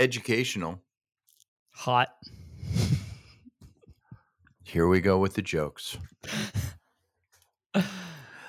educational. 0.00 0.82
Hot. 1.72 2.08
Here 4.64 4.88
we 4.88 5.00
go 5.00 5.18
with 5.18 5.34
the 5.34 5.42
jokes. 5.42 5.98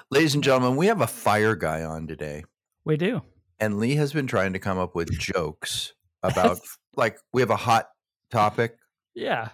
Ladies 0.09 0.33
and 0.33 0.43
gentlemen, 0.43 0.77
we 0.77 0.87
have 0.87 1.01
a 1.01 1.07
fire 1.07 1.55
guy 1.55 1.83
on 1.83 2.07
today. 2.07 2.43
We 2.85 2.97
do. 2.97 3.21
And 3.59 3.79
Lee 3.79 3.95
has 3.95 4.13
been 4.13 4.27
trying 4.27 4.53
to 4.53 4.59
come 4.59 4.79
up 4.79 4.95
with 4.95 5.11
jokes 5.11 5.93
about, 6.23 6.59
like, 6.95 7.17
we 7.33 7.41
have 7.41 7.51
a 7.51 7.55
hot 7.55 7.89
topic. 8.31 8.77
Yeah. 9.13 9.49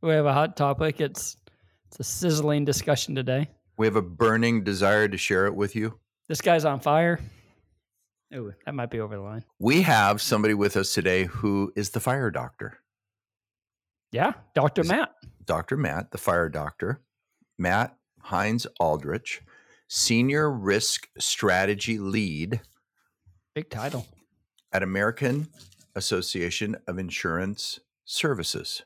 We 0.00 0.10
have 0.10 0.26
a 0.26 0.32
hot 0.32 0.56
topic. 0.56 1.00
It's 1.00 1.36
it's 1.88 2.00
a 2.00 2.04
sizzling 2.04 2.64
discussion 2.64 3.14
today. 3.14 3.48
We 3.76 3.86
have 3.86 3.96
a 3.96 4.02
burning 4.02 4.62
desire 4.62 5.08
to 5.08 5.16
share 5.18 5.46
it 5.46 5.54
with 5.54 5.74
you. 5.74 5.98
This 6.28 6.40
guy's 6.40 6.64
on 6.64 6.80
fire. 6.80 7.18
Oh, 8.34 8.52
that 8.64 8.74
might 8.74 8.90
be 8.90 9.00
over 9.00 9.16
the 9.16 9.22
line. 9.22 9.44
We 9.58 9.82
have 9.82 10.22
somebody 10.22 10.54
with 10.54 10.76
us 10.76 10.94
today 10.94 11.24
who 11.24 11.72
is 11.74 11.90
the 11.90 12.00
fire 12.00 12.30
doctor. 12.30 12.78
Yeah, 14.12 14.34
Dr. 14.54 14.82
Is- 14.82 14.88
Matt. 14.88 15.14
Dr. 15.44 15.76
Matt, 15.76 16.12
the 16.12 16.18
fire 16.18 16.48
doctor, 16.48 17.00
Matt 17.58 17.96
Hines 18.20 18.66
Aldrich, 18.78 19.42
senior 19.88 20.48
risk 20.50 21.08
strategy 21.18 21.98
lead 21.98 22.60
Big 23.54 23.68
title. 23.68 24.06
at 24.72 24.84
American 24.84 25.48
Association 25.96 26.76
of 26.86 26.98
Insurance 26.98 27.80
Services, 28.04 28.82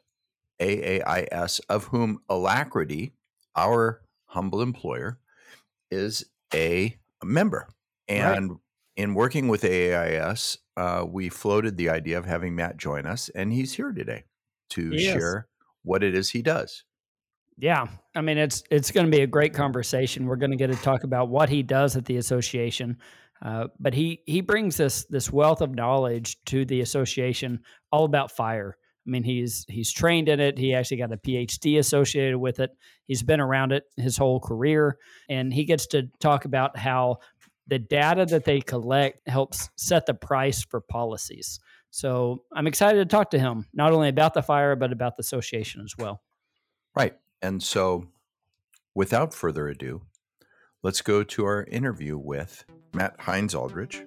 AAIS, 0.59 1.61
of 1.69 1.85
whom 1.87 2.21
Alacrity, 2.31 3.13
our 3.55 4.01
humble 4.27 4.63
employer, 4.63 5.19
is 5.91 6.25
a 6.55 6.97
member. 7.23 7.69
And 8.09 8.57
in 8.97 9.15
working 9.15 9.49
with 9.49 9.63
AAIS, 9.63 10.59
uh, 10.77 11.05
we 11.09 11.29
floated 11.29 11.77
the 11.77 11.91
idea 11.91 12.19
of 12.19 12.27
having 12.27 12.55
Matt 12.55 12.77
join 12.77 13.07
us, 13.07 13.29
and 13.31 13.53
he's 13.53 13.73
here 13.75 13.93
today 13.93 14.25
to 14.71 14.91
He 14.91 15.07
is. 15.07 15.13
share 15.13 15.49
what 15.83 16.03
it 16.03 16.15
is 16.15 16.31
he 16.31 16.43
does. 16.43 16.85
Yeah. 17.57 17.87
I 18.17 18.21
mean, 18.21 18.39
it's 18.39 18.63
it's 18.71 18.91
going 18.91 19.07
to 19.07 19.17
be 19.17 19.23
a 19.23 19.27
great 19.27 19.55
conversation. 19.55 20.27
We're 20.27 20.37
going 20.37 20.51
to 20.51 20.57
get 20.57 20.69
to 20.73 20.77
talk 20.77 21.05
about 21.05 21.29
what 21.29 21.49
he 21.49 21.63
does 21.63 21.97
at 21.97 22.05
the 22.05 22.17
association. 22.17 22.99
Uh, 23.43 23.69
but 23.79 23.95
he 23.95 24.23
he 24.27 24.41
brings 24.41 24.77
this 24.77 25.05
this 25.05 25.31
wealth 25.31 25.61
of 25.61 25.75
knowledge 25.75 26.37
to 26.47 26.65
the 26.65 26.81
association 26.81 27.61
all 27.93 28.05
about 28.05 28.33
fire. 28.33 28.77
I 29.07 29.11
mean, 29.11 29.23
he's 29.23 29.67
he's 29.69 29.93
trained 29.93 30.29
in 30.29 30.41
it. 30.41 30.59
He 30.59 30.75
actually 30.75 30.97
got 30.97 31.13
a 31.13 31.17
PhD 31.19 31.79
associated 31.79 32.39
with 32.39 32.59
it. 32.59 32.71
He's 33.07 33.23
been 33.23 33.41
around 33.41 33.71
it 33.73 33.85
his 33.97 34.17
whole 34.17 34.41
career, 34.41 34.97
and 35.29 35.53
he 35.53 35.65
gets 35.65 35.87
to 35.89 36.09
talk 36.21 36.47
about 36.47 36.77
how 36.77 37.19
the 37.67 37.79
data 37.79 38.27
that 38.27 38.45
they 38.45 38.61
collect 38.61 39.27
helps 39.29 39.71
set 39.77 40.07
the 40.07 40.15
price 40.15 40.63
for 40.63 40.81
policies. 40.81 41.61
So 41.91 42.43
I'm 42.55 42.67
excited 42.67 42.99
to 42.99 43.07
talk 43.07 43.31
to 43.31 43.39
him 43.39 43.67
not 43.73 43.93
only 43.93 44.09
about 44.09 44.35
the 44.35 44.43
fire 44.43 44.77
but 44.77 44.93
about 44.93 45.17
the 45.17 45.23
association 45.23 45.83
as 45.83 45.95
well. 45.97 46.23
Right. 46.95 47.15
And 47.43 47.63
so, 47.63 48.07
without 48.95 49.35
further 49.35 49.69
ado, 49.69 50.03
let's 50.83 51.03
go 51.03 51.23
to 51.25 51.45
our 51.45 51.65
interview 51.65 52.17
with 52.17 52.65
Matt 52.95 53.17
Hinds-Aldrich, 53.19 54.05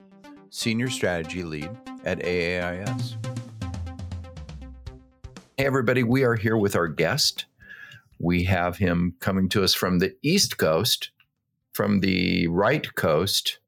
Senior 0.49 0.89
Strategy 0.89 1.43
Lead 1.43 1.69
at 2.05 2.19
AAIS. 2.19 3.15
Hey, 5.57 5.65
everybody, 5.65 6.03
we 6.03 6.23
are 6.23 6.35
here 6.35 6.55
with 6.55 6.75
our 6.75 6.87
guest. 6.87 7.45
We 8.19 8.43
have 8.45 8.77
him 8.77 9.15
coming 9.19 9.49
to 9.49 9.63
us 9.63 9.73
from 9.73 9.99
the 9.99 10.15
East 10.23 10.57
Coast, 10.57 11.11
from 11.77 11.99
the 11.99 12.47
right 12.47 12.95
coast. 12.95 13.59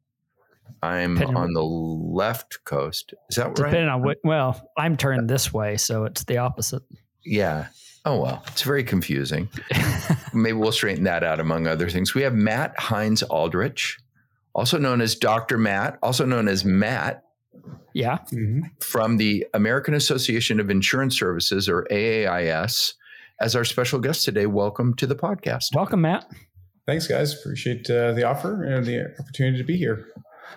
I'm 0.81 1.13
Depending 1.13 1.37
on- 1.37 1.43
on 1.43 1.53
the 1.53 1.63
left 1.63 2.63
coast. 2.65 3.13
Is 3.29 3.35
that 3.35 3.45
right? 3.47 3.55
Depending 3.55 3.87
on 3.87 4.01
what, 4.01 4.17
well, 4.23 4.67
I'm 4.75 4.97
turned 4.97 5.29
this 5.29 5.53
way, 5.53 5.77
so 5.77 6.05
it's 6.05 6.23
the 6.23 6.39
opposite. 6.39 6.81
Yeah. 7.23 7.67
Oh, 8.05 8.19
well, 8.19 8.43
it's 8.47 8.63
very 8.63 8.83
confusing. 8.83 9.47
Maybe 10.33 10.53
we'll 10.53 10.71
straighten 10.71 11.03
that 11.03 11.23
out 11.23 11.39
among 11.39 11.67
other 11.67 11.87
things. 11.87 12.15
We 12.15 12.23
have 12.23 12.33
Matt 12.33 12.73
Hinds-Aldrich, 12.79 13.99
also 14.55 14.79
known 14.79 15.01
as 15.01 15.13
Dr. 15.13 15.59
Matt, 15.59 15.99
also 16.01 16.25
known 16.25 16.47
as 16.47 16.65
Matt 16.65 17.23
yeah. 17.93 18.17
Mm-hmm. 18.33 18.61
from 18.79 19.17
the 19.17 19.45
American 19.53 19.93
Association 19.93 20.59
of 20.59 20.71
Insurance 20.71 21.19
Services 21.19 21.69
or 21.69 21.85
AAIS 21.91 22.93
as 23.39 23.55
our 23.55 23.65
special 23.65 23.99
guest 23.99 24.25
today. 24.25 24.47
Welcome 24.47 24.95
to 24.95 25.05
the 25.05 25.15
podcast. 25.15 25.75
Welcome, 25.75 26.01
Matt. 26.01 26.25
Thanks, 26.89 27.05
guys. 27.05 27.39
Appreciate 27.39 27.87
uh, 27.87 28.13
the 28.13 28.23
offer 28.23 28.63
and 28.63 28.83
the 28.83 29.13
opportunity 29.19 29.59
to 29.59 29.63
be 29.63 29.77
here. 29.77 30.07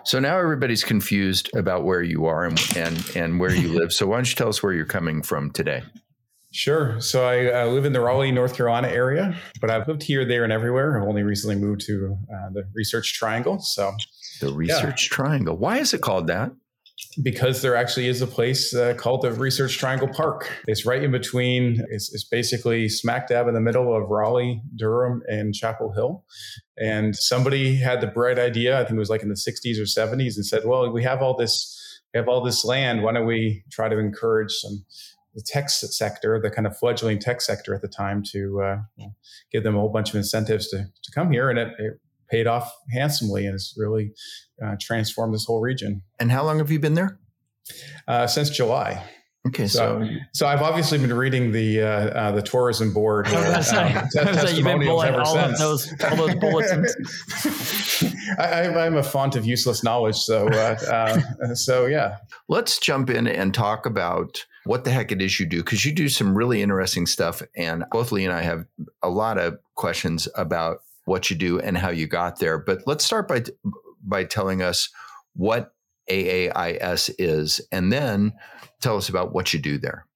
So 0.07 0.19
now 0.19 0.39
everybody's 0.39 0.83
confused 0.83 1.55
about 1.55 1.85
where 1.85 2.03
you 2.03 2.25
are 2.25 2.47
and 2.47 2.59
and, 2.75 3.13
and 3.15 3.39
where 3.39 3.55
you 3.55 3.69
live. 3.79 3.93
So 3.93 4.07
why 4.07 4.17
don't 4.17 4.31
you 4.31 4.35
tell 4.35 4.49
us 4.49 4.63
where 4.63 4.73
you're 4.73 4.87
coming 4.87 5.23
from 5.23 5.51
today? 5.51 5.83
Sure. 6.51 6.99
So 7.03 7.27
I 7.29 7.65
uh, 7.65 7.67
live 7.67 7.85
in 7.85 7.93
the 7.93 8.01
Raleigh, 8.01 8.33
North 8.33 8.57
Carolina 8.57 8.89
area, 8.89 9.37
but 9.61 9.69
I've 9.69 9.87
lived 9.87 10.03
here, 10.03 10.25
there, 10.25 10.43
and 10.43 10.51
everywhere. 10.51 10.99
I've 10.99 11.07
only 11.07 11.23
recently 11.23 11.57
moved 11.57 11.83
to 11.83 12.17
uh, 12.35 12.49
the 12.53 12.65
Research 12.75 13.13
Triangle. 13.13 13.59
So 13.59 13.93
The 14.41 14.55
Research 14.55 15.11
Triangle. 15.11 15.59
Why 15.59 15.81
is 15.81 15.93
it 15.93 16.01
called 16.01 16.29
that? 16.29 16.51
Because 17.23 17.63
there 17.63 17.77
actually 17.77 18.09
is 18.09 18.23
a 18.23 18.27
place 18.27 18.75
uh, 18.75 18.95
called 18.95 19.23
the 19.23 19.33
Research 19.33 19.79
Triangle 19.79 20.09
Park. 20.09 20.51
It's 20.67 20.87
right 20.87 21.03
in 21.03 21.11
between. 21.11 21.85
It's, 21.91 22.13
it's 22.13 22.25
basically 22.25 22.89
smack 22.89 23.29
dab 23.29 23.49
in 23.49 23.55
the 23.55 23.61
middle 23.61 23.95
of 23.95 24.09
Raleigh, 24.09 24.63
Durham, 24.77 25.23
and 25.27 25.55
Chapel 25.55 25.93
Hill. 25.93 26.25
And 26.79 27.15
somebody 27.15 27.77
had 27.77 28.01
the 28.01 28.07
bright 28.07 28.39
idea. 28.39 28.79
I 28.79 28.85
think 28.85 28.97
it 28.97 28.99
was 28.99 29.11
like 29.11 29.23
in 29.23 29.29
the 29.29 29.35
60s 29.35 29.79
or 29.79 29.85
70s, 29.85 30.37
and 30.37 30.47
said, 30.47 30.63
"Well, 30.65 30.91
we 30.91 31.03
have 31.03 31.23
all 31.23 31.37
this, 31.37 32.01
we 32.15 32.19
have 32.19 32.29
all 32.29 32.43
this 32.43 32.65
land. 32.65 33.03
Why 33.03 33.13
don't 33.13 33.27
we 33.27 33.65
try 33.71 33.89
to 33.89 33.99
encourage 33.99 34.53
some?" 34.53 34.85
The 35.35 35.43
tech 35.47 35.71
sector, 35.71 36.39
the 36.43 36.51
kind 36.51 36.67
of 36.67 36.77
fledgling 36.77 37.19
tech 37.19 37.41
sector 37.41 37.75
at 37.75 37.81
the 37.81 37.89
time, 37.89 38.23
to 38.33 38.61
uh, 38.61 38.77
give 39.51 39.65
them 39.65 39.75
a 39.75 39.81
whole 39.81 39.89
bunch 39.89 40.11
of 40.11 40.17
incentives 40.17 40.69
to, 40.69 40.77
to 40.77 41.13
come 41.15 41.33
here, 41.33 41.49
and 41.49 41.59
it, 41.59 41.69
it 41.79 42.01
paid 42.33 42.47
off 42.49 42.73
handsomely, 42.93 43.45
and 43.47 43.53
has 43.55 43.75
really 43.77 44.11
uh, 44.65 44.75
transformed 44.81 45.33
this 45.35 45.45
whole 45.45 45.61
region 45.61 46.03
And 46.19 46.33
how 46.33 46.43
long 46.45 46.59
have 46.59 46.71
you 46.73 46.81
been 46.81 46.95
there? 46.95 47.19
uh, 48.09 48.27
since 48.27 48.51
July. 48.51 49.05
Okay, 49.49 49.67
so, 49.67 50.01
So, 50.05 50.09
so 50.33 50.47
I've 50.47 50.63
obviously 50.63 50.99
been 50.99 51.13
reading 51.13 51.51
the 51.51 51.83
uh, 51.83 51.87
uh, 51.89 52.33
the 52.33 52.43
tourism 52.43 52.93
board. 52.93 53.27
I 53.27 53.33
was 53.35 53.45
gonna 53.45 53.63
say, 53.63 53.77
um, 53.77 53.97
I 53.97 54.03
was 54.03 54.15
gonna 54.15 54.49
say, 54.49 54.55
you've 54.57 54.65
been 54.65 54.81
testimonials 54.81 55.03
pulling 55.03 55.09
ever 55.15 55.23
all 55.23 55.39
of 55.39 55.57
since. 55.57 55.59
those 55.59 56.05
all 56.05 56.17
those 56.17 56.35
bulletins. 56.37 56.95
I, 58.39 58.45
I- 58.45 58.87
I'm 58.87 58.97
a 58.97 59.03
font 59.03 59.35
of 59.37 59.45
useless 59.45 59.83
knowledge, 59.83 60.17
so 60.17 60.47
uh, 60.49 60.77
uh, 61.45 61.55
so 61.55 61.87
yeah. 61.87 62.19
let's 62.49 62.79
jump 62.79 63.11
in 63.11 63.27
and 63.27 63.53
talk 63.53 63.85
about 63.87 64.45
what 64.65 64.85
the 64.85 64.91
heck 64.91 65.11
it 65.11 65.21
is 65.21 65.41
you 65.41 65.47
do 65.47 65.59
because 65.59 65.85
you 65.85 65.93
do 65.93 66.09
some 66.09 66.37
really 66.39 66.63
interesting 66.63 67.05
stuff 67.07 67.43
and 67.57 67.85
both 67.91 68.13
lee 68.13 68.25
and 68.25 68.33
i 68.33 68.43
have 68.43 68.65
a 69.03 69.09
lot 69.09 69.37
of 69.37 69.59
questions 69.75 70.29
about 70.37 70.79
what 71.05 71.31
you 71.31 71.37
do 71.37 71.59
and 71.59 71.77
how 71.77 71.91
you 71.91 72.07
got 72.07 72.39
there 72.39 72.59
but 72.59 72.83
let's 72.87 73.05
start 73.05 73.29
by 73.29 73.43
by 74.05 74.25
telling 74.25 74.63
us 74.63 74.91
what 75.35 75.75
aais 76.11 77.11
is 77.19 77.61
and 77.71 77.93
then 77.93 78.33
tell 78.81 78.97
us 78.97 79.09
about 79.09 79.33
what 79.33 79.53
you 79.53 79.61
do 79.61 79.79
there 79.79 80.07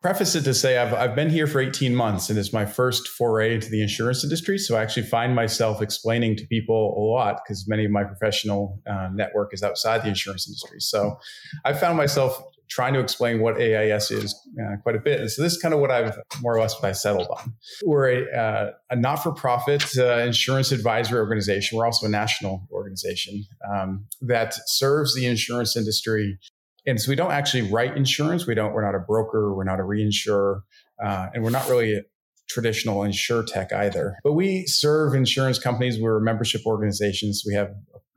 Preface 0.00 0.36
it 0.36 0.42
to 0.42 0.54
say 0.54 0.78
I've 0.78 0.94
I've 0.94 1.16
been 1.16 1.28
here 1.28 1.48
for 1.48 1.60
18 1.60 1.92
months, 1.92 2.30
and 2.30 2.38
it's 2.38 2.52
my 2.52 2.64
first 2.64 3.08
foray 3.08 3.56
into 3.56 3.68
the 3.68 3.82
insurance 3.82 4.22
industry. 4.22 4.56
So 4.56 4.76
I 4.76 4.82
actually 4.82 5.06
find 5.06 5.34
myself 5.34 5.82
explaining 5.82 6.36
to 6.36 6.46
people 6.46 6.94
a 6.96 7.02
lot 7.02 7.40
because 7.42 7.66
many 7.66 7.84
of 7.84 7.90
my 7.90 8.04
professional 8.04 8.80
uh, 8.88 9.08
network 9.12 9.52
is 9.52 9.64
outside 9.64 10.04
the 10.04 10.08
insurance 10.08 10.46
industry. 10.46 10.78
So 10.78 11.18
I 11.64 11.72
found 11.72 11.96
myself 11.96 12.40
trying 12.68 12.94
to 12.94 13.00
explain 13.00 13.40
what 13.40 13.60
AIS 13.60 14.10
is 14.10 14.34
uh, 14.60 14.76
quite 14.82 14.96
a 14.96 14.98
bit. 14.98 15.20
And 15.20 15.30
so 15.30 15.42
this 15.42 15.54
is 15.54 15.62
kind 15.62 15.74
of 15.74 15.80
what 15.80 15.90
I've 15.90 16.18
more 16.40 16.54
or 16.56 16.60
less 16.60 16.74
what 16.74 16.84
I 16.84 16.92
settled 16.92 17.28
on. 17.28 17.54
We're 17.84 18.10
a, 18.10 18.36
uh, 18.36 18.70
a 18.90 18.96
not-for-profit 18.96 19.98
uh, 19.98 20.18
insurance 20.18 20.72
advisory 20.72 21.18
organization. 21.18 21.78
We're 21.78 21.86
also 21.86 22.06
a 22.06 22.10
national 22.10 22.66
organization 22.70 23.44
um, 23.72 24.06
that 24.22 24.54
serves 24.66 25.14
the 25.14 25.26
insurance 25.26 25.76
industry. 25.76 26.38
And 26.86 27.00
so 27.00 27.10
we 27.10 27.16
don't 27.16 27.32
actually 27.32 27.70
write 27.70 27.96
insurance. 27.96 28.46
We 28.46 28.54
don't. 28.54 28.72
We're 28.72 28.84
not 28.84 28.94
a 28.94 29.00
broker. 29.00 29.54
We're 29.54 29.64
not 29.64 29.80
a 29.80 29.82
reinsurer, 29.82 30.62
uh, 31.04 31.28
and 31.34 31.44
we're 31.44 31.50
not 31.50 31.68
really 31.68 31.94
a 31.94 32.02
traditional 32.48 33.00
insurtech 33.00 33.72
either. 33.72 34.16
But 34.24 34.32
we 34.32 34.64
serve 34.66 35.14
insurance 35.14 35.58
companies. 35.58 36.00
We're 36.00 36.20
membership 36.20 36.62
organizations. 36.64 37.42
We 37.46 37.54
have 37.54 37.74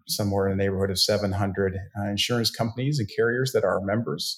somewhere 0.08 0.48
in 0.48 0.58
the 0.58 0.64
neighborhood 0.64 0.92
of 0.92 1.00
700 1.00 1.78
uh, 2.00 2.10
insurance 2.10 2.50
companies 2.50 3.00
and 3.00 3.10
carriers 3.16 3.52
that 3.54 3.64
are 3.64 3.82
members. 3.82 4.38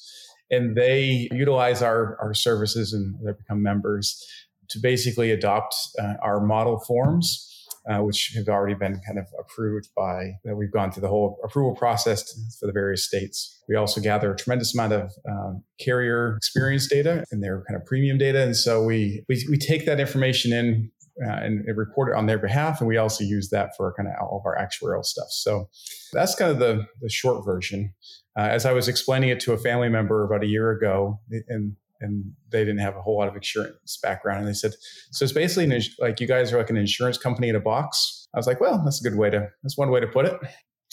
and 0.51 0.75
they 0.75 1.29
utilize 1.31 1.81
our 1.81 2.17
our 2.21 2.33
services 2.33 2.93
and 2.93 3.15
they 3.25 3.31
become 3.31 3.61
members 3.63 4.23
to 4.69 4.79
basically 4.79 5.31
adopt 5.31 5.75
uh, 5.99 6.13
our 6.21 6.39
model 6.45 6.79
forms. 6.79 7.49
Uh, 7.85 7.97
which 7.97 8.31
have 8.33 8.47
already 8.47 8.73
been 8.73 9.01
kind 9.05 9.19
of 9.19 9.25
approved 9.37 9.89
by, 9.93 10.31
that 10.45 10.55
we've 10.55 10.71
gone 10.71 10.89
through 10.89 11.01
the 11.01 11.09
whole 11.09 11.37
approval 11.43 11.75
process 11.75 12.23
for 12.57 12.65
the 12.65 12.71
various 12.71 13.03
states. 13.03 13.61
We 13.67 13.75
also 13.75 13.99
gather 13.99 14.31
a 14.31 14.37
tremendous 14.37 14.73
amount 14.73 14.93
of 14.93 15.11
um, 15.29 15.65
carrier 15.81 16.37
experience 16.37 16.87
data 16.87 17.25
and 17.29 17.43
their 17.43 17.61
kind 17.67 17.75
of 17.75 17.85
premium 17.85 18.17
data. 18.17 18.41
And 18.41 18.55
so 18.55 18.81
we, 18.85 19.25
we, 19.27 19.45
we 19.49 19.57
take 19.57 19.85
that 19.85 19.99
information 19.99 20.53
in 20.53 20.92
uh, 21.21 21.29
and, 21.29 21.65
and, 21.67 21.77
report 21.77 22.09
it 22.09 22.15
on 22.15 22.25
their 22.25 22.39
behalf. 22.39 22.79
And 22.79 22.87
we 22.87 22.97
also 22.97 23.23
use 23.23 23.49
that 23.49 23.71
for 23.77 23.93
kind 23.93 24.09
of 24.09 24.15
all 24.21 24.39
of 24.39 24.45
our 24.45 24.57
actuarial 24.57 25.05
stuff. 25.05 25.27
So 25.29 25.69
that's 26.11 26.33
kind 26.33 26.49
of 26.49 26.59
the, 26.59 26.85
the 27.01 27.09
short 27.09 27.45
version. 27.45 27.93
Uh, 28.37 28.43
as 28.43 28.65
I 28.65 28.73
was 28.73 28.87
explaining 28.87 29.29
it 29.29 29.39
to 29.41 29.53
a 29.53 29.57
family 29.57 29.89
member 29.89 30.23
about 30.23 30.43
a 30.43 30.47
year 30.47 30.71
ago, 30.71 31.19
and 31.47 31.75
and 32.01 32.33
they 32.51 32.59
didn't 32.65 32.79
have 32.79 32.95
a 32.95 33.01
whole 33.01 33.17
lot 33.17 33.27
of 33.27 33.35
insurance 33.35 33.97
background, 34.01 34.39
and 34.39 34.47
they 34.47 34.53
said, 34.53 34.71
"So 35.11 35.23
it's 35.23 35.33
basically 35.33 35.73
an, 35.73 35.81
like 35.99 36.19
you 36.19 36.27
guys 36.27 36.51
are 36.51 36.57
like 36.57 36.71
an 36.71 36.77
insurance 36.77 37.17
company 37.17 37.49
in 37.49 37.55
a 37.55 37.59
box." 37.59 38.27
I 38.33 38.39
was 38.39 38.47
like, 38.47 38.59
"Well, 38.59 38.81
that's 38.83 39.05
a 39.05 39.07
good 39.07 39.17
way 39.17 39.29
to 39.29 39.49
that's 39.61 39.77
one 39.77 39.91
way 39.91 39.99
to 39.99 40.07
put 40.07 40.25
it." 40.25 40.35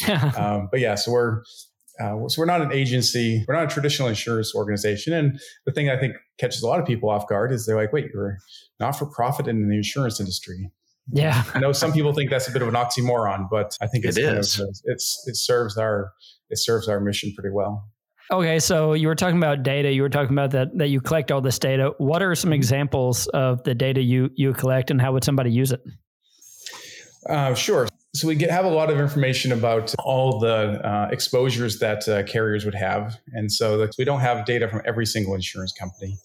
um, 0.37 0.69
but 0.71 0.81
yeah, 0.81 0.95
so 0.95 1.13
we're 1.13 1.43
uh, 2.01 2.29
so 2.29 2.41
we're 2.41 2.47
not 2.47 2.63
an 2.63 2.73
agency, 2.73 3.45
we're 3.47 3.55
not 3.55 3.65
a 3.65 3.69
traditional 3.69 4.09
insurance 4.09 4.55
organization. 4.55 5.13
And 5.13 5.39
the 5.67 5.73
thing 5.73 5.91
I 5.91 5.99
think 5.99 6.17
catches 6.39 6.63
a 6.63 6.67
lot 6.67 6.81
of 6.81 6.87
people 6.87 7.11
off 7.11 7.29
guard 7.29 7.53
is 7.53 7.67
they're 7.67 7.77
like, 7.77 7.93
wait, 7.93 8.07
you're 8.13 8.39
not 8.79 8.93
for 8.93 9.07
profit 9.07 9.47
in 9.47 9.69
the 9.69 9.77
insurance 9.77 10.19
industry. 10.21 10.71
Yeah. 11.13 11.43
I 11.55 11.59
know 11.59 11.73
some 11.73 11.93
people 11.93 12.13
think 12.13 12.31
that's 12.31 12.49
a 12.49 12.53
bit 12.53 12.63
of 12.63 12.69
an 12.69 12.75
oxymoron, 12.75 13.49
but 13.51 13.77
I 13.81 13.87
think 13.87 14.05
it's 14.05 14.17
it 14.17 14.25
is. 14.25 14.57
Kind 14.57 14.69
of, 14.69 14.77
it's 14.85 15.25
it 15.27 15.37
serves 15.37 15.77
our 15.77 16.13
it 16.51 16.59
serves 16.59 16.89
our 16.89 17.01
mission 17.01 17.33
pretty 17.35 17.51
well. 17.53 17.89
Okay, 18.31 18.61
so 18.61 18.93
you 18.93 19.09
were 19.09 19.17
talking 19.17 19.39
about 19.39 19.65
data. 19.65 19.93
You 19.93 20.03
were 20.03 20.09
talking 20.09 20.33
about 20.33 20.53
that 20.53 20.69
that 20.79 20.89
you 20.89 21.01
collect 21.01 21.33
all 21.33 21.41
this 21.41 21.59
data. 21.59 21.93
What 21.99 22.23
are 22.23 22.35
some 22.37 22.53
examples 22.53 23.27
of 23.29 23.65
the 23.65 23.75
data 23.75 24.01
you 24.01 24.31
you 24.37 24.53
collect, 24.53 24.93
and 24.93 25.01
how 25.01 25.13
would 25.13 25.25
somebody 25.25 25.51
use 25.51 25.73
it? 25.73 25.81
Uh, 27.29 27.55
sure. 27.55 27.89
So 28.13 28.27
we 28.27 28.35
get, 28.35 28.51
have 28.51 28.65
a 28.65 28.71
lot 28.71 28.91
of 28.91 28.99
information 28.99 29.53
about 29.53 29.95
all 30.01 30.41
the 30.41 30.85
uh, 30.85 31.09
exposures 31.13 31.79
that 31.79 32.09
uh, 32.09 32.25
carriers 32.25 32.65
would 32.65 32.75
have, 32.75 33.17
and 33.33 33.53
so 33.53 33.89
we 33.99 34.05
don't 34.05 34.19
have 34.21 34.45
data 34.45 34.67
from 34.67 34.83
every 34.85 35.07
single 35.07 35.33
insurance 35.33 35.73
company, 35.73 36.19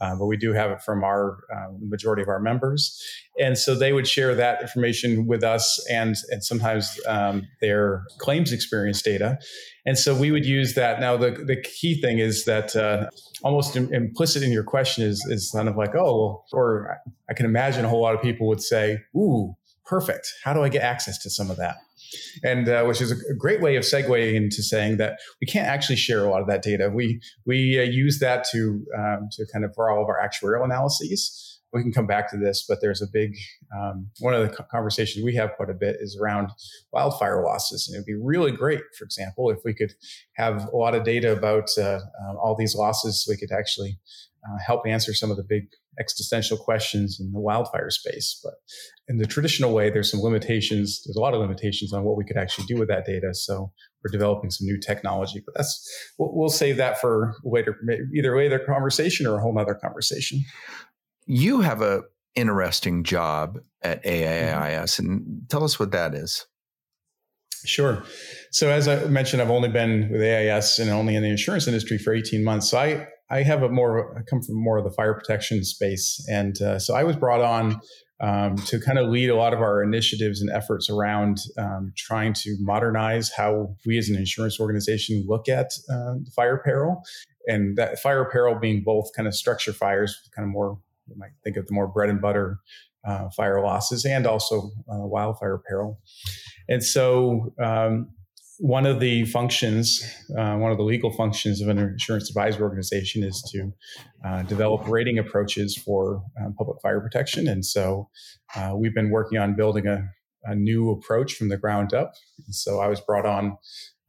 uh, 0.00 0.14
but 0.14 0.26
we 0.26 0.36
do 0.36 0.52
have 0.52 0.70
it 0.70 0.80
from 0.82 1.02
our 1.02 1.38
uh, 1.52 1.72
majority 1.80 2.22
of 2.22 2.28
our 2.28 2.38
members, 2.38 3.04
and 3.40 3.58
so 3.58 3.74
they 3.74 3.92
would 3.92 4.06
share 4.06 4.36
that 4.36 4.62
information 4.62 5.26
with 5.26 5.42
us, 5.42 5.84
and 5.90 6.14
and 6.30 6.44
sometimes 6.44 7.00
um, 7.08 7.48
their 7.60 8.04
claims 8.18 8.52
experience 8.52 9.02
data, 9.02 9.36
and 9.84 9.98
so 9.98 10.14
we 10.16 10.30
would 10.30 10.46
use 10.46 10.74
that. 10.74 11.00
Now 11.00 11.16
the 11.16 11.32
the 11.32 11.60
key 11.60 12.00
thing 12.00 12.20
is 12.20 12.44
that 12.44 12.76
uh, 12.76 13.08
almost 13.42 13.74
implicit 13.74 14.44
in 14.44 14.52
your 14.52 14.62
question 14.62 15.04
is 15.04 15.26
is 15.28 15.50
kind 15.52 15.68
of 15.68 15.76
like 15.76 15.96
oh 15.96 16.04
well, 16.04 16.44
or 16.52 17.00
I 17.28 17.34
can 17.34 17.46
imagine 17.46 17.84
a 17.84 17.88
whole 17.88 18.00
lot 18.00 18.14
of 18.14 18.22
people 18.22 18.46
would 18.46 18.62
say 18.62 18.98
ooh 19.16 19.56
perfect. 19.92 20.32
How 20.42 20.54
do 20.54 20.62
I 20.62 20.70
get 20.70 20.82
access 20.82 21.18
to 21.18 21.28
some 21.28 21.50
of 21.50 21.58
that? 21.58 21.76
And 22.42 22.66
uh, 22.66 22.84
which 22.84 23.02
is 23.02 23.10
a 23.12 23.34
great 23.34 23.60
way 23.60 23.76
of 23.76 23.84
segueing 23.84 24.34
into 24.34 24.62
saying 24.62 24.96
that 24.96 25.18
we 25.38 25.46
can't 25.46 25.68
actually 25.68 25.96
share 25.96 26.24
a 26.24 26.30
lot 26.30 26.40
of 26.40 26.48
that 26.48 26.62
data. 26.62 26.88
We 26.88 27.20
we 27.44 27.78
uh, 27.78 27.82
use 27.82 28.18
that 28.20 28.46
to 28.52 28.82
um, 28.98 29.28
to 29.32 29.44
kind 29.52 29.66
of 29.66 29.74
for 29.74 29.90
all 29.90 30.02
of 30.02 30.08
our 30.08 30.18
actuarial 30.18 30.64
analyses. 30.64 31.60
We 31.74 31.82
can 31.82 31.92
come 31.92 32.06
back 32.06 32.30
to 32.30 32.38
this, 32.38 32.64
but 32.66 32.78
there's 32.80 33.02
a 33.02 33.06
big 33.12 33.34
um, 33.76 34.08
one 34.20 34.34
of 34.34 34.40
the 34.42 34.64
conversations 34.70 35.24
we 35.24 35.34
have 35.36 35.52
quite 35.56 35.70
a 35.70 35.74
bit 35.74 35.96
is 36.00 36.18
around 36.20 36.48
wildfire 36.92 37.42
losses, 37.44 37.88
and 37.88 37.96
it'd 37.96 38.06
be 38.06 38.14
really 38.14 38.52
great, 38.52 38.82
for 38.98 39.04
example, 39.04 39.50
if 39.50 39.58
we 39.64 39.74
could 39.74 39.92
have 40.36 40.68
a 40.72 40.76
lot 40.76 40.94
of 40.94 41.04
data 41.04 41.32
about 41.32 41.68
uh, 41.78 42.00
uh 42.22 42.34
all 42.42 42.56
these 42.58 42.74
losses, 42.74 43.22
so 43.22 43.32
we 43.32 43.36
could 43.36 43.52
actually 43.52 43.98
uh, 44.44 44.56
help 44.64 44.86
answer 44.86 45.14
some 45.14 45.30
of 45.30 45.36
the 45.36 45.44
big 45.44 45.68
existential 46.00 46.56
questions 46.56 47.18
in 47.20 47.32
the 47.32 47.40
wildfire 47.40 47.90
space. 47.90 48.40
But 48.42 48.54
in 49.08 49.18
the 49.18 49.26
traditional 49.26 49.72
way, 49.72 49.90
there's 49.90 50.10
some 50.10 50.20
limitations. 50.20 51.02
There's 51.04 51.16
a 51.16 51.20
lot 51.20 51.34
of 51.34 51.40
limitations 51.40 51.92
on 51.92 52.04
what 52.04 52.16
we 52.16 52.24
could 52.24 52.36
actually 52.36 52.66
do 52.66 52.76
with 52.76 52.88
that 52.88 53.04
data. 53.04 53.34
So 53.34 53.72
we're 54.02 54.10
developing 54.10 54.50
some 54.50 54.66
new 54.66 54.78
technology, 54.78 55.42
but 55.44 55.54
that's 55.54 56.14
we'll, 56.18 56.30
we'll 56.34 56.48
save 56.48 56.76
that 56.78 57.00
for 57.00 57.34
later, 57.44 57.78
either 58.16 58.36
later 58.36 58.58
conversation 58.58 59.26
or 59.26 59.38
a 59.38 59.40
whole 59.40 59.56
other 59.58 59.74
conversation. 59.74 60.44
You 61.26 61.60
have 61.60 61.82
a 61.82 62.02
interesting 62.34 63.04
job 63.04 63.58
at 63.82 64.02
AAIS, 64.04 65.00
mm-hmm. 65.00 65.06
and 65.06 65.42
tell 65.48 65.64
us 65.64 65.78
what 65.78 65.92
that 65.92 66.14
is. 66.14 66.46
Sure. 67.64 68.02
So 68.50 68.70
as 68.70 68.88
I 68.88 69.04
mentioned, 69.06 69.40
I've 69.40 69.50
only 69.50 69.68
been 69.68 70.08
with 70.10 70.20
AIS 70.20 70.78
and 70.78 70.90
only 70.90 71.14
in 71.14 71.22
the 71.22 71.30
insurance 71.30 71.66
industry 71.66 71.98
for 71.98 72.12
18 72.12 72.42
months. 72.44 72.70
So 72.70 72.78
I 72.78 73.06
I 73.30 73.42
have 73.42 73.62
a 73.62 73.68
more 73.68 74.18
I 74.18 74.22
come 74.28 74.42
from 74.42 74.62
more 74.62 74.76
of 74.76 74.84
the 74.84 74.90
fire 74.90 75.14
protection 75.14 75.64
space, 75.64 76.24
and 76.30 76.60
uh, 76.60 76.78
so 76.78 76.94
I 76.94 77.02
was 77.02 77.16
brought 77.16 77.40
on 77.40 77.80
um, 78.20 78.56
to 78.56 78.78
kind 78.78 78.98
of 78.98 79.08
lead 79.08 79.30
a 79.30 79.34
lot 79.34 79.54
of 79.54 79.60
our 79.60 79.82
initiatives 79.82 80.42
and 80.42 80.50
efforts 80.50 80.90
around 80.90 81.38
um, 81.58 81.92
trying 81.96 82.34
to 82.34 82.56
modernize 82.60 83.32
how 83.32 83.74
we 83.86 83.96
as 83.96 84.08
an 84.10 84.16
insurance 84.16 84.60
organization 84.60 85.24
look 85.26 85.48
at 85.48 85.72
uh, 85.90 86.14
fire 86.36 86.58
peril, 86.58 87.02
and 87.46 87.76
that 87.78 87.98
fire 88.00 88.26
peril 88.30 88.54
being 88.54 88.82
both 88.84 89.08
kind 89.16 89.26
of 89.26 89.34
structure 89.34 89.72
fires, 89.72 90.14
kind 90.36 90.46
of 90.46 90.52
more 90.52 90.78
you 91.08 91.16
might 91.16 91.32
think 91.42 91.56
of 91.56 91.66
the 91.66 91.72
more 91.72 91.88
bread 91.88 92.10
and 92.10 92.20
butter 92.20 92.58
uh, 93.04 93.30
fire 93.30 93.62
losses, 93.62 94.04
and 94.04 94.26
also 94.26 94.70
uh, 94.92 95.06
wildfire 95.06 95.58
peril. 95.66 95.98
And 96.68 96.82
so 96.82 97.52
um, 97.62 98.08
one 98.58 98.86
of 98.86 99.00
the 99.00 99.24
functions, 99.24 100.04
uh, 100.38 100.56
one 100.56 100.70
of 100.70 100.78
the 100.78 100.84
legal 100.84 101.10
functions 101.12 101.60
of 101.60 101.68
an 101.68 101.78
insurance 101.78 102.30
advisory 102.30 102.62
organization 102.62 103.24
is 103.24 103.42
to 103.52 103.72
uh, 104.24 104.42
develop 104.44 104.86
rating 104.86 105.18
approaches 105.18 105.76
for 105.76 106.22
uh, 106.40 106.48
public 106.56 106.76
fire 106.80 107.00
protection. 107.00 107.48
And 107.48 107.64
so 107.64 108.08
uh, 108.54 108.72
we've 108.76 108.94
been 108.94 109.10
working 109.10 109.38
on 109.38 109.56
building 109.56 109.88
a, 109.88 110.08
a, 110.44 110.54
new 110.54 110.90
approach 110.90 111.34
from 111.34 111.48
the 111.48 111.56
ground 111.56 111.92
up. 111.92 112.12
And 112.46 112.54
so 112.54 112.78
I 112.78 112.86
was 112.86 113.00
brought 113.00 113.26
on 113.26 113.56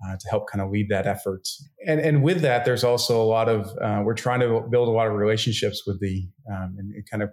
uh, 0.08 0.18
to 0.20 0.30
help 0.30 0.48
kind 0.52 0.62
of 0.62 0.70
lead 0.70 0.90
that 0.90 1.08
effort. 1.08 1.48
And, 1.88 2.00
and 2.00 2.22
with 2.22 2.42
that, 2.42 2.64
there's 2.64 2.84
also 2.84 3.20
a 3.20 3.26
lot 3.26 3.50
of, 3.50 3.76
uh, 3.82 4.04
we're 4.04 4.14
trying 4.14 4.42
to 4.42 4.62
build 4.70 4.88
a 4.88 4.92
lot 4.92 5.08
of 5.08 5.14
relationships 5.14 5.84
with 5.88 6.00
the, 6.00 6.28
um, 6.52 6.76
and 6.78 6.94
kind 7.10 7.24
of 7.24 7.32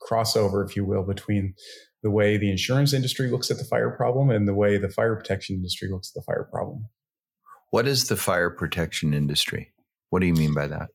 crossover, 0.00 0.64
if 0.64 0.76
you 0.76 0.84
will, 0.84 1.02
between 1.02 1.54
the 2.02 2.10
way 2.10 2.36
the 2.36 2.50
insurance 2.50 2.92
industry 2.92 3.30
looks 3.30 3.50
at 3.50 3.58
the 3.58 3.64
fire 3.64 3.90
problem 3.90 4.30
and 4.30 4.46
the 4.46 4.54
way 4.54 4.78
the 4.78 4.88
fire 4.88 5.16
protection 5.16 5.56
industry 5.56 5.88
looks 5.90 6.12
at 6.14 6.20
the 6.20 6.24
fire 6.24 6.48
problem. 6.50 6.86
What 7.70 7.86
is 7.86 8.08
the 8.08 8.16
fire 8.16 8.50
protection 8.50 9.12
industry? 9.12 9.72
What 10.10 10.20
do 10.20 10.26
you 10.26 10.34
mean 10.34 10.54
by 10.54 10.68
that? 10.68 10.88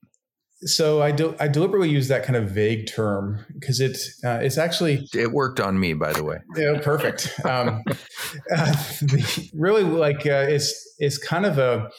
So 0.66 1.02
I, 1.02 1.12
do, 1.12 1.36
I 1.40 1.50
deliberately 1.50 1.90
use 1.90 2.08
that 2.08 2.24
kind 2.24 2.38
of 2.38 2.50
vague 2.50 2.88
term 2.88 3.46
because 3.54 3.82
it 3.82 3.98
uh, 4.24 4.40
it's 4.42 4.58
actually 4.58 5.10
it 5.14 5.32
worked 5.32 5.60
on 5.60 5.78
me 5.78 5.94
by 5.94 6.14
the 6.14 6.24
way. 6.24 6.38
Yeah, 6.56 6.80
perfect. 6.82 7.34
um, 7.44 7.84
uh, 7.88 8.72
the, 9.02 9.50
really, 9.54 9.84
like 9.84 10.26
uh, 10.26 10.46
it's 10.48 10.96
it's 11.00 11.18
kind 11.18 11.46
of 11.46 11.58
a, 11.58 11.90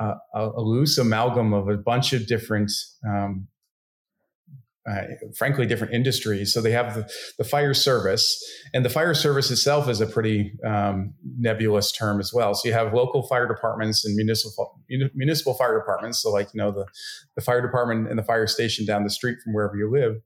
a, 0.00 0.14
a 0.34 0.60
loose 0.60 0.98
amalgam 0.98 1.52
of 1.52 1.68
a 1.68 1.76
bunch 1.76 2.12
of 2.12 2.26
different 2.26 2.72
um, 3.08 3.46
uh, 4.88 5.02
frankly 5.36 5.66
different 5.66 5.92
industries. 5.92 6.52
So 6.52 6.60
they 6.60 6.70
have 6.70 6.94
the, 6.94 7.10
the, 7.38 7.44
fire 7.44 7.74
service, 7.74 8.42
and 8.72 8.84
the 8.84 8.90
fire 8.90 9.14
service 9.14 9.50
itself 9.50 9.88
is 9.88 10.00
a 10.00 10.06
pretty 10.06 10.52
um, 10.64 11.14
nebulous 11.38 11.92
term 11.92 12.20
as 12.20 12.32
well. 12.32 12.54
So 12.54 12.68
you 12.68 12.74
have 12.74 12.94
local 12.94 13.22
fire 13.26 13.46
departments 13.46 14.04
and 14.04 14.14
municipal 14.16 14.80
municipal 15.14 15.54
fire 15.54 15.78
departments. 15.78 16.22
So 16.22 16.30
like 16.30 16.48
you 16.54 16.58
know 16.58 16.70
the 16.70 16.86
the 17.36 17.42
fire 17.42 17.60
department 17.60 18.08
and 18.08 18.18
the 18.18 18.22
fire 18.22 18.46
station 18.46 18.86
down 18.86 19.04
the 19.04 19.10
street 19.10 19.38
from 19.42 19.52
wherever 19.52 19.76
you 19.76 19.90
live, 19.90 20.16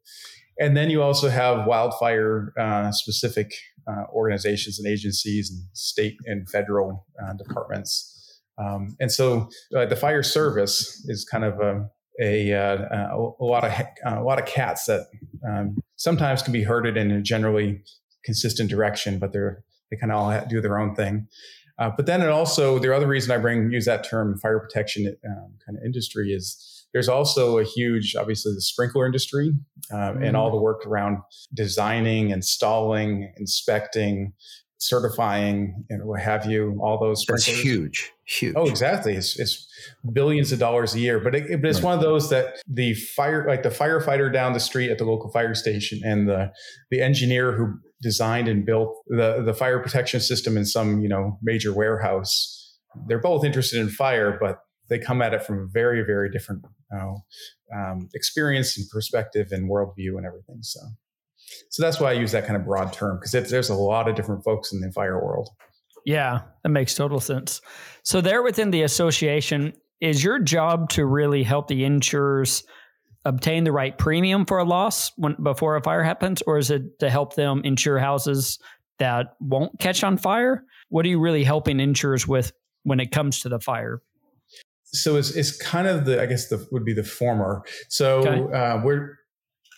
and 0.59 0.77
then 0.77 0.91
you 0.91 1.03
also 1.03 1.29
have 1.29 1.67
wildfire 1.67 2.53
uh, 2.59 2.93
specific 2.93 3.53
uh, 3.89 4.05
organizations 4.13 4.79
and 4.79 4.87
agencies 4.87 5.51
and 5.51 5.63
state 5.73 6.17
and 6.27 6.49
federal 6.49 7.07
uh, 7.23 7.33
departments. 7.35 8.41
Um, 8.59 8.97
and 9.01 9.11
so 9.11 9.49
uh, 9.77 9.87
the 9.87 9.97
fire 9.97 10.23
service 10.23 11.05
is 11.09 11.25
kind 11.25 11.45
of 11.45 11.59
a 11.61 11.89
a, 12.21 12.53
uh, 12.53 13.17
a, 13.17 13.45
lot 13.45 13.65
of 13.65 13.73
a 14.05 14.23
lot 14.23 14.39
of 14.39 14.47
cats 14.47 14.85
that 14.87 15.07
um, 15.49 15.77
sometimes 15.97 16.43
can 16.43 16.53
be 16.53 16.63
herded 16.63 16.97
in 16.97 17.11
a 17.11 17.23
generally 17.23 17.83
consistent 18.25 18.71
direction, 18.71 19.19
but 19.19 19.33
they're 19.33 19.65
they 19.91 19.97
kind 19.97 20.13
of 20.13 20.19
all 20.19 20.47
do 20.49 20.61
their 20.61 20.79
own 20.79 20.95
thing. 20.95 21.29
Uh, 21.79 21.91
but 21.97 22.07
then 22.07 22.23
it 22.23 22.29
also 22.29 22.79
the 22.79 22.95
other 22.95 23.07
reason 23.07 23.31
I 23.33 23.39
bring 23.39 23.71
use 23.71 23.87
that 23.87 24.05
term 24.05 24.39
fire 24.39 24.59
protection 24.59 25.07
um, 25.27 25.55
kind 25.65 25.79
of 25.79 25.85
industry 25.85 26.33
is 26.33 26.87
there's 26.93 27.09
also 27.09 27.59
a 27.59 27.65
huge 27.65 28.15
obviously 28.15 28.53
the 28.55 28.61
sprinkler 28.61 29.07
industry 29.07 29.53
um, 29.91 29.99
mm-hmm. 29.99 30.23
and 30.23 30.37
all 30.37 30.51
the 30.51 30.61
work 30.61 30.87
around 30.87 31.19
designing, 31.55 32.31
installing, 32.31 33.33
inspecting, 33.37 34.33
certifying 34.83 35.85
and 35.91 36.05
what 36.05 36.21
have 36.21 36.45
you, 36.45 36.77
all 36.83 36.99
those. 36.99 37.25
That's 37.29 37.47
huge, 37.47 38.13
huge. 38.25 38.55
Oh, 38.57 38.67
exactly. 38.67 39.15
It's, 39.15 39.39
it's 39.39 39.69
billions 40.13 40.51
of 40.51 40.59
dollars 40.59 40.95
a 40.95 40.99
year, 40.99 41.21
but, 41.21 41.37
it, 41.37 41.63
but 41.63 41.71
it's 41.71 41.79
right. 41.79 41.85
one 41.85 41.95
of 41.95 42.01
those 42.01 42.31
that 42.31 42.61
the 42.67 42.95
fire, 42.95 43.47
like 43.47 43.63
the 43.63 43.69
firefighter 43.69 44.33
down 44.33 44.55
the 44.55 44.61
street 44.61 44.91
at 44.91 44.99
the 44.99 45.05
local 45.05 45.31
fire 45.31 45.55
station 45.55 46.01
and 46.05 46.29
the, 46.29 46.51
the 46.91 47.01
engineer 47.01 47.53
who 47.53 47.75
designed 48.03 48.49
and 48.49 48.67
built 48.67 48.97
the, 49.07 49.43
the 49.45 49.55
fire 49.55 49.79
protection 49.79 50.19
system 50.19 50.57
in 50.57 50.65
some, 50.65 51.01
you 51.01 51.09
know, 51.09 51.39
major 51.43 51.73
warehouse, 51.73 52.77
they're 53.07 53.21
both 53.21 53.45
interested 53.45 53.81
in 53.81 53.89
fire, 53.89 54.37
but 54.41 54.59
they 54.89 54.99
come 54.99 55.23
at 55.23 55.33
it 55.33 55.45
from 55.45 55.61
a 55.61 55.67
very, 55.73 56.03
very 56.03 56.29
different 56.29 56.65
um, 57.73 58.09
experience 58.15 58.77
and 58.77 58.87
perspective 58.91 59.49
and 59.53 59.71
worldview 59.71 60.17
and 60.17 60.27
everything. 60.27 60.59
So, 60.63 60.81
so 61.71 61.83
that's 61.83 62.01
why 62.01 62.11
I 62.11 62.13
use 62.13 62.33
that 62.33 62.47
kind 62.47 62.57
of 62.57 62.65
broad 62.65 62.93
term 62.93 63.19
because 63.19 63.51
there's 63.51 63.71
a 63.71 63.75
lot 63.75 64.09
of 64.09 64.15
different 64.15 64.45
folks 64.45 64.73
in 64.73 64.81
the 64.81 64.91
fire 64.93 65.23
world. 65.23 65.49
Yeah, 66.05 66.43
that 66.63 66.69
makes 66.71 66.95
total 66.95 67.21
sense. 67.21 67.61
So, 68.03 68.21
there 68.21 68.43
within 68.43 68.71
the 68.71 68.83
association, 68.83 69.73
is 70.01 70.23
your 70.23 70.41
job 70.41 70.89
to 70.91 71.07
really 71.07 71.45
help 71.45 71.69
the 71.69 71.85
insurers 71.85 72.65
obtain 73.25 73.63
the 73.63 73.73
right 73.73 73.97
premium 73.97 74.45
for 74.45 74.59
a 74.59 74.65
loss 74.65 75.13
when 75.17 75.37
before 75.41 75.77
a 75.77 75.83
fire 75.83 76.03
happens, 76.03 76.43
or 76.43 76.59
is 76.59 76.71
it 76.71 76.99
to 76.99 77.09
help 77.09 77.35
them 77.35 77.63
insure 77.65 77.99
houses 77.99 78.59
that 78.99 79.37
won't 79.41 79.79
catch 79.79 80.03
on 80.03 80.17
fire? 80.17 80.65
What 80.89 81.07
are 81.07 81.09
you 81.09 81.21
really 81.21 81.45
helping 81.45 81.79
insurers 81.79 82.27
with 82.27 82.53
when 82.83 82.99
it 82.99 83.13
comes 83.13 83.41
to 83.41 83.49
the 83.49 83.61
fire? 83.61 84.03
So 84.87 85.17
it's, 85.17 85.31
it's 85.31 85.57
kind 85.57 85.87
of 85.87 86.05
the 86.05 86.21
I 86.21 86.27
guess 86.27 86.49
the 86.49 86.67
would 86.73 86.85
be 86.85 86.93
the 86.93 87.05
former. 87.05 87.63
So 87.89 88.19
okay. 88.19 88.53
uh, 88.55 88.83
we're 88.83 89.19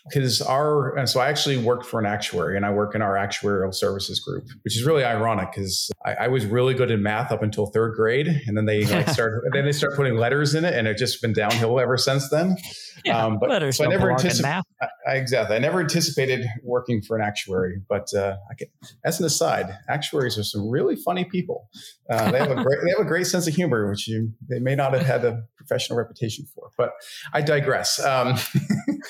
because 0.08 0.42
our 0.42 0.94
and 0.96 1.08
so 1.08 1.20
I 1.20 1.28
actually 1.28 1.56
worked 1.56 1.86
for 1.86 1.98
an 1.98 2.06
actuary 2.06 2.56
and 2.56 2.66
I 2.66 2.70
work 2.70 2.94
in 2.94 3.00
our 3.00 3.14
actuarial 3.14 3.74
services 3.74 4.20
group, 4.20 4.44
which 4.62 4.76
is 4.76 4.84
really 4.84 5.04
ironic 5.04 5.52
because 5.52 5.90
I, 6.04 6.14
I, 6.24 6.28
was 6.28 6.44
really 6.44 6.74
good 6.74 6.90
in 6.90 7.02
math 7.02 7.32
up 7.32 7.42
until 7.42 7.66
third 7.66 7.94
grade, 7.94 8.28
and 8.46 8.56
then 8.56 8.66
they 8.66 8.84
like 8.84 9.08
start 9.10 9.42
then 9.52 9.64
they 9.64 9.72
start 9.72 9.96
putting 9.96 10.16
letters 10.16 10.54
in 10.54 10.64
it, 10.64 10.74
and 10.74 10.86
it's 10.86 11.00
just 11.00 11.22
been 11.22 11.32
downhill 11.32 11.80
ever 11.80 11.96
since 11.96 12.28
then. 12.28 12.56
Yeah, 13.04 13.24
um, 13.24 13.38
but 13.38 13.48
letters 13.48 13.78
so 13.78 13.84
I 13.84 13.88
never 13.88 14.10
anticipated 14.10 14.62
exactly. 15.06 15.56
I 15.56 15.58
never 15.58 15.80
anticipated 15.80 16.46
working 16.62 17.00
for 17.02 17.16
an 17.16 17.24
actuary, 17.24 17.80
but 17.88 18.12
uh, 18.14 18.36
can, 18.58 18.68
as 19.04 19.20
an 19.20 19.26
aside, 19.26 19.74
actuaries 19.88 20.38
are 20.38 20.44
some 20.44 20.68
really 20.68 20.96
funny 20.96 21.24
people. 21.24 21.68
Uh, 22.10 22.30
they 22.30 22.38
have 22.38 22.50
a 22.50 22.62
great 22.62 22.78
they 22.84 22.90
have 22.90 23.00
a 23.00 23.08
great 23.08 23.26
sense 23.26 23.46
of 23.46 23.54
humor, 23.54 23.88
which 23.88 24.06
you 24.06 24.32
they 24.50 24.58
may 24.58 24.74
not 24.74 24.92
have 24.92 25.06
had 25.06 25.24
a 25.24 25.42
professional 25.56 25.98
reputation 25.98 26.46
for. 26.54 26.70
But 26.76 26.92
I 27.32 27.40
digress. 27.40 28.04
Um, 28.04 28.36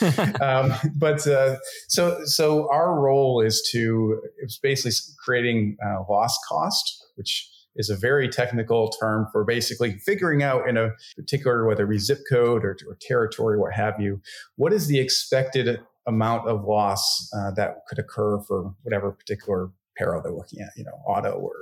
um, 0.41 0.75
but 0.97 1.27
uh, 1.27 1.57
so 1.89 2.25
so 2.25 2.69
our 2.73 2.99
role 2.99 3.41
is 3.41 3.67
to 3.73 4.21
it's 4.39 4.59
basically 4.59 4.93
creating 5.25 5.77
uh, 5.85 6.03
loss 6.09 6.37
cost, 6.49 7.07
which 7.17 7.51
is 7.77 7.91
a 7.91 7.97
very 7.97 8.29
technical 8.29 8.89
term 8.89 9.27
for 9.33 9.45
basically 9.45 9.99
figuring 9.99 10.43
out 10.43 10.69
in 10.69 10.77
a 10.77 10.91
particular 11.17 11.67
whether 11.67 11.85
it 11.85 11.91
be 11.91 11.99
zip 11.99 12.21
code 12.31 12.65
or, 12.65 12.77
or 12.89 12.97
territory, 13.01 13.59
what 13.59 13.73
have 13.73 14.01
you, 14.01 14.21
what 14.57 14.73
is 14.73 14.87
the 14.87 15.01
expected 15.01 15.81
amount 16.07 16.47
of 16.49 16.65
loss 16.65 17.29
uh, 17.37 17.51
that 17.53 17.79
could 17.89 17.99
occur 17.99 18.39
for 18.47 18.73
whatever 18.83 19.11
particular 19.11 19.71
peril 19.97 20.23
they're 20.23 20.33
looking 20.33 20.61
at, 20.61 20.71
you 20.77 20.85
know, 20.85 20.93
auto 21.07 21.33
or 21.33 21.53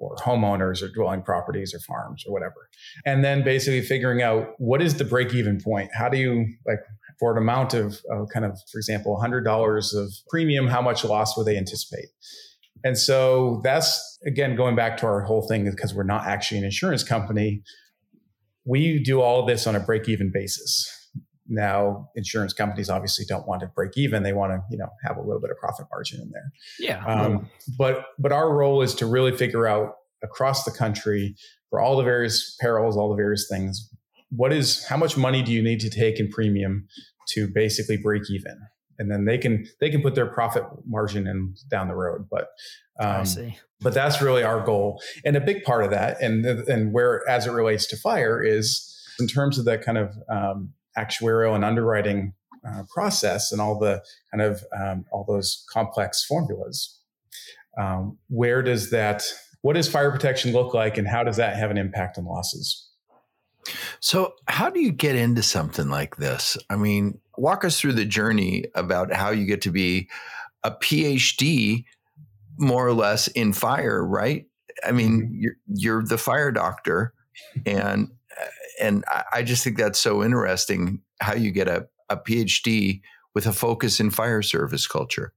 or 0.00 0.14
homeowners 0.16 0.80
or 0.80 0.88
dwelling 0.88 1.22
properties 1.22 1.74
or 1.74 1.80
farms 1.80 2.24
or 2.24 2.32
whatever. 2.32 2.68
And 3.04 3.24
then 3.24 3.42
basically 3.42 3.82
figuring 3.82 4.22
out 4.22 4.54
what 4.58 4.80
is 4.80 4.94
the 4.94 5.04
break 5.04 5.34
even 5.34 5.60
point? 5.60 5.90
How 5.92 6.08
do 6.08 6.18
you 6.18 6.46
like 6.66 6.78
for 7.18 7.32
an 7.32 7.38
amount 7.38 7.74
of 7.74 8.00
uh, 8.12 8.24
kind 8.32 8.44
of, 8.44 8.58
for 8.70 8.78
example, 8.78 9.18
$100 9.20 9.94
of 9.94 10.12
premium, 10.28 10.68
how 10.68 10.80
much 10.80 11.04
loss 11.04 11.36
would 11.36 11.46
they 11.46 11.56
anticipate? 11.56 12.06
And 12.84 12.96
so 12.96 13.60
that's 13.64 14.18
again 14.26 14.56
going 14.56 14.76
back 14.76 14.96
to 14.98 15.06
our 15.06 15.22
whole 15.22 15.46
thing 15.48 15.68
because 15.68 15.94
we're 15.94 16.04
not 16.04 16.26
actually 16.26 16.58
an 16.58 16.64
insurance 16.64 17.02
company. 17.02 17.62
We 18.64 19.02
do 19.02 19.20
all 19.20 19.40
of 19.40 19.46
this 19.46 19.66
on 19.66 19.74
a 19.74 19.80
break 19.80 20.08
even 20.08 20.30
basis. 20.32 20.94
Now, 21.48 22.10
insurance 22.14 22.52
companies 22.52 22.90
obviously 22.90 23.24
don't 23.26 23.48
want 23.48 23.62
to 23.62 23.68
break 23.68 23.96
even; 23.96 24.22
they 24.22 24.34
want 24.34 24.52
to, 24.52 24.60
you 24.70 24.76
know, 24.76 24.88
have 25.02 25.16
a 25.16 25.22
little 25.22 25.40
bit 25.40 25.50
of 25.50 25.56
profit 25.56 25.86
margin 25.90 26.20
in 26.20 26.30
there. 26.30 26.52
Yeah. 26.78 27.04
Um, 27.06 27.48
but 27.78 28.04
but 28.18 28.32
our 28.32 28.54
role 28.54 28.82
is 28.82 28.94
to 28.96 29.06
really 29.06 29.32
figure 29.32 29.66
out 29.66 29.94
across 30.22 30.64
the 30.64 30.70
country 30.70 31.34
for 31.70 31.80
all 31.80 31.96
the 31.96 32.02
various 32.02 32.56
perils, 32.60 32.96
all 32.96 33.08
the 33.08 33.16
various 33.16 33.48
things, 33.50 33.90
what 34.30 34.52
is 34.52 34.84
how 34.86 34.96
much 34.96 35.16
money 35.16 35.42
do 35.42 35.52
you 35.52 35.62
need 35.62 35.80
to 35.80 35.90
take 35.90 36.18
in 36.18 36.28
premium 36.30 36.86
to 37.30 37.48
basically 37.48 37.96
break 37.96 38.30
even? 38.30 38.58
And 38.98 39.10
then 39.10 39.24
they 39.26 39.38
can 39.38 39.66
they 39.80 39.90
can 39.90 40.02
put 40.02 40.14
their 40.14 40.26
profit 40.26 40.64
margin 40.84 41.26
in 41.26 41.54
down 41.70 41.88
the 41.88 41.94
road 41.94 42.26
but 42.30 42.48
um, 43.00 43.24
but 43.80 43.94
that's 43.94 44.20
really 44.20 44.42
our 44.42 44.60
goal. 44.64 45.00
And 45.24 45.36
a 45.36 45.40
big 45.40 45.62
part 45.62 45.84
of 45.84 45.90
that 45.90 46.20
and 46.20 46.44
and 46.44 46.92
where 46.92 47.28
as 47.28 47.46
it 47.46 47.52
relates 47.52 47.86
to 47.88 47.96
fire 47.96 48.42
is 48.42 48.84
in 49.20 49.26
terms 49.26 49.58
of 49.58 49.64
that 49.66 49.82
kind 49.82 49.98
of 49.98 50.16
um, 50.28 50.72
actuarial 50.96 51.54
and 51.54 51.64
underwriting 51.64 52.34
uh, 52.66 52.82
process 52.92 53.52
and 53.52 53.60
all 53.60 53.78
the 53.78 54.02
kind 54.32 54.42
of 54.42 54.64
um, 54.78 55.04
all 55.12 55.24
those 55.26 55.64
complex 55.72 56.24
formulas 56.24 57.00
um, 57.78 58.18
where 58.28 58.62
does 58.62 58.90
that 58.90 59.22
what 59.62 59.74
does 59.74 59.88
fire 59.88 60.10
protection 60.10 60.52
look 60.52 60.74
like 60.74 60.98
and 60.98 61.06
how 61.06 61.22
does 61.22 61.36
that 61.36 61.56
have 61.56 61.70
an 61.70 61.78
impact 61.78 62.18
on 62.18 62.24
losses 62.24 62.87
so, 64.00 64.34
how 64.46 64.70
do 64.70 64.80
you 64.80 64.92
get 64.92 65.16
into 65.16 65.42
something 65.42 65.88
like 65.88 66.16
this? 66.16 66.56
I 66.70 66.76
mean, 66.76 67.18
walk 67.36 67.64
us 67.64 67.80
through 67.80 67.94
the 67.94 68.04
journey 68.04 68.64
about 68.74 69.12
how 69.12 69.30
you 69.30 69.46
get 69.46 69.62
to 69.62 69.70
be 69.70 70.08
a 70.64 70.70
PhD, 70.70 71.84
more 72.58 72.86
or 72.86 72.92
less, 72.92 73.28
in 73.28 73.52
fire, 73.52 74.04
right? 74.04 74.46
I 74.84 74.92
mean, 74.92 75.22
mm-hmm. 75.22 75.34
you're 75.40 75.56
you're 75.66 76.04
the 76.04 76.18
fire 76.18 76.52
doctor, 76.52 77.14
and 77.66 78.08
and 78.80 79.04
I 79.32 79.42
just 79.42 79.64
think 79.64 79.76
that's 79.76 79.98
so 79.98 80.22
interesting 80.22 81.00
how 81.20 81.34
you 81.34 81.50
get 81.50 81.68
a, 81.68 81.88
a 82.08 82.16
PhD 82.16 83.00
with 83.34 83.46
a 83.46 83.52
focus 83.52 84.00
in 84.00 84.10
fire 84.10 84.42
service 84.42 84.86
culture. 84.86 85.32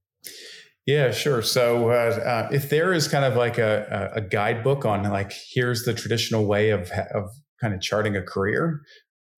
Yeah, 0.86 1.12
sure. 1.12 1.42
So 1.42 1.90
uh, 1.90 1.92
uh, 1.92 2.48
if 2.52 2.68
there 2.68 2.92
is 2.92 3.06
kind 3.06 3.24
of 3.24 3.36
like 3.36 3.58
a, 3.58 4.10
a 4.16 4.20
guidebook 4.20 4.84
on 4.84 5.04
like 5.04 5.32
here's 5.32 5.84
the 5.84 5.94
traditional 5.94 6.46
way 6.46 6.70
of 6.70 6.90
of 7.14 7.30
kind 7.62 7.72
of 7.72 7.80
charting 7.80 8.16
a 8.16 8.22
career. 8.22 8.82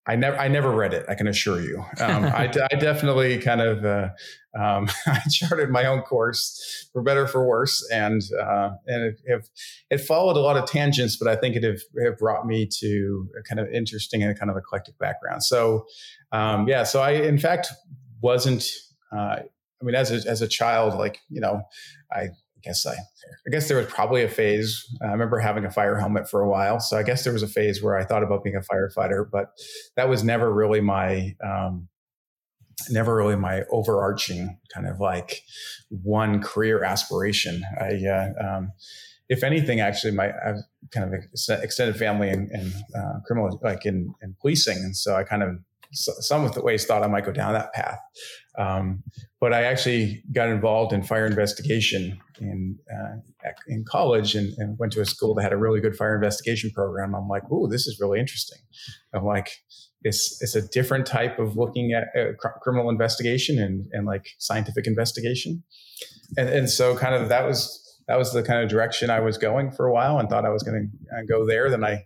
I 0.06 0.16
never, 0.16 0.36
I 0.36 0.48
never 0.48 0.70
read 0.70 0.92
it. 0.92 1.06
I 1.08 1.14
can 1.14 1.28
assure 1.28 1.60
you. 1.60 1.78
Um, 2.00 2.24
I, 2.24 2.52
I, 2.70 2.76
definitely 2.76 3.38
kind 3.38 3.60
of, 3.60 3.84
uh, 3.84 4.08
um, 4.58 4.88
I 5.06 5.20
charted 5.30 5.70
my 5.70 5.86
own 5.86 6.02
course 6.02 6.88
for 6.92 7.02
better 7.02 7.26
for 7.26 7.46
worse, 7.46 7.86
and 7.90 8.22
uh, 8.38 8.70
and 8.86 9.02
it, 9.04 9.20
it, 9.24 9.48
it, 9.90 9.98
followed 9.98 10.36
a 10.36 10.40
lot 10.40 10.56
of 10.56 10.66
tangents, 10.68 11.16
but 11.16 11.28
I 11.28 11.36
think 11.36 11.56
it 11.56 11.62
have, 11.62 11.80
have 12.04 12.18
brought 12.18 12.46
me 12.46 12.68
to 12.80 13.28
a 13.38 13.42
kind 13.42 13.60
of 13.60 13.68
interesting 13.72 14.22
and 14.22 14.38
kind 14.38 14.50
of 14.50 14.56
eclectic 14.56 14.98
background. 14.98 15.42
So, 15.42 15.86
um, 16.32 16.68
yeah, 16.68 16.82
so 16.82 17.00
I 17.00 17.12
in 17.12 17.38
fact 17.38 17.68
wasn't. 18.20 18.64
Uh, 19.12 19.36
I 19.80 19.84
mean, 19.84 19.94
as 19.94 20.10
a, 20.10 20.28
as 20.28 20.40
a 20.40 20.48
child, 20.48 20.94
like 20.94 21.20
you 21.28 21.40
know, 21.40 21.62
I 22.12 22.28
guess 22.64 22.86
I, 22.86 22.92
I 22.92 23.50
guess 23.50 23.68
there 23.68 23.76
was 23.76 23.86
probably 23.86 24.22
a 24.22 24.28
phase. 24.28 24.84
I 25.02 25.06
remember 25.06 25.38
having 25.38 25.64
a 25.64 25.70
fire 25.70 25.98
helmet 25.98 26.28
for 26.28 26.40
a 26.40 26.48
while, 26.48 26.80
so 26.80 26.96
I 26.96 27.02
guess 27.02 27.24
there 27.24 27.32
was 27.32 27.42
a 27.42 27.48
phase 27.48 27.82
where 27.82 27.96
I 27.96 28.04
thought 28.04 28.22
about 28.22 28.42
being 28.42 28.56
a 28.56 28.60
firefighter, 28.60 29.24
but 29.30 29.50
that 29.96 30.08
was 30.08 30.24
never 30.24 30.52
really 30.52 30.80
my, 30.80 31.34
um, 31.44 31.88
never 32.90 33.14
really 33.14 33.36
my 33.36 33.62
overarching 33.70 34.58
kind 34.72 34.86
of 34.86 35.00
like 35.00 35.42
one 35.88 36.42
career 36.42 36.82
aspiration. 36.82 37.62
I, 37.80 38.00
uh, 38.06 38.32
um, 38.44 38.72
if 39.28 39.42
anything, 39.42 39.80
actually, 39.80 40.12
my 40.12 40.28
I've 40.28 40.56
kind 40.90 41.14
of 41.14 41.60
extended 41.62 41.96
family 41.96 42.28
in 42.28 42.72
uh, 42.94 43.20
criminal, 43.26 43.58
like 43.62 43.86
in, 43.86 44.12
in 44.22 44.36
policing, 44.40 44.76
and 44.76 44.94
so 44.94 45.16
I 45.16 45.24
kind 45.24 45.42
of 45.42 45.56
some 45.94 46.44
of 46.44 46.54
the 46.54 46.62
ways 46.62 46.84
thought 46.84 47.02
I 47.02 47.06
might 47.06 47.24
go 47.24 47.32
down 47.32 47.52
that 47.52 47.72
path. 47.72 47.98
Um, 48.58 49.02
but 49.40 49.52
I 49.52 49.64
actually 49.64 50.22
got 50.32 50.48
involved 50.48 50.92
in 50.92 51.02
fire 51.02 51.26
investigation 51.26 52.18
in 52.40 52.78
uh, 52.92 53.50
in 53.68 53.84
college 53.88 54.34
and, 54.34 54.52
and, 54.58 54.78
went 54.78 54.92
to 54.92 55.00
a 55.00 55.04
school 55.04 55.34
that 55.34 55.42
had 55.42 55.52
a 55.52 55.56
really 55.56 55.80
good 55.80 55.96
fire 55.96 56.14
investigation 56.14 56.70
program. 56.74 57.14
I'm 57.14 57.28
like, 57.28 57.50
"Ooh, 57.50 57.68
this 57.68 57.86
is 57.86 57.98
really 58.00 58.20
interesting." 58.20 58.58
I'm 59.12 59.24
like, 59.24 59.50
"It's 60.02 60.40
it's 60.40 60.54
a 60.54 60.66
different 60.68 61.06
type 61.06 61.38
of 61.38 61.56
looking 61.56 61.92
at 61.92 62.04
uh, 62.18 62.32
cr- 62.38 62.58
criminal 62.62 62.90
investigation 62.90 63.58
and 63.58 63.86
and 63.92 64.06
like 64.06 64.26
scientific 64.38 64.86
investigation," 64.86 65.62
and 66.36 66.48
and 66.48 66.70
so 66.70 66.96
kind 66.96 67.14
of 67.14 67.28
that 67.28 67.44
was 67.44 67.80
that 68.06 68.16
was 68.16 68.32
the 68.32 68.42
kind 68.42 68.62
of 68.62 68.68
direction 68.68 69.10
I 69.10 69.20
was 69.20 69.36
going 69.36 69.72
for 69.72 69.86
a 69.86 69.92
while 69.92 70.18
and 70.18 70.28
thought 70.28 70.44
I 70.44 70.50
was 70.50 70.62
going 70.62 70.90
to 70.90 71.16
uh, 71.16 71.22
go 71.28 71.46
there. 71.46 71.70
Then 71.70 71.84
I 71.84 72.04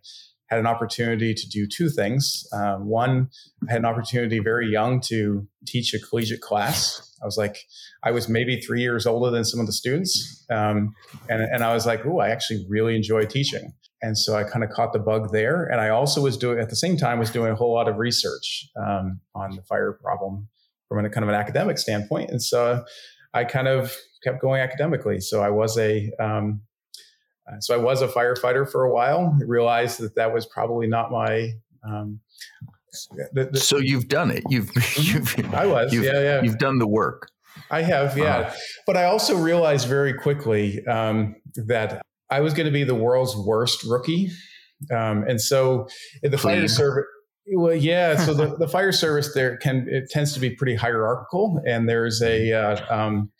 had 0.48 0.58
an 0.58 0.66
opportunity 0.66 1.34
to 1.34 1.48
do 1.48 1.66
two 1.66 1.88
things. 1.88 2.46
Um, 2.52 2.86
one, 2.86 3.28
I 3.68 3.72
had 3.72 3.80
an 3.80 3.84
opportunity 3.84 4.38
very 4.38 4.70
young 4.70 5.00
to 5.02 5.46
teach 5.66 5.94
a 5.94 5.98
collegiate 5.98 6.40
class. 6.40 7.16
I 7.22 7.26
was 7.26 7.36
like, 7.36 7.58
I 8.02 8.10
was 8.10 8.28
maybe 8.28 8.60
three 8.60 8.80
years 8.80 9.06
older 9.06 9.30
than 9.30 9.44
some 9.44 9.60
of 9.60 9.66
the 9.66 9.72
students. 9.72 10.46
Um, 10.50 10.94
and, 11.28 11.42
and 11.42 11.62
I 11.62 11.74
was 11.74 11.86
like, 11.86 12.04
oh, 12.06 12.20
I 12.20 12.30
actually 12.30 12.64
really 12.68 12.96
enjoy 12.96 13.24
teaching. 13.26 13.72
And 14.00 14.16
so 14.16 14.36
I 14.36 14.44
kind 14.44 14.64
of 14.64 14.70
caught 14.70 14.92
the 14.92 14.98
bug 15.00 15.32
there. 15.32 15.64
And 15.64 15.80
I 15.80 15.88
also 15.88 16.22
was 16.22 16.36
doing, 16.36 16.60
at 16.60 16.70
the 16.70 16.76
same 16.76 16.96
time, 16.96 17.18
was 17.18 17.30
doing 17.30 17.52
a 17.52 17.56
whole 17.56 17.74
lot 17.74 17.88
of 17.88 17.96
research 17.96 18.68
um, 18.76 19.20
on 19.34 19.56
the 19.56 19.62
fire 19.62 19.98
problem 20.02 20.48
from 20.88 21.04
a 21.04 21.10
kind 21.10 21.24
of 21.24 21.28
an 21.28 21.34
academic 21.34 21.78
standpoint. 21.78 22.30
And 22.30 22.42
so 22.42 22.84
I 23.34 23.44
kind 23.44 23.68
of 23.68 23.94
kept 24.24 24.40
going 24.40 24.60
academically. 24.60 25.20
So 25.20 25.42
I 25.42 25.50
was 25.50 25.76
a, 25.76 26.10
um, 26.20 26.62
uh, 27.48 27.60
so 27.60 27.74
I 27.74 27.78
was 27.78 28.02
a 28.02 28.08
firefighter 28.08 28.70
for 28.70 28.84
a 28.84 28.92
while. 28.92 29.36
I 29.40 29.44
realized 29.44 30.00
that 30.00 30.14
that 30.16 30.32
was 30.32 30.46
probably 30.46 30.86
not 30.86 31.10
my. 31.10 31.52
Um, 31.82 32.20
the, 33.32 33.50
the, 33.52 33.60
so 33.60 33.78
you've 33.78 34.08
done 34.08 34.30
it. 34.30 34.42
You've, 34.48 34.66
mm-hmm. 34.72 35.40
you've 35.40 35.54
I 35.54 35.66
was. 35.66 35.92
You've, 35.92 36.04
yeah, 36.04 36.20
yeah. 36.20 36.42
You've 36.42 36.58
done 36.58 36.78
the 36.78 36.88
work. 36.88 37.30
I 37.70 37.82
have, 37.82 38.16
yeah. 38.16 38.36
Uh, 38.36 38.54
but 38.86 38.96
I 38.96 39.04
also 39.04 39.36
realized 39.36 39.88
very 39.88 40.14
quickly 40.14 40.84
um, 40.86 41.34
that 41.66 42.02
I 42.30 42.40
was 42.40 42.54
going 42.54 42.66
to 42.66 42.72
be 42.72 42.84
the 42.84 42.94
world's 42.94 43.36
worst 43.36 43.84
rookie 43.84 44.30
Um, 44.92 45.24
and 45.28 45.40
so 45.40 45.88
the 46.22 46.36
Clean. 46.36 46.58
fire 46.58 46.68
service, 46.68 47.04
well, 47.54 47.74
yeah. 47.74 48.16
So 48.24 48.34
the, 48.34 48.56
the 48.56 48.68
fire 48.68 48.92
service 48.92 49.34
there 49.34 49.56
can 49.56 49.86
it 49.88 50.10
tends 50.10 50.32
to 50.34 50.40
be 50.40 50.50
pretty 50.50 50.74
hierarchical, 50.74 51.60
and 51.66 51.88
there's 51.88 52.22
a 52.22 52.52
uh, 52.52 52.94
um, 52.94 53.30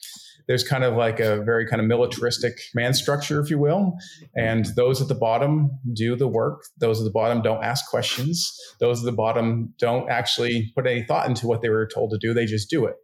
there's 0.49 0.65
kind 0.65 0.83
of 0.83 0.97
like 0.97 1.21
a 1.21 1.43
very 1.43 1.67
kind 1.67 1.81
of 1.81 1.87
militaristic 1.87 2.59
man 2.75 2.95
structure, 2.95 3.39
if 3.41 3.51
you 3.51 3.59
will. 3.59 3.97
And 4.35 4.65
those 4.77 5.01
at 5.01 5.09
the 5.09 5.15
bottom 5.15 5.71
do 5.93 6.17
the 6.17 6.27
work. 6.27 6.65
Those 6.79 7.01
at 7.01 7.05
the 7.05 7.11
bottom 7.11 7.43
don't 7.43 7.63
ask 7.63 7.89
questions. 7.89 8.59
Those 8.81 9.01
at 9.01 9.05
the 9.05 9.13
bottom 9.13 9.75
don't 9.79 10.11
actually 10.11 10.73
put 10.75 10.87
any 10.87 11.05
thought 11.05 11.29
into 11.29 11.47
what 11.47 11.61
they 11.61 11.69
were 11.69 11.87
told 11.87 12.11
to 12.13 12.19
do. 12.19 12.33
They 12.33 12.47
just 12.47 12.71
do 12.71 12.87
it. 12.87 12.97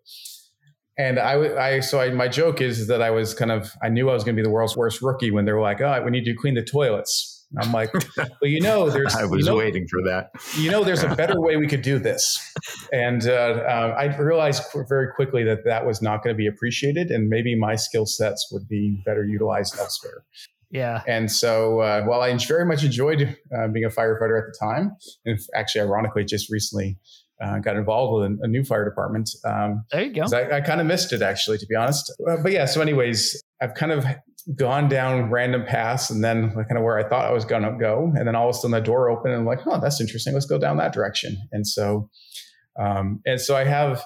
And 0.97 1.19
I, 1.19 1.35
I 1.59 1.81
so 1.81 2.01
I, 2.01 2.11
my 2.11 2.29
joke 2.29 2.61
is 2.61 2.87
that 2.87 3.03
I 3.03 3.11
was 3.11 3.35
kind 3.35 3.51
of, 3.51 3.73
I 3.83 3.89
knew 3.89 4.09
I 4.09 4.15
was 4.15 4.25
going 4.25 4.37
to 4.37 4.41
be 4.41 4.47
the 4.47 4.53
world's 4.53 4.77
worst 4.77 5.03
rookie 5.03 5.31
when 5.31 5.45
they 5.45 5.53
were 5.53 5.61
like, 5.61 5.81
oh, 5.81 6.03
we 6.05 6.11
need 6.11 6.25
to 6.25 6.35
clean 6.35 6.55
the 6.55 6.63
toilets 6.63 7.34
I'm 7.59 7.73
like, 7.73 7.93
well, 8.17 8.29
you 8.43 8.61
know, 8.61 8.91
there's. 8.91 9.15
I 9.19 9.25
was 9.25 9.41
you 9.41 9.53
know, 9.53 9.57
waiting 9.57 9.87
for 9.89 10.03
that. 10.03 10.31
You 10.57 10.71
know, 10.71 10.85
there's 10.85 11.03
a 11.03 11.15
better 11.15 11.41
way 11.41 11.57
we 11.57 11.67
could 11.67 11.83
do 11.83 11.99
this, 11.99 12.41
and 12.93 13.27
uh, 13.27 13.33
uh, 13.33 13.97
I 13.99 14.17
realized 14.17 14.63
very 14.89 15.09
quickly 15.15 15.45
that 15.45 15.65
that 15.65 15.87
was 15.87 16.03
not 16.03 16.23
going 16.23 16.35
to 16.35 16.39
be 16.39 16.47
appreciated, 16.47 17.11
and 17.11 17.29
maybe 17.29 17.55
my 17.55 17.77
skill 17.77 18.07
sets 18.07 18.49
would 18.53 18.69
be 18.69 19.03
better 19.05 19.25
utilized 19.25 19.79
elsewhere. 19.79 20.25
Yeah. 20.71 21.03
And 21.07 21.31
so, 21.31 21.81
uh, 21.81 22.03
while 22.03 22.21
I 22.21 22.37
very 22.37 22.65
much 22.65 22.83
enjoyed 22.83 23.37
uh, 23.57 23.69
being 23.69 23.85
a 23.85 23.91
firefighter 23.91 24.37
at 24.41 24.47
the 24.47 24.57
time, 24.61 24.97
and 25.25 25.39
actually, 25.55 25.83
ironically, 25.83 26.25
just 26.25 26.51
recently 26.51 26.99
uh, 27.41 27.59
got 27.59 27.77
involved 27.77 28.13
with 28.13 28.41
a, 28.41 28.45
a 28.45 28.49
new 28.49 28.65
fire 28.65 28.85
department. 28.85 29.31
Um, 29.45 29.85
there 29.93 30.03
you 30.03 30.15
go. 30.15 30.37
I, 30.37 30.57
I 30.57 30.61
kind 30.61 30.81
of 30.81 30.87
missed 30.87 31.13
it 31.13 31.23
actually, 31.23 31.59
to 31.59 31.67
be 31.67 31.75
honest. 31.75 32.13
Uh, 32.29 32.37
but 32.43 32.53
yeah, 32.53 32.65
so 32.65 32.81
anyways, 32.81 33.41
I've 33.61 33.75
kind 33.75 33.93
of 33.93 34.05
gone 34.57 34.89
down 34.89 35.31
random 35.31 35.65
paths 35.65 36.11
and 36.11 36.23
then 36.23 36.53
kind 36.53 36.77
of 36.77 36.83
where 36.83 36.99
I 36.99 37.09
thought 37.09 37.25
I 37.25 37.33
was 37.33 37.45
going 37.45 37.63
to 37.63 37.77
go. 37.79 38.13
And 38.15 38.27
then 38.27 38.35
all 38.35 38.49
of 38.49 38.55
a 38.55 38.59
sudden 38.59 38.73
the 38.73 38.81
door 38.81 39.09
opened 39.09 39.33
and 39.33 39.41
I'm 39.41 39.47
like, 39.47 39.67
oh, 39.67 39.81
that's 39.81 40.01
interesting. 40.01 40.35
Let's 40.35 40.47
go 40.47 40.59
down 40.59 40.77
that 40.77 40.93
direction. 40.93 41.37
And 41.53 41.67
so, 41.67 42.11
um, 42.79 43.21
and 43.25 43.41
so 43.41 43.57
I 43.57 43.65
have 43.65 44.05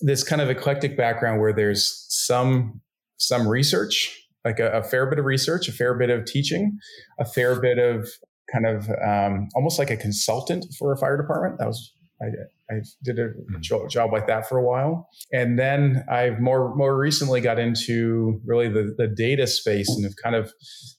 this 0.00 0.22
kind 0.22 0.40
of 0.40 0.48
eclectic 0.48 0.96
background 0.96 1.40
where 1.40 1.52
there's 1.52 2.06
some, 2.08 2.80
some 3.16 3.48
research, 3.48 4.28
like 4.44 4.60
a, 4.60 4.70
a 4.70 4.82
fair 4.82 5.06
bit 5.06 5.18
of 5.18 5.24
research, 5.24 5.68
a 5.68 5.72
fair 5.72 5.94
bit 5.94 6.10
of 6.10 6.24
teaching, 6.24 6.78
a 7.18 7.24
fair 7.24 7.60
bit 7.60 7.78
of 7.78 8.08
kind 8.52 8.66
of 8.66 8.88
um, 9.04 9.48
almost 9.56 9.78
like 9.78 9.90
a 9.90 9.96
consultant 9.96 10.66
for 10.78 10.92
a 10.92 10.96
fire 10.96 11.16
department. 11.16 11.58
That 11.58 11.66
was 11.66 11.92
I, 12.22 12.26
I 12.70 12.76
did 13.02 13.18
a 13.18 13.28
mm-hmm. 13.28 13.88
job 13.88 14.12
like 14.12 14.26
that 14.26 14.48
for 14.48 14.56
a 14.56 14.62
while, 14.62 15.08
and 15.32 15.58
then 15.58 16.04
I've 16.10 16.40
more 16.40 16.74
more 16.74 16.96
recently 16.96 17.40
got 17.40 17.58
into 17.58 18.40
really 18.44 18.68
the 18.68 18.94
the 18.96 19.06
data 19.06 19.46
space, 19.46 19.88
and 19.90 20.04
have 20.04 20.14
kind 20.22 20.34
of 20.34 20.52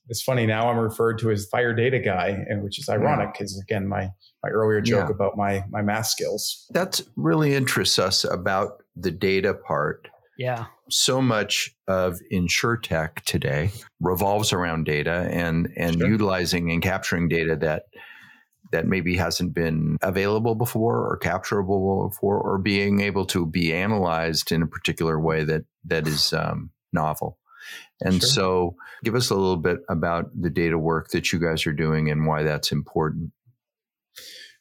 it's 0.07 0.21
funny 0.21 0.45
now 0.45 0.69
I'm 0.69 0.77
referred 0.77 1.17
to 1.19 1.31
as 1.31 1.47
fire 1.51 1.73
data 1.73 1.99
guy, 1.99 2.27
and 2.47 2.63
which 2.63 2.79
is 2.79 2.87
ironic 2.87 3.33
because 3.33 3.59
again 3.67 3.87
my 3.87 4.09
my 4.43 4.49
earlier 4.49 4.81
joke 4.81 5.09
yeah. 5.09 5.15
about 5.15 5.37
my 5.37 5.63
my 5.69 5.81
math 5.81 6.07
skills. 6.07 6.67
That 6.71 7.01
really 7.15 7.55
interests 7.55 7.97
us 7.97 8.23
about 8.23 8.83
the 8.95 9.11
data 9.11 9.53
part. 9.53 10.07
Yeah. 10.37 10.65
So 10.89 11.21
much 11.21 11.73
of 11.87 12.19
InsurTech 12.31 13.21
today 13.21 13.71
revolves 13.99 14.53
around 14.53 14.85
data 14.85 15.27
and 15.31 15.69
and 15.75 15.97
sure. 15.97 16.07
utilizing 16.07 16.71
and 16.71 16.81
capturing 16.81 17.27
data 17.27 17.55
that 17.55 17.83
that 18.71 18.85
maybe 18.87 19.15
hasn't 19.15 19.53
been 19.53 19.97
available 20.01 20.55
before 20.55 20.97
or 20.97 21.17
capturable 21.17 22.09
before 22.09 22.39
or 22.39 22.57
being 22.57 23.01
able 23.01 23.25
to 23.25 23.45
be 23.45 23.73
analyzed 23.73 24.51
in 24.51 24.61
a 24.61 24.67
particular 24.67 25.19
way 25.19 25.43
that 25.43 25.63
that 25.83 26.07
is 26.07 26.33
um, 26.33 26.71
novel 26.93 27.37
and 28.01 28.21
sure. 28.21 28.29
so 28.29 28.75
give 29.03 29.15
us 29.15 29.29
a 29.29 29.35
little 29.35 29.57
bit 29.57 29.79
about 29.89 30.29
the 30.39 30.49
data 30.49 30.77
work 30.77 31.09
that 31.09 31.31
you 31.31 31.39
guys 31.39 31.65
are 31.65 31.73
doing 31.73 32.09
and 32.09 32.25
why 32.25 32.43
that's 32.43 32.71
important 32.71 33.31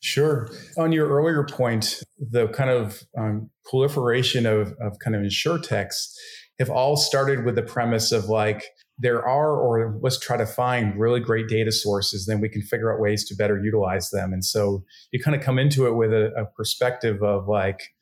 Sure. 0.05 0.51
On 0.77 0.93
your 0.93 1.09
earlier 1.09 1.45
point, 1.45 2.03
the 2.19 2.49
kind 2.49 2.69
of 2.69 3.05
um, 3.17 3.49
proliferation 3.64 4.45
of, 4.45 4.75
of 4.79 4.99
kind 4.99 5.17
of 5.17 5.23
insurtechs 5.23 6.12
have 6.59 6.69
all 6.69 6.95
started 6.99 7.47
with 7.47 7.55
the 7.55 7.62
premise 7.62 8.12
of 8.12 8.27
like, 8.27 8.64
there 8.99 9.27
are, 9.27 9.57
or 9.57 9.99
let's 10.01 10.19
try 10.19 10.37
to 10.37 10.47
find 10.47 10.99
really 10.99 11.21
great 11.21 11.49
data 11.49 11.73
sources, 11.73 12.27
then 12.27 12.41
we 12.41 12.49
can 12.49 12.63
figure 12.63 12.93
out 12.93 13.01
ways 13.01 13.25
to 13.29 13.35
better 13.35 13.63
utilize 13.63 14.11
them. 14.11 14.33
And 14.33 14.45
so 14.45 14.85
you 15.11 15.21
kind 15.21 15.37
of 15.37 15.43
come 15.43 15.59
into 15.59 15.87
it 15.87 15.95
with 15.95 16.13
a, 16.13 16.33
a 16.37 16.47
perspective 16.47 17.23
of 17.23 17.49
like, 17.49 17.95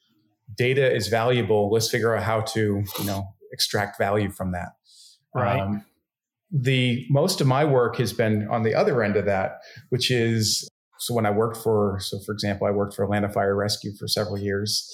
data 0.54 0.94
is 0.94 1.08
valuable. 1.08 1.70
Let's 1.70 1.90
figure 1.90 2.14
out 2.14 2.22
how 2.22 2.42
to, 2.42 2.84
you 2.98 3.04
know, 3.06 3.24
extract 3.52 3.96
value 3.96 4.30
from 4.30 4.52
that. 4.52 4.70
Right. 5.34 5.60
Um, 5.60 5.84
the 6.50 7.06
most 7.08 7.40
of 7.40 7.46
my 7.46 7.64
work 7.64 7.96
has 7.96 8.12
been 8.12 8.46
on 8.48 8.62
the 8.62 8.74
other 8.74 9.02
end 9.02 9.16
of 9.16 9.24
that, 9.24 9.60
which 9.88 10.10
is 10.10 10.68
so 11.02 11.14
when 11.14 11.26
I 11.26 11.30
worked 11.30 11.56
for, 11.56 11.98
so 12.00 12.18
for 12.24 12.32
example, 12.32 12.66
I 12.66 12.70
worked 12.70 12.94
for 12.94 13.02
Atlanta 13.02 13.28
Fire 13.28 13.56
Rescue 13.56 13.90
for 13.98 14.06
several 14.06 14.38
years, 14.38 14.88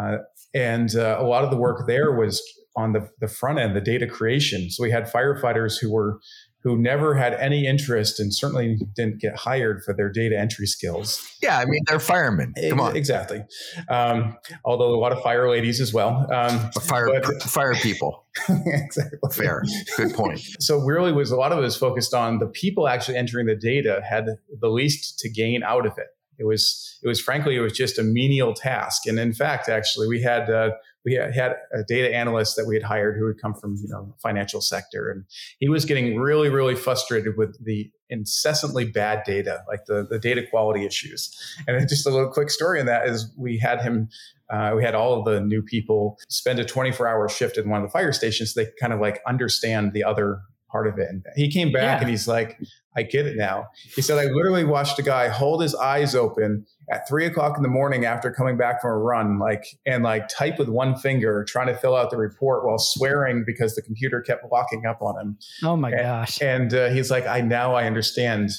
uh, 0.00 0.18
and 0.54 0.94
uh, 0.94 1.16
a 1.18 1.24
lot 1.24 1.42
of 1.42 1.50
the 1.50 1.56
work 1.56 1.86
there 1.86 2.12
was 2.12 2.42
on 2.76 2.92
the, 2.92 3.08
the 3.20 3.28
front 3.28 3.58
end, 3.58 3.74
the 3.74 3.80
data 3.80 4.06
creation. 4.06 4.68
So 4.68 4.82
we 4.82 4.90
had 4.90 5.04
firefighters 5.04 5.80
who 5.80 5.92
were 5.92 6.18
who 6.64 6.78
never 6.78 7.14
had 7.14 7.34
any 7.34 7.66
interest 7.66 8.18
and 8.18 8.34
certainly 8.34 8.78
didn't 8.96 9.20
get 9.20 9.36
hired 9.36 9.84
for 9.84 9.92
their 9.92 10.08
data 10.08 10.36
entry 10.36 10.66
skills. 10.66 11.22
Yeah, 11.42 11.58
I 11.58 11.66
mean 11.66 11.82
they're 11.86 12.00
firemen. 12.00 12.54
Come 12.70 12.80
on, 12.80 12.96
exactly. 12.96 13.44
Um, 13.90 14.38
although 14.64 14.94
a 14.94 14.98
lot 14.98 15.12
of 15.12 15.22
fire 15.22 15.48
ladies 15.50 15.78
as 15.78 15.92
well. 15.92 16.26
Um, 16.32 16.70
fire 16.88 17.08
but, 17.22 17.42
fire 17.42 17.74
people. 17.74 18.24
exactly. 18.48 19.18
Fair. 19.30 19.62
Good 19.98 20.14
point. 20.14 20.40
so 20.58 20.78
really, 20.80 21.12
was 21.12 21.30
a 21.30 21.36
lot 21.36 21.52
of 21.52 21.58
it 21.58 21.62
was 21.62 21.76
focused 21.76 22.14
on 22.14 22.38
the 22.38 22.46
people 22.46 22.88
actually 22.88 23.18
entering 23.18 23.46
the 23.46 23.54
data 23.54 24.02
had 24.08 24.26
the 24.58 24.68
least 24.68 25.18
to 25.18 25.28
gain 25.28 25.62
out 25.62 25.84
of 25.84 25.92
it. 25.98 26.08
It 26.38 26.44
was 26.44 26.98
it 27.02 27.08
was 27.08 27.20
frankly 27.20 27.56
it 27.56 27.60
was 27.60 27.74
just 27.74 27.98
a 27.98 28.02
menial 28.02 28.54
task, 28.54 29.06
and 29.06 29.18
in 29.18 29.34
fact, 29.34 29.68
actually, 29.68 30.08
we 30.08 30.22
had 30.22 30.48
uh, 30.48 30.70
we 31.04 31.14
had 31.14 31.56
a 31.72 31.82
data 31.86 32.14
analyst 32.14 32.56
that 32.56 32.66
we 32.66 32.74
had 32.74 32.82
hired 32.82 33.16
who 33.18 33.26
had 33.26 33.38
come 33.40 33.54
from 33.54 33.76
you 33.82 33.88
know 33.88 34.14
financial 34.22 34.60
sector 34.60 35.10
and 35.10 35.24
he 35.58 35.68
was 35.68 35.84
getting 35.84 36.16
really 36.18 36.48
really 36.48 36.74
frustrated 36.74 37.36
with 37.36 37.62
the 37.64 37.90
incessantly 38.10 38.84
bad 38.84 39.22
data 39.24 39.62
like 39.68 39.84
the, 39.86 40.06
the 40.08 40.18
data 40.18 40.42
quality 40.50 40.84
issues 40.84 41.34
and 41.66 41.88
just 41.88 42.06
a 42.06 42.10
little 42.10 42.30
quick 42.30 42.50
story 42.50 42.80
on 42.80 42.86
that 42.86 43.06
is 43.06 43.32
we 43.36 43.58
had 43.58 43.80
him 43.80 44.08
uh, 44.50 44.72
we 44.76 44.84
had 44.84 44.94
all 44.94 45.18
of 45.18 45.24
the 45.24 45.40
new 45.40 45.62
people 45.62 46.18
spend 46.28 46.58
a 46.58 46.64
24 46.64 47.08
hour 47.08 47.28
shift 47.28 47.56
in 47.56 47.68
one 47.68 47.82
of 47.82 47.88
the 47.88 47.92
fire 47.92 48.12
stations 48.12 48.54
so 48.54 48.62
they 48.62 48.70
kind 48.80 48.92
of 48.92 49.00
like 49.00 49.20
understand 49.26 49.92
the 49.92 50.04
other 50.04 50.40
part 50.70 50.86
of 50.86 50.98
it 50.98 51.08
and 51.08 51.24
he 51.36 51.50
came 51.50 51.72
back 51.72 51.98
yeah. 51.98 52.00
and 52.00 52.10
he's 52.10 52.28
like 52.28 52.58
I 52.96 53.02
get 53.02 53.26
it 53.26 53.36
now. 53.36 53.66
He 53.94 54.02
said, 54.02 54.18
I 54.18 54.30
literally 54.30 54.64
watched 54.64 54.98
a 54.98 55.02
guy 55.02 55.28
hold 55.28 55.62
his 55.62 55.74
eyes 55.74 56.14
open 56.14 56.64
at 56.90 57.08
three 57.08 57.24
o'clock 57.24 57.56
in 57.56 57.62
the 57.62 57.68
morning 57.68 58.04
after 58.04 58.30
coming 58.30 58.56
back 58.56 58.80
from 58.80 58.90
a 58.90 58.98
run, 58.98 59.38
like, 59.38 59.78
and 59.86 60.02
like 60.02 60.28
type 60.28 60.58
with 60.58 60.68
one 60.68 60.96
finger, 60.96 61.44
trying 61.44 61.66
to 61.66 61.74
fill 61.74 61.96
out 61.96 62.10
the 62.10 62.16
report 62.16 62.66
while 62.66 62.78
swearing 62.78 63.44
because 63.46 63.74
the 63.74 63.82
computer 63.82 64.20
kept 64.20 64.44
locking 64.52 64.84
up 64.86 65.00
on 65.00 65.18
him. 65.18 65.38
Oh 65.62 65.76
my 65.76 65.90
and, 65.90 66.00
gosh. 66.00 66.42
And 66.42 66.74
uh, 66.74 66.90
he's 66.90 67.10
like, 67.10 67.26
I 67.26 67.40
now 67.40 67.74
I 67.74 67.84
understand 67.84 68.50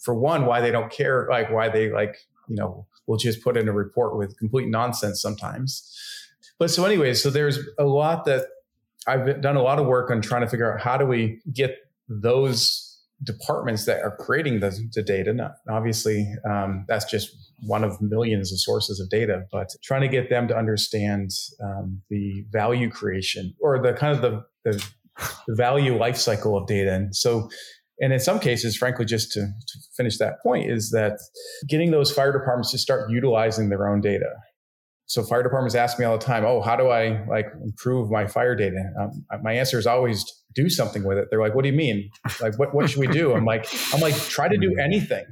for 0.00 0.14
one, 0.14 0.46
why 0.46 0.60
they 0.60 0.70
don't 0.70 0.90
care, 0.90 1.26
like, 1.30 1.50
why 1.50 1.68
they 1.68 1.90
like, 1.90 2.16
you 2.48 2.56
know, 2.56 2.86
will 3.06 3.16
just 3.16 3.42
put 3.42 3.56
in 3.56 3.68
a 3.68 3.72
report 3.72 4.16
with 4.16 4.36
complete 4.38 4.68
nonsense 4.68 5.20
sometimes. 5.20 5.94
But 6.58 6.70
so, 6.70 6.84
anyway, 6.84 7.14
so 7.14 7.30
there's 7.30 7.58
a 7.78 7.84
lot 7.84 8.24
that 8.24 8.46
I've 9.06 9.40
done 9.40 9.56
a 9.56 9.62
lot 9.62 9.78
of 9.78 9.86
work 9.86 10.10
on 10.10 10.20
trying 10.20 10.42
to 10.42 10.48
figure 10.48 10.72
out 10.72 10.80
how 10.82 10.96
do 10.96 11.06
we 11.06 11.40
get 11.52 11.76
those 12.08 12.87
departments 13.22 13.84
that 13.86 14.02
are 14.02 14.16
creating 14.16 14.60
the, 14.60 14.78
the 14.94 15.02
data. 15.02 15.32
Not, 15.32 15.56
obviously, 15.68 16.26
um, 16.48 16.84
that's 16.88 17.04
just 17.10 17.34
one 17.62 17.84
of 17.84 18.00
millions 18.00 18.52
of 18.52 18.60
sources 18.60 19.00
of 19.00 19.10
data, 19.10 19.44
but 19.50 19.74
trying 19.82 20.02
to 20.02 20.08
get 20.08 20.30
them 20.30 20.48
to 20.48 20.56
understand 20.56 21.30
um, 21.62 22.02
the 22.10 22.44
value 22.50 22.90
creation 22.90 23.54
or 23.60 23.82
the 23.82 23.92
kind 23.92 24.14
of 24.14 24.22
the, 24.22 24.44
the, 24.64 24.84
the 25.48 25.54
value 25.54 25.96
life 25.96 26.16
cycle 26.16 26.56
of 26.56 26.66
data. 26.66 26.92
And 26.92 27.14
so, 27.14 27.48
and 28.00 28.12
in 28.12 28.20
some 28.20 28.38
cases, 28.38 28.76
frankly, 28.76 29.04
just 29.04 29.32
to, 29.32 29.40
to 29.40 29.78
finish 29.96 30.18
that 30.18 30.40
point, 30.40 30.70
is 30.70 30.90
that 30.92 31.18
getting 31.68 31.90
those 31.90 32.12
fire 32.12 32.32
departments 32.32 32.70
to 32.70 32.78
start 32.78 33.10
utilizing 33.10 33.68
their 33.68 33.88
own 33.88 34.00
data 34.00 34.30
so 35.08 35.22
fire 35.22 35.42
departments 35.42 35.74
ask 35.74 35.98
me 35.98 36.04
all 36.04 36.16
the 36.16 36.24
time, 36.24 36.44
"Oh, 36.44 36.60
how 36.60 36.76
do 36.76 36.88
I 36.88 37.26
like 37.26 37.46
improve 37.64 38.10
my 38.10 38.26
fire 38.26 38.54
data?" 38.54 38.92
Um, 39.00 39.24
my 39.42 39.54
answer 39.54 39.78
is 39.78 39.86
always 39.86 40.24
do 40.54 40.68
something 40.68 41.02
with 41.02 41.18
it. 41.18 41.28
They're 41.30 41.40
like, 41.40 41.54
"What 41.54 41.62
do 41.62 41.70
you 41.70 41.76
mean? 41.76 42.10
Like, 42.40 42.58
what 42.58 42.74
what 42.74 42.88
should 42.88 43.00
we 43.00 43.08
do?" 43.08 43.34
I'm 43.34 43.44
like, 43.44 43.66
"I'm 43.92 44.00
like, 44.00 44.14
try 44.14 44.48
to 44.48 44.58
do 44.58 44.76
anything." 44.78 45.24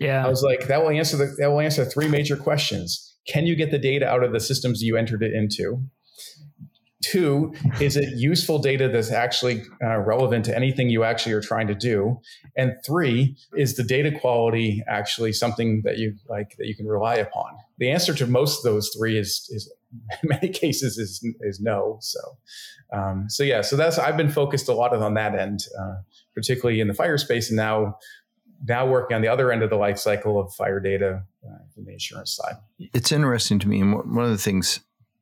Yeah. 0.00 0.24
I 0.24 0.28
was 0.30 0.42
like, 0.42 0.66
that 0.68 0.82
will 0.82 0.90
answer 0.90 1.18
the 1.18 1.34
that 1.38 1.48
will 1.48 1.60
answer 1.60 1.84
three 1.84 2.08
major 2.08 2.36
questions. 2.36 3.14
Can 3.28 3.46
you 3.46 3.54
get 3.54 3.70
the 3.70 3.78
data 3.78 4.08
out 4.08 4.24
of 4.24 4.32
the 4.32 4.40
systems 4.40 4.82
you 4.82 4.96
entered 4.96 5.22
it 5.22 5.34
into? 5.34 5.84
Two, 7.02 7.54
is 7.80 7.96
it 7.96 8.18
useful 8.18 8.58
data 8.58 8.88
that's 8.88 9.10
actually 9.10 9.62
uh, 9.82 9.98
relevant 10.00 10.44
to 10.44 10.54
anything 10.54 10.90
you 10.90 11.02
actually 11.02 11.32
are 11.32 11.40
trying 11.40 11.66
to 11.68 11.74
do? 11.74 12.20
And 12.56 12.74
three, 12.84 13.36
is 13.56 13.76
the 13.76 13.82
data 13.82 14.12
quality 14.12 14.82
actually 14.86 15.32
something 15.32 15.80
that 15.84 15.96
you 15.96 16.14
like 16.28 16.56
that 16.58 16.66
you 16.66 16.76
can 16.76 16.86
rely 16.86 17.14
upon? 17.14 17.56
The 17.78 17.90
answer 17.90 18.12
to 18.14 18.26
most 18.26 18.58
of 18.58 18.64
those 18.70 18.94
three 18.94 19.18
is, 19.18 19.48
is 19.50 19.72
in 20.22 20.28
many 20.28 20.48
cases 20.48 20.98
is 20.98 21.24
is 21.40 21.60
no. 21.60 21.98
So, 22.00 22.20
um, 22.92 23.26
so 23.28 23.42
yeah, 23.44 23.62
so 23.62 23.76
that's 23.76 23.98
I've 23.98 24.16
been 24.16 24.30
focused 24.30 24.68
a 24.68 24.74
lot 24.74 24.94
on 24.94 25.14
that 25.14 25.34
end, 25.34 25.64
uh, 25.80 25.96
particularly 26.34 26.80
in 26.80 26.88
the 26.88 26.94
fire 26.94 27.18
space, 27.18 27.48
and 27.48 27.56
now 27.56 27.96
now 28.66 28.86
working 28.86 29.14
on 29.14 29.22
the 29.22 29.28
other 29.28 29.52
end 29.52 29.62
of 29.62 29.70
the 29.70 29.76
life 29.76 29.98
cycle 29.98 30.38
of 30.38 30.52
fire 30.52 30.80
data 30.80 31.22
uh, 31.46 31.58
from 31.74 31.84
the 31.86 31.92
insurance 31.92 32.36
side. 32.36 32.56
It's 32.78 33.10
interesting 33.10 33.58
to 33.60 33.68
me. 33.68 33.80
And 33.80 33.94
one 33.94 34.24
of 34.24 34.30
the 34.30 34.38
things 34.38 34.80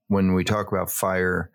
when 0.08 0.34
we 0.34 0.44
talk 0.44 0.70
about 0.70 0.90
fire 0.90 1.50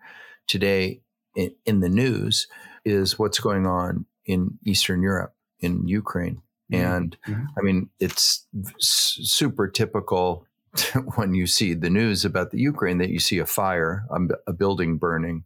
today 0.46 1.00
in, 1.36 1.54
in 1.66 1.80
the 1.80 1.88
news 1.88 2.46
is 2.84 3.18
what's 3.18 3.40
going 3.40 3.66
on 3.66 4.06
in 4.26 4.58
Eastern 4.64 5.02
Europe, 5.02 5.34
in 5.60 5.86
Ukraine. 5.86 6.42
Mm-hmm. 6.72 6.84
And 6.84 7.16
mm-hmm. 7.26 7.44
I 7.58 7.62
mean, 7.62 7.90
it's 8.00 8.46
super 8.78 9.68
typical 9.68 10.46
when 11.14 11.34
you 11.34 11.46
see 11.46 11.74
the 11.74 11.90
news 11.90 12.24
about 12.24 12.50
the 12.50 12.60
Ukraine 12.60 12.98
that 12.98 13.10
you 13.10 13.18
see 13.18 13.38
a 13.38 13.46
fire, 13.46 14.06
a, 14.10 14.50
a 14.50 14.52
building 14.52 14.96
burning, 14.96 15.44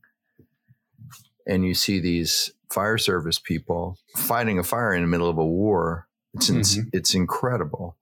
and 1.47 1.65
you 1.65 1.75
see 1.75 1.99
these 1.99 2.53
fire 2.71 2.99
service 2.99 3.39
people 3.39 3.97
fighting 4.17 4.59
a 4.59 4.63
fire 4.63 4.93
in 4.93 5.03
the 5.03 5.09
middle 5.09 5.29
of 5.29 5.39
a 5.39 5.45
war. 5.45 6.07
It's 6.35 6.51
mm-hmm. 6.51 6.89
it's 6.93 7.15
incredible. 7.15 7.97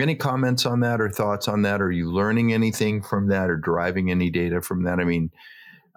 Any 0.00 0.16
comments 0.16 0.66
on 0.66 0.80
that 0.80 1.00
or 1.00 1.08
thoughts 1.08 1.46
on 1.46 1.62
that? 1.62 1.80
Are 1.80 1.90
you 1.90 2.10
learning 2.10 2.52
anything 2.52 3.02
from 3.02 3.28
that 3.28 3.48
or 3.48 3.56
deriving 3.56 4.10
any 4.10 4.28
data 4.28 4.60
from 4.60 4.82
that? 4.84 4.98
I 4.98 5.04
mean, 5.04 5.30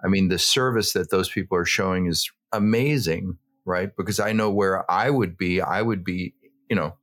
I 0.04 0.08
mean, 0.08 0.28
the 0.28 0.38
service 0.38 0.92
that 0.92 1.10
those 1.10 1.28
people 1.28 1.58
are 1.58 1.64
showing 1.64 2.06
is 2.06 2.30
amazing, 2.52 3.38
right? 3.64 3.90
Because 3.96 4.20
I 4.20 4.32
know 4.32 4.50
where 4.50 4.88
I 4.90 5.10
would 5.10 5.36
be. 5.36 5.60
I 5.60 5.82
would 5.82 6.04
be, 6.04 6.34
you 6.70 6.76
know, 6.76 6.96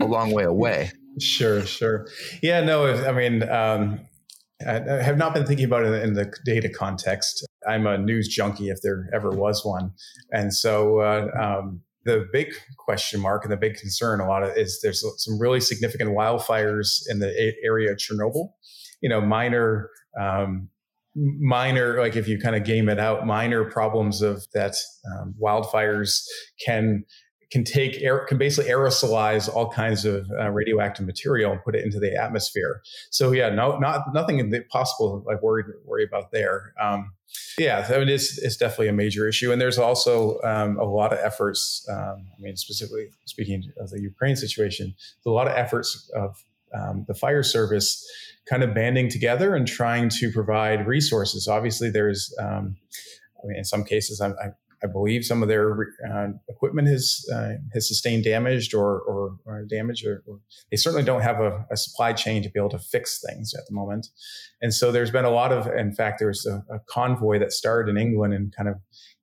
a 0.00 0.04
long 0.04 0.32
way 0.32 0.44
away. 0.44 0.90
Sure, 1.18 1.60
sure. 1.66 2.08
Yeah, 2.42 2.62
no, 2.62 2.86
I 2.86 3.12
mean, 3.12 3.46
um, 3.46 4.00
I 4.66 4.80
have 5.02 5.18
not 5.18 5.34
been 5.34 5.44
thinking 5.44 5.66
about 5.66 5.84
it 5.84 6.02
in 6.02 6.14
the 6.14 6.32
data 6.46 6.70
context. 6.70 7.46
I'm 7.68 7.86
a 7.86 7.98
news 7.98 8.28
junkie 8.28 8.70
if 8.70 8.80
there 8.82 9.10
ever 9.12 9.28
was 9.30 9.62
one. 9.62 9.92
And 10.32 10.54
so 10.54 11.00
uh, 11.00 11.28
um, 11.38 11.82
the 12.04 12.26
big 12.32 12.52
question 12.78 13.20
mark 13.20 13.44
and 13.44 13.52
the 13.52 13.56
big 13.56 13.76
concern 13.76 14.20
a 14.20 14.26
lot 14.26 14.42
of 14.42 14.56
is 14.56 14.80
there's 14.82 15.04
some 15.18 15.38
really 15.38 15.60
significant 15.60 16.10
wildfires 16.10 17.02
in 17.08 17.20
the 17.20 17.54
area 17.64 17.90
of 17.92 17.98
Chernobyl. 17.98 18.50
You 19.00 19.08
know, 19.08 19.20
minor, 19.20 19.90
um, 20.20 20.68
minor, 21.14 21.98
like 21.98 22.16
if 22.16 22.26
you 22.28 22.38
kind 22.38 22.56
of 22.56 22.64
game 22.64 22.88
it 22.88 22.98
out, 22.98 23.26
minor 23.26 23.64
problems 23.64 24.22
of 24.22 24.44
that 24.54 24.74
um, 25.12 25.34
wildfires 25.40 26.24
can 26.64 27.04
can 27.52 27.64
take 27.64 28.00
air, 28.00 28.24
can 28.24 28.38
basically 28.38 28.70
aerosolize 28.70 29.46
all 29.54 29.70
kinds 29.70 30.06
of 30.06 30.26
uh, 30.40 30.48
radioactive 30.48 31.04
material 31.04 31.52
and 31.52 31.62
put 31.62 31.76
it 31.76 31.84
into 31.84 32.00
the 32.00 32.16
atmosphere. 32.16 32.80
So 33.10 33.32
yeah, 33.32 33.50
no, 33.50 33.78
not 33.78 34.14
nothing 34.14 34.52
possible 34.70 35.22
like 35.26 35.42
worry 35.42 35.62
worry 35.84 36.02
about 36.02 36.32
there. 36.32 36.72
Um, 36.80 37.12
yeah, 37.58 37.86
I 37.90 37.98
mean 37.98 38.08
it's 38.08 38.38
it's 38.38 38.56
definitely 38.56 38.88
a 38.88 38.94
major 38.94 39.28
issue, 39.28 39.52
and 39.52 39.60
there's 39.60 39.78
also 39.78 40.40
um, 40.42 40.78
a 40.78 40.84
lot 40.84 41.12
of 41.12 41.18
efforts. 41.18 41.86
Um, 41.90 42.26
I 42.34 42.40
mean, 42.40 42.56
specifically 42.56 43.08
speaking 43.26 43.70
of 43.78 43.90
the 43.90 44.00
Ukraine 44.00 44.36
situation, 44.36 44.94
a 45.26 45.30
lot 45.30 45.46
of 45.46 45.54
efforts 45.54 46.10
of 46.16 46.42
um, 46.74 47.04
the 47.06 47.14
fire 47.14 47.42
service 47.42 48.02
kind 48.48 48.62
of 48.62 48.74
banding 48.74 49.10
together 49.10 49.54
and 49.54 49.68
trying 49.68 50.08
to 50.08 50.32
provide 50.32 50.86
resources. 50.86 51.46
Obviously, 51.46 51.90
there's 51.90 52.34
um, 52.40 52.76
I 53.42 53.46
mean, 53.46 53.58
in 53.58 53.64
some 53.64 53.84
cases, 53.84 54.20
I, 54.20 54.28
I, 54.28 54.52
I 54.82 54.86
believe 54.86 55.24
some 55.24 55.42
of 55.42 55.48
their 55.48 55.94
uh, 56.10 56.28
equipment 56.48 56.88
has 56.88 57.24
uh, 57.32 57.52
has 57.72 57.86
sustained 57.86 58.24
damage 58.24 58.74
or 58.74 59.00
or, 59.00 59.36
or 59.44 59.64
damage, 59.64 60.04
or, 60.04 60.22
or, 60.26 60.40
they 60.70 60.76
certainly 60.76 61.04
don't 61.04 61.22
have 61.22 61.40
a, 61.40 61.64
a, 61.70 61.76
supply 61.76 62.12
chain 62.12 62.42
to 62.42 62.50
be 62.50 62.58
able 62.58 62.70
to 62.70 62.78
fix 62.78 63.22
things 63.26 63.54
at 63.54 63.64
the 63.68 63.74
moment. 63.74 64.08
And 64.60 64.74
so 64.74 64.90
there's 64.90 65.10
been 65.10 65.24
a 65.24 65.30
lot 65.30 65.52
of, 65.52 65.66
in 65.66 65.92
fact, 65.92 66.18
there 66.18 66.28
was 66.28 66.46
a, 66.46 66.64
a 66.74 66.80
convoy 66.88 67.38
that 67.38 67.52
started 67.52 67.90
in 67.90 67.96
England 67.96 68.34
and 68.34 68.54
kind 68.54 68.68
of 68.68 68.76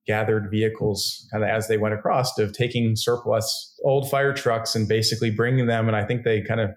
gathered 0.08 0.50
vehicles 0.50 1.28
kind 1.32 1.44
of 1.44 1.50
as 1.50 1.68
they 1.68 1.78
went 1.78 1.94
across 1.94 2.38
of 2.40 2.54
taking 2.54 2.96
surplus 2.96 3.80
old 3.84 4.10
fire 4.10 4.34
trucks 4.34 4.76
and 4.76 4.88
basically 4.88 5.30
bringing 5.30 5.68
them. 5.68 5.88
And 5.88 5.96
I 5.96 6.04
think 6.04 6.24
they 6.24 6.42
kind 6.42 6.62
of 6.62 6.72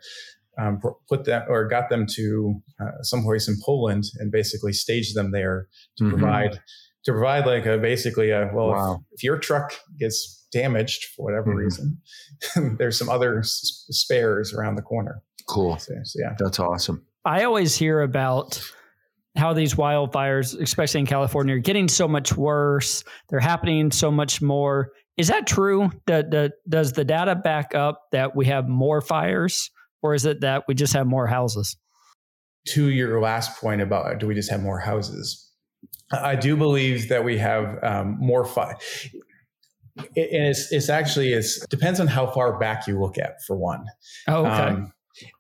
um, 0.59 0.81
put 1.09 1.25
that 1.25 1.47
or 1.49 1.67
got 1.67 1.89
them 1.89 2.07
to 2.15 2.61
uh, 2.81 3.03
some 3.03 3.23
place 3.23 3.49
in 3.49 3.57
Poland 3.65 4.05
and 4.19 4.31
basically 4.31 4.73
staged 4.73 5.17
them 5.17 5.33
there 5.33 5.69
to 5.97 6.05
mm-hmm. 6.05 6.13
provide 6.13 6.61
to 7.05 7.13
provide 7.13 7.47
like 7.47 7.67
a 7.67 7.79
basically 7.79 8.31
a 8.31 8.51
well 8.53 8.69
wow. 8.69 8.95
if, 8.95 9.19
if, 9.19 9.25
your 9.25 9.39
truck 9.39 9.75
gets 9.99 10.47
damaged 10.53 11.07
for 11.17 11.25
whatever 11.25 11.51
mm-hmm. 11.51 11.59
reason 11.59 12.77
there's 12.79 12.99
some 12.99 13.09
other 13.09 13.41
s- 13.41 13.87
spares 13.91 14.53
around 14.55 14.77
the 14.77 14.83
corner. 14.83 15.23
Cool. 15.49 15.79
So, 15.79 15.95
so, 16.05 16.19
yeah. 16.21 16.35
That's 16.39 16.59
awesome. 16.59 17.05
I 17.25 17.45
always 17.45 17.75
hear 17.75 18.01
about 18.01 18.63
how 19.37 19.55
these 19.55 19.75
wildfires 19.75 20.61
especially 20.61 21.01
in 21.01 21.07
california 21.07 21.55
are 21.55 21.59
getting 21.59 21.89
so 21.89 22.07
much 22.07 22.37
worse. 22.37 23.03
They're 23.29 23.41
happening 23.41 23.91
so 23.91 24.11
much 24.11 24.43
more. 24.43 24.93
Is 25.17 25.29
that 25.29 25.47
true? 25.47 25.91
That, 26.07 26.31
that 26.33 26.53
does 26.69 26.93
the 26.93 27.05
data 27.05 27.35
back 27.35 27.75
up 27.75 28.03
that 28.13 28.37
we 28.37 28.47
have 28.47 28.69
more 28.69 29.01
fires 29.01 29.71
or 30.03 30.15
is 30.15 30.27
it 30.27 30.41
that 30.43 30.65
we 30.69 30.75
just 30.75 30.93
have 30.93 31.07
more 31.07 31.27
houses? 31.27 31.77
To 32.69 32.91
your 32.91 33.21
last 33.21 33.61
point 33.61 33.81
about 33.81 34.19
do 34.21 34.27
we 34.27 34.35
just 34.35 34.51
have 34.51 34.63
more 34.63 34.79
houses 34.79 35.52
I 36.13 36.37
do 36.37 36.57
believe 36.57 37.09
that 37.09 37.25
we 37.25 37.39
have 37.39 37.83
um, 37.83 38.17
more 38.21 38.45
fun. 38.45 38.75
and 39.97 40.07
it's, 40.17 40.73
it's 40.73 40.89
actually 40.89 41.33
it's 41.33 41.65
depends 41.67 42.01
on 42.01 42.07
how 42.07 42.27
far 42.27 42.59
back 42.59 42.87
you 42.87 43.01
look 43.01 43.19
at 43.19 43.43
for 43.47 43.57
one. 43.57 43.85
Oh, 44.29 44.47
okay. 44.47 44.53
Um, 44.53 44.93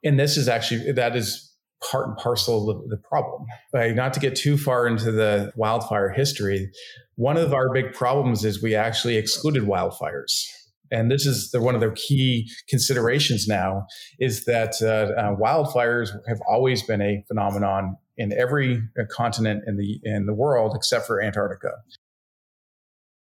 and 0.04 0.18
this 0.18 0.36
is 0.36 0.48
actually 0.48 0.92
that 0.92 1.16
is 1.16 1.52
part 1.90 2.08
and 2.08 2.16
parcel 2.16 2.70
of 2.70 2.88
the 2.88 2.96
problem. 2.96 3.46
Like, 3.72 3.94
not 3.94 4.14
to 4.14 4.20
get 4.20 4.36
too 4.36 4.56
far 4.56 4.86
into 4.86 5.10
the 5.10 5.52
wildfire 5.56 6.10
history, 6.10 6.70
one 7.16 7.36
of 7.36 7.52
our 7.52 7.72
big 7.72 7.92
problems 7.92 8.44
is 8.44 8.62
we 8.62 8.74
actually 8.74 9.16
excluded 9.16 9.64
wildfires. 9.64 10.46
And 10.90 11.10
this 11.10 11.24
is 11.24 11.50
the, 11.50 11.60
one 11.60 11.74
of 11.74 11.80
the 11.80 11.90
key 11.92 12.50
considerations 12.68 13.48
now 13.48 13.86
is 14.18 14.44
that 14.44 14.74
uh, 14.82 15.18
uh, 15.18 15.36
wildfires 15.36 16.10
have 16.28 16.38
always 16.46 16.82
been 16.82 17.00
a 17.00 17.24
phenomenon 17.28 17.96
in 18.16 18.32
every 18.32 18.82
continent 19.08 19.64
in 19.66 19.76
the 19.76 20.00
in 20.04 20.26
the 20.26 20.34
world 20.34 20.72
except 20.74 21.06
for 21.06 21.22
Antarctica. 21.22 21.72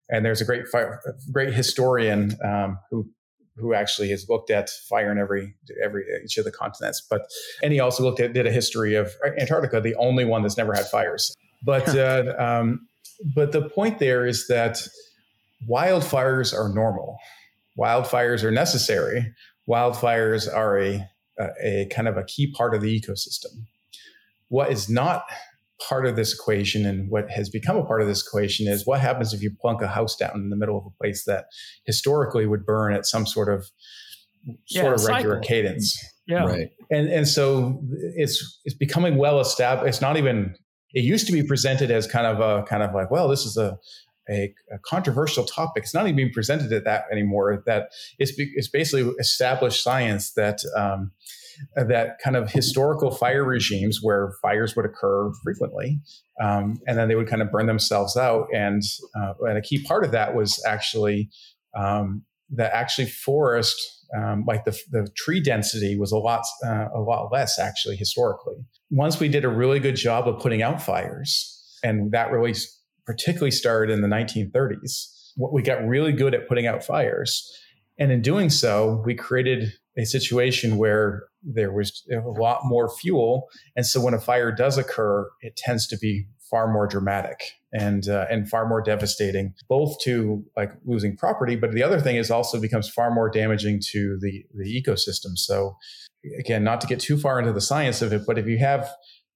And 0.09 0.25
there's 0.25 0.41
a 0.41 0.45
great 0.45 0.67
fire, 0.67 1.01
great 1.31 1.53
historian 1.53 2.37
um, 2.43 2.79
who 2.89 3.09
who 3.57 3.73
actually 3.73 4.09
has 4.09 4.27
looked 4.27 4.49
at 4.49 4.69
fire 4.69 5.11
in 5.11 5.17
every 5.17 5.55
every 5.83 6.03
each 6.23 6.37
of 6.37 6.45
the 6.45 6.51
continents. 6.51 7.01
But 7.09 7.29
and 7.63 7.71
he 7.71 7.79
also 7.79 8.03
looked 8.03 8.19
at 8.19 8.33
did 8.33 8.45
a 8.45 8.51
history 8.51 8.95
of 8.95 9.11
Antarctica, 9.39 9.79
the 9.79 9.95
only 9.95 10.25
one 10.25 10.41
that's 10.41 10.57
never 10.57 10.73
had 10.73 10.85
fires. 10.85 11.33
But 11.63 11.95
uh, 11.95 12.33
um, 12.37 12.87
but 13.35 13.51
the 13.51 13.69
point 13.69 13.99
there 13.99 14.25
is 14.25 14.47
that 14.47 14.87
wildfires 15.69 16.53
are 16.53 16.73
normal. 16.73 17.17
Wildfires 17.77 18.43
are 18.43 18.51
necessary. 18.51 19.33
Wildfires 19.69 20.53
are 20.53 20.79
a, 20.79 21.07
a 21.63 21.87
kind 21.91 22.07
of 22.07 22.17
a 22.17 22.23
key 22.23 22.51
part 22.51 22.73
of 22.73 22.81
the 22.81 22.99
ecosystem. 22.99 23.65
What 24.51 24.69
is 24.69 24.89
not 24.89 25.23
part 25.87 26.05
of 26.05 26.15
this 26.15 26.33
equation 26.33 26.85
and 26.85 27.09
what 27.09 27.29
has 27.31 27.49
become 27.49 27.77
a 27.77 27.85
part 27.85 28.01
of 28.01 28.07
this 28.07 28.21
equation 28.21 28.67
is 28.67 28.85
what 28.85 28.99
happens 28.99 29.33
if 29.33 29.41
you 29.41 29.49
plunk 29.61 29.81
a 29.81 29.87
house 29.87 30.15
down 30.15 30.33
in 30.35 30.49
the 30.49 30.57
middle 30.57 30.77
of 30.77 30.85
a 30.85 30.91
place 31.01 31.23
that 31.23 31.45
historically 31.85 32.45
would 32.45 32.65
burn 32.65 32.93
at 32.93 33.05
some 33.05 33.25
sort 33.25 33.49
of 33.49 33.71
sort 34.67 34.85
yeah, 34.85 34.93
of 34.93 35.03
regular 35.05 35.35
cycle. 35.35 35.47
cadence. 35.47 36.05
Yeah. 36.27 36.43
Right. 36.43 36.69
And 36.91 37.07
and 37.09 37.27
so 37.27 37.81
it's 38.15 38.59
it's 38.65 38.75
becoming 38.75 39.17
well 39.17 39.39
established. 39.39 39.87
It's 39.87 40.01
not 40.01 40.17
even 40.17 40.53
it 40.93 41.05
used 41.05 41.27
to 41.27 41.33
be 41.33 41.43
presented 41.43 41.89
as 41.89 42.05
kind 42.05 42.27
of 42.27 42.41
a 42.41 42.63
kind 42.63 42.83
of 42.83 42.93
like, 42.93 43.09
well, 43.09 43.29
this 43.29 43.45
is 43.45 43.55
a 43.55 43.77
a, 44.29 44.53
a 44.71 44.79
controversial 44.79 45.45
topic. 45.45 45.83
It's 45.83 45.93
not 45.93 46.05
even 46.05 46.15
being 46.17 46.33
presented 46.33 46.73
at 46.73 46.83
that 46.83 47.05
anymore. 47.11 47.63
That 47.65 47.89
it's, 48.19 48.33
it's 48.37 48.67
basically 48.67 49.11
established 49.19 49.83
science 49.83 50.33
that 50.33 50.59
um, 50.77 51.11
that 51.75 52.17
kind 52.23 52.35
of 52.35 52.51
historical 52.51 53.11
fire 53.11 53.43
regimes 53.43 53.99
where 54.01 54.33
fires 54.41 54.75
would 54.75 54.85
occur 54.85 55.31
frequently, 55.43 55.99
um, 56.41 56.79
and 56.87 56.97
then 56.97 57.07
they 57.07 57.15
would 57.15 57.27
kind 57.27 57.41
of 57.41 57.51
burn 57.51 57.67
themselves 57.67 58.17
out. 58.17 58.47
And 58.53 58.81
uh, 59.15 59.33
and 59.41 59.57
a 59.57 59.61
key 59.61 59.83
part 59.83 60.03
of 60.03 60.11
that 60.11 60.35
was 60.35 60.61
actually 60.65 61.29
um, 61.77 62.23
that 62.55 62.73
actually 62.73 63.07
forest, 63.07 63.75
um, 64.17 64.43
like 64.47 64.65
the 64.65 64.77
the 64.91 65.07
tree 65.17 65.41
density 65.41 65.97
was 65.97 66.11
a 66.11 66.17
lot 66.17 66.43
uh, 66.65 66.87
a 66.93 66.99
lot 66.99 67.31
less 67.31 67.59
actually 67.59 67.95
historically. 67.95 68.55
Once 68.89 69.19
we 69.19 69.27
did 69.27 69.45
a 69.45 69.49
really 69.49 69.79
good 69.79 69.95
job 69.95 70.27
of 70.27 70.39
putting 70.39 70.61
out 70.61 70.81
fires, 70.81 71.79
and 71.83 72.11
that 72.11 72.31
really 72.31 72.53
particularly 73.05 73.51
started 73.51 73.91
in 73.91 74.01
the 74.01 74.07
1930s. 74.07 75.31
what 75.35 75.53
We 75.53 75.61
got 75.61 75.85
really 75.85 76.11
good 76.11 76.33
at 76.33 76.47
putting 76.47 76.67
out 76.67 76.83
fires. 76.83 77.49
And 78.01 78.11
in 78.11 78.23
doing 78.23 78.49
so, 78.49 79.03
we 79.05 79.13
created 79.13 79.73
a 79.95 80.05
situation 80.05 80.77
where 80.77 81.25
there 81.43 81.71
was 81.71 82.03
a 82.11 82.27
lot 82.27 82.61
more 82.63 82.89
fuel. 82.89 83.47
And 83.75 83.85
so 83.85 84.01
when 84.01 84.15
a 84.15 84.19
fire 84.19 84.51
does 84.51 84.79
occur, 84.79 85.29
it 85.41 85.55
tends 85.55 85.85
to 85.89 85.97
be 85.99 86.25
far 86.49 86.73
more 86.73 86.87
dramatic 86.87 87.37
and 87.71 88.09
uh, 88.09 88.25
and 88.31 88.49
far 88.49 88.67
more 88.67 88.81
devastating, 88.81 89.53
both 89.69 89.99
to 90.05 90.43
like 90.57 90.71
losing 90.83 91.15
property, 91.15 91.55
but 91.55 91.73
the 91.73 91.83
other 91.83 91.99
thing 91.99 92.15
is 92.15 92.31
also 92.31 92.59
becomes 92.59 92.89
far 92.89 93.13
more 93.13 93.29
damaging 93.29 93.79
to 93.91 94.17
the 94.19 94.45
the 94.55 94.81
ecosystem. 94.81 95.35
So 95.35 95.77
again, 96.39 96.63
not 96.63 96.81
to 96.81 96.87
get 96.87 96.99
too 96.99 97.19
far 97.19 97.37
into 97.37 97.53
the 97.53 97.61
science 97.61 98.01
of 98.01 98.11
it, 98.11 98.23
but 98.25 98.39
if 98.39 98.47
you 98.47 98.57
have 98.57 98.89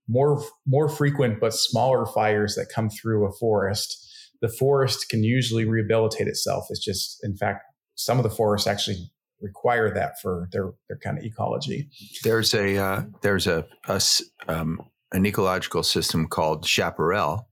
more 0.08 0.44
more 0.66 0.90
frequent 0.90 1.40
but 1.40 1.54
smaller 1.54 2.08
fires 2.08 2.56
that 2.56 2.70
come 2.74 2.90
through 2.90 3.28
a 3.28 3.32
forest, 3.32 3.96
the 4.42 4.50
forest 4.50 5.08
can 5.08 5.24
usually 5.24 5.66
rehabilitate 5.66 6.28
itself. 6.28 6.66
It's 6.72 6.84
just, 6.84 7.20
in 7.24 7.38
fact, 7.38 7.62
some 7.96 8.18
of 8.18 8.24
the 8.24 8.30
forests 8.30 8.68
actually 8.68 9.10
require 9.42 9.94
that 9.94 10.20
for 10.22 10.50
their 10.52 10.72
their 10.88 10.98
kind 10.98 11.18
of 11.18 11.24
ecology. 11.24 11.90
There's 12.24 12.54
a 12.54 12.78
uh, 12.78 13.04
there's 13.22 13.48
a, 13.48 13.66
a 13.88 14.02
um, 14.48 14.82
an 15.12 15.26
ecological 15.26 15.84
system 15.84 16.28
called 16.28 16.66
Chaparral, 16.66 17.48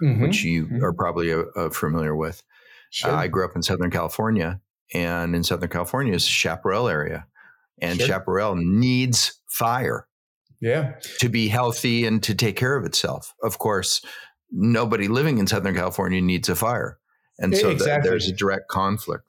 mm-hmm. 0.00 0.22
which 0.22 0.44
you 0.44 0.66
mm-hmm. 0.66 0.84
are 0.84 0.92
probably 0.92 1.32
uh, 1.32 1.44
uh, 1.56 1.70
familiar 1.70 2.14
with. 2.14 2.42
Sure. 2.90 3.10
Uh, 3.10 3.16
I 3.16 3.28
grew 3.28 3.44
up 3.44 3.56
in 3.56 3.62
Southern 3.62 3.90
California, 3.90 4.60
and 4.92 5.34
in 5.34 5.44
Southern 5.44 5.70
California 5.70 6.14
is 6.14 6.26
Chaparral 6.26 6.88
area, 6.88 7.26
and 7.80 7.98
sure. 7.98 8.06
Chaparral 8.06 8.56
needs 8.56 9.40
fire. 9.48 10.06
Yeah. 10.60 10.94
To 11.18 11.28
be 11.28 11.48
healthy 11.48 12.06
and 12.06 12.22
to 12.22 12.34
take 12.34 12.56
care 12.56 12.76
of 12.76 12.86
itself. 12.86 13.34
Of 13.42 13.58
course, 13.58 14.00
nobody 14.50 15.08
living 15.08 15.36
in 15.36 15.46
Southern 15.46 15.74
California 15.74 16.22
needs 16.22 16.48
a 16.48 16.54
fire. 16.54 16.98
And 17.38 17.54
so 17.54 17.70
exactly. 17.70 18.08
there's 18.08 18.28
a 18.28 18.32
direct 18.32 18.68
conflict. 18.68 19.24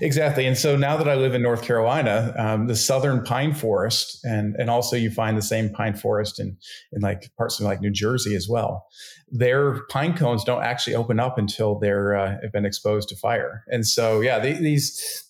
Exactly. 0.00 0.46
And 0.46 0.56
so 0.56 0.76
now 0.76 0.96
that 0.96 1.08
I 1.08 1.14
live 1.14 1.34
in 1.34 1.42
North 1.42 1.62
Carolina, 1.62 2.34
um, 2.36 2.66
the 2.66 2.76
southern 2.76 3.22
pine 3.22 3.54
forest, 3.54 4.24
and, 4.24 4.54
and 4.56 4.70
also 4.70 4.96
you 4.96 5.10
find 5.10 5.36
the 5.36 5.42
same 5.42 5.70
pine 5.70 5.94
forest 5.94 6.40
in, 6.40 6.56
in 6.92 7.00
like 7.02 7.30
parts 7.36 7.58
of 7.58 7.66
like 7.66 7.80
New 7.80 7.90
Jersey 7.90 8.34
as 8.34 8.48
well. 8.48 8.86
Their 9.30 9.84
pine 9.88 10.16
cones 10.16 10.44
don't 10.44 10.62
actually 10.62 10.96
open 10.96 11.20
up 11.20 11.38
until 11.38 11.78
they're 11.78 12.16
uh, 12.16 12.36
have 12.42 12.52
been 12.52 12.66
exposed 12.66 13.08
to 13.10 13.16
fire. 13.16 13.64
And 13.68 13.86
so, 13.86 14.20
yeah, 14.20 14.38
these 14.38 15.24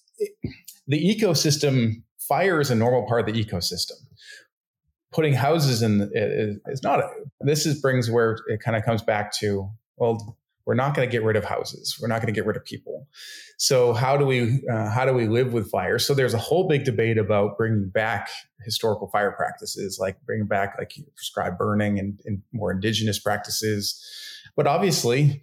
the 0.87 1.17
ecosystem 1.17 2.03
fire 2.19 2.61
is 2.61 2.71
a 2.71 2.75
normal 2.75 3.07
part 3.07 3.29
of 3.29 3.35
the 3.35 3.45
ecosystem 3.45 3.93
putting 5.13 5.35
houses 5.35 5.83
in 5.83 6.11
is, 6.15 6.83
not. 6.83 7.01
A, 7.01 7.09
this 7.41 7.67
is 7.67 7.81
brings 7.81 8.11
where 8.11 8.39
it 8.47 8.61
kind 8.61 8.77
of 8.77 8.85
comes 8.85 9.03
back 9.03 9.33
to 9.39 9.69
well, 9.97 10.37
we're 10.66 10.75
not 10.75 10.94
going 10.94 11.09
to 11.09 11.11
get 11.11 11.25
rid 11.25 11.37
of 11.37 11.44
houses. 11.44 11.99
We're 12.01 12.09
not 12.09 12.20
going 12.20 12.33
to 12.33 12.38
get 12.38 12.46
rid 12.46 12.57
of 12.57 12.64
people. 12.64 13.09
So 13.59 13.92
how 13.92 14.16
do 14.16 14.27
we 14.27 14.62
uh, 14.73 14.90
how 14.90 15.05
do 15.05 15.12
we 15.12 15.29
live 15.29 15.53
with 15.53 15.70
fire? 15.70 15.99
So 15.99 16.14
there's 16.14 16.35
a 16.35 16.38
whole 16.38 16.68
big 16.68 16.85
debate 16.85 17.18
about 17.18 17.57
bringing 17.57 17.88
back 17.88 18.29
historical 18.64 19.09
fire 19.09 19.33
practices, 19.33 19.99
like 20.01 20.20
bringing 20.25 20.46
back 20.46 20.77
like 20.79 20.92
prescribed 21.16 21.59
burning 21.59 21.99
and, 21.99 22.20
and 22.25 22.42
more 22.53 22.70
indigenous 22.70 23.18
practices. 23.18 24.03
But 24.57 24.66
obviously, 24.66 25.42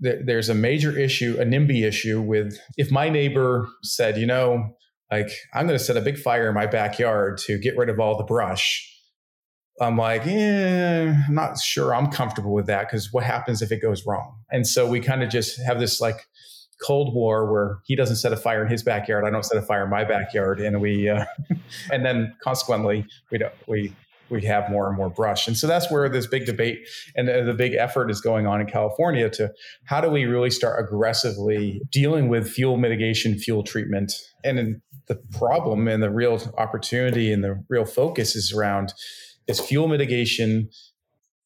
there's 0.00 0.48
a 0.48 0.54
major 0.54 0.96
issue, 0.96 1.36
a 1.38 1.44
NIMBY 1.44 1.84
issue 1.84 2.20
with 2.20 2.58
if 2.76 2.90
my 2.90 3.08
neighbor 3.08 3.68
said, 3.82 4.16
you 4.16 4.26
know, 4.26 4.76
like 5.10 5.30
I'm 5.54 5.66
going 5.66 5.78
to 5.78 5.84
set 5.84 5.96
a 5.96 6.00
big 6.00 6.18
fire 6.18 6.48
in 6.48 6.54
my 6.54 6.66
backyard 6.66 7.38
to 7.46 7.58
get 7.58 7.76
rid 7.76 7.88
of 7.88 8.00
all 8.00 8.16
the 8.16 8.24
brush 8.24 8.91
I'm 9.80 9.96
like, 9.96 10.24
yeah, 10.26 11.24
I'm 11.26 11.34
not 11.34 11.58
sure 11.58 11.94
I'm 11.94 12.08
comfortable 12.08 12.52
with 12.52 12.66
that 12.66 12.88
because 12.88 13.12
what 13.12 13.24
happens 13.24 13.62
if 13.62 13.72
it 13.72 13.80
goes 13.80 14.04
wrong? 14.06 14.36
And 14.50 14.66
so 14.66 14.86
we 14.86 15.00
kind 15.00 15.22
of 15.22 15.30
just 15.30 15.60
have 15.62 15.80
this 15.80 16.00
like 16.00 16.26
Cold 16.82 17.14
War 17.14 17.50
where 17.50 17.78
he 17.84 17.96
doesn't 17.96 18.16
set 18.16 18.32
a 18.32 18.36
fire 18.36 18.62
in 18.62 18.70
his 18.70 18.82
backyard, 18.82 19.24
I 19.24 19.30
don't 19.30 19.44
set 19.44 19.56
a 19.56 19.62
fire 19.62 19.84
in 19.84 19.90
my 19.90 20.04
backyard, 20.04 20.60
and 20.60 20.80
we, 20.80 21.08
uh, 21.08 21.24
and 21.92 22.04
then 22.04 22.34
consequently 22.42 23.06
we 23.30 23.38
don't 23.38 23.52
we 23.66 23.94
we 24.28 24.42
have 24.42 24.70
more 24.70 24.88
and 24.88 24.96
more 24.96 25.10
brush, 25.10 25.46
and 25.46 25.56
so 25.56 25.66
that's 25.66 25.90
where 25.90 26.08
this 26.08 26.26
big 26.26 26.46
debate 26.46 26.88
and 27.16 27.28
the 27.28 27.54
big 27.54 27.74
effort 27.74 28.10
is 28.10 28.20
going 28.20 28.46
on 28.46 28.60
in 28.60 28.66
California 28.66 29.30
to 29.30 29.52
how 29.84 30.00
do 30.00 30.08
we 30.08 30.24
really 30.24 30.50
start 30.50 30.84
aggressively 30.84 31.80
dealing 31.90 32.28
with 32.28 32.48
fuel 32.48 32.76
mitigation, 32.76 33.38
fuel 33.38 33.62
treatment, 33.62 34.12
and 34.42 34.80
the 35.06 35.16
problem 35.32 35.88
and 35.88 36.02
the 36.02 36.10
real 36.10 36.40
opportunity 36.58 37.32
and 37.32 37.44
the 37.44 37.62
real 37.68 37.84
focus 37.84 38.34
is 38.34 38.52
around 38.52 38.92
is 39.46 39.60
fuel 39.60 39.88
mitigation 39.88 40.70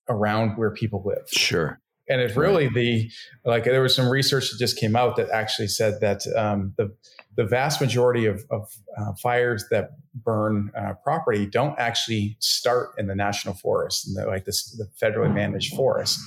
around 0.09 0.57
where 0.57 0.71
people 0.71 1.03
live. 1.05 1.29
Sure. 1.29 1.81
And 2.09 2.21
it's 2.21 2.37
really 2.37 2.69
the 2.69 3.11
like 3.45 3.65
there 3.65 3.83
was 3.83 3.95
some 3.95 4.09
research 4.09 4.51
that 4.51 4.59
just 4.59 4.79
came 4.79 4.95
out 4.95 5.17
that 5.17 5.29
actually 5.31 5.67
said 5.67 6.01
that 6.01 6.21
um, 6.37 6.73
the 6.77 6.95
the 7.37 7.45
vast 7.45 7.81
majority 7.81 8.27
of, 8.27 8.45
of 8.51 8.73
uh, 8.97 9.13
fires 9.23 9.65
that 9.71 9.91
burn 10.15 10.71
uh, 10.79 10.95
property 11.03 11.47
don't 11.47 11.79
actually 11.79 12.37
start 12.39 12.91
in 12.97 13.09
the 13.09 13.15
national 13.15 13.55
forest, 13.55 14.07
and 14.07 14.27
like 14.27 14.45
this, 14.45 14.71
the 14.73 14.87
federally 15.05 15.33
managed 15.35 15.75
forest. 15.75 16.19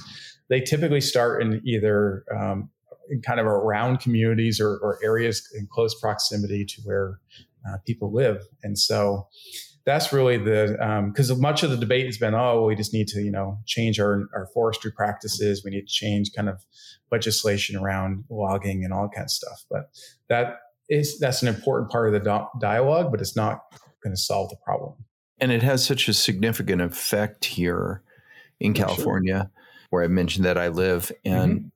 They 0.50 0.60
typically 0.60 1.02
start 1.02 1.42
in 1.42 1.62
either 1.64 2.26
um, 2.36 2.70
in 3.10 3.22
kind 3.22 3.40
of 3.40 3.46
around 3.46 4.02
communities 4.02 4.60
or, 4.60 4.78
or, 4.78 5.00
areas 5.04 5.48
in 5.58 5.68
close 5.72 6.00
proximity 6.00 6.64
to 6.64 6.82
where 6.84 7.20
uh, 7.68 7.78
people 7.88 8.14
live, 8.14 8.44
and 8.64 8.78
so 8.78 9.28
that's 9.90 10.14
really 10.14 10.38
the 10.38 11.08
because 11.12 11.32
um, 11.32 11.42
much 11.42 11.64
of 11.64 11.72
the 11.72 11.78
debate 11.78 12.06
has 12.06 12.20
been 12.20 12.36
oh 12.36 12.64
we 12.64 12.76
just 12.76 12.94
need 12.94 13.08
to 13.08 13.22
you 13.22 13.32
know 13.32 13.58
change 13.66 14.00
our, 14.00 14.28
our 14.36 14.48
forestry 14.54 14.92
practices. 14.92 15.64
We 15.66 15.72
need 15.72 15.82
to 15.82 15.88
change 15.88 16.32
kind 16.36 16.48
of 16.48 16.64
legislation 17.12 17.76
around 17.76 18.24
logging 18.30 18.84
and 18.86 18.94
all 18.94 19.10
kinds 19.10 19.34
of 19.34 19.50
stuff. 19.50 19.66
But 19.70 19.90
that 20.30 20.60
is 20.90 21.18
that's 21.18 21.42
an 21.42 21.48
important 21.48 21.90
part 21.90 22.08
of 22.08 22.14
the 22.14 22.48
dialogue 22.62 23.12
but 23.12 23.20
it's 23.20 23.36
not 23.36 23.62
going 24.04 24.16
to 24.16 24.22
solve 24.22 24.52
the 24.52 24.58
problem. 24.58 24.94
And 25.40 25.52
it 25.52 25.64
has 25.64 25.84
such 25.84 26.08
a 26.08 26.14
significant 26.14 26.82
effect 26.82 27.46
here 27.46 28.04
in 28.60 28.74
california 28.74 29.38
sure. 29.38 29.52
where 29.90 30.04
i 30.04 30.08
mentioned 30.08 30.46
that 30.46 30.58
i 30.58 30.68
live 30.68 31.12
and 31.24 31.72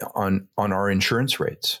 mm-hmm. 0.00 0.06
on 0.18 0.48
on 0.56 0.72
our 0.72 0.90
insurance 0.90 1.38
rates. 1.38 1.80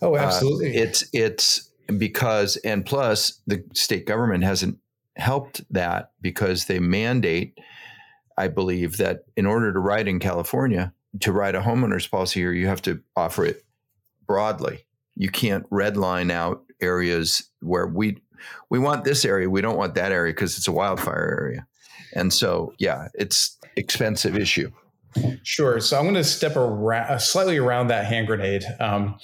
Oh 0.00 0.16
absolutely. 0.16 0.76
uh, 0.76 0.84
it's 0.84 1.04
it's 1.12 1.71
because 1.98 2.56
and 2.58 2.84
plus 2.84 3.40
the 3.46 3.64
state 3.74 4.06
government 4.06 4.44
hasn't 4.44 4.78
helped 5.16 5.62
that 5.70 6.12
because 6.20 6.64
they 6.64 6.78
mandate 6.78 7.58
i 8.38 8.48
believe 8.48 8.96
that 8.96 9.24
in 9.36 9.46
order 9.46 9.72
to 9.72 9.78
write 9.78 10.08
in 10.08 10.18
california 10.18 10.92
to 11.20 11.32
write 11.32 11.54
a 11.54 11.60
homeowner's 11.60 12.06
policy 12.06 12.40
here 12.40 12.52
you 12.52 12.66
have 12.66 12.82
to 12.82 13.02
offer 13.16 13.44
it 13.44 13.64
broadly. 14.26 14.86
You 15.14 15.28
can't 15.28 15.68
redline 15.68 16.30
out 16.30 16.64
areas 16.80 17.50
where 17.60 17.86
we 17.86 18.16
we 18.70 18.78
want 18.78 19.04
this 19.04 19.24
area 19.26 19.48
we 19.48 19.60
don't 19.60 19.76
want 19.76 19.94
that 19.94 20.10
area 20.10 20.32
because 20.32 20.56
it's 20.56 20.68
a 20.68 20.72
wildfire 20.72 21.38
area. 21.38 21.66
And 22.14 22.32
so 22.32 22.72
yeah 22.78 23.08
it's 23.14 23.58
expensive 23.76 24.36
issue 24.36 24.70
Sure. 25.42 25.80
So 25.80 25.98
I'm 25.98 26.04
going 26.04 26.14
to 26.14 26.24
step 26.24 26.56
around 26.56 27.10
uh, 27.10 27.18
slightly 27.18 27.58
around 27.58 27.88
that 27.88 28.06
hand 28.06 28.26
grenade, 28.26 28.64
um, 28.80 29.18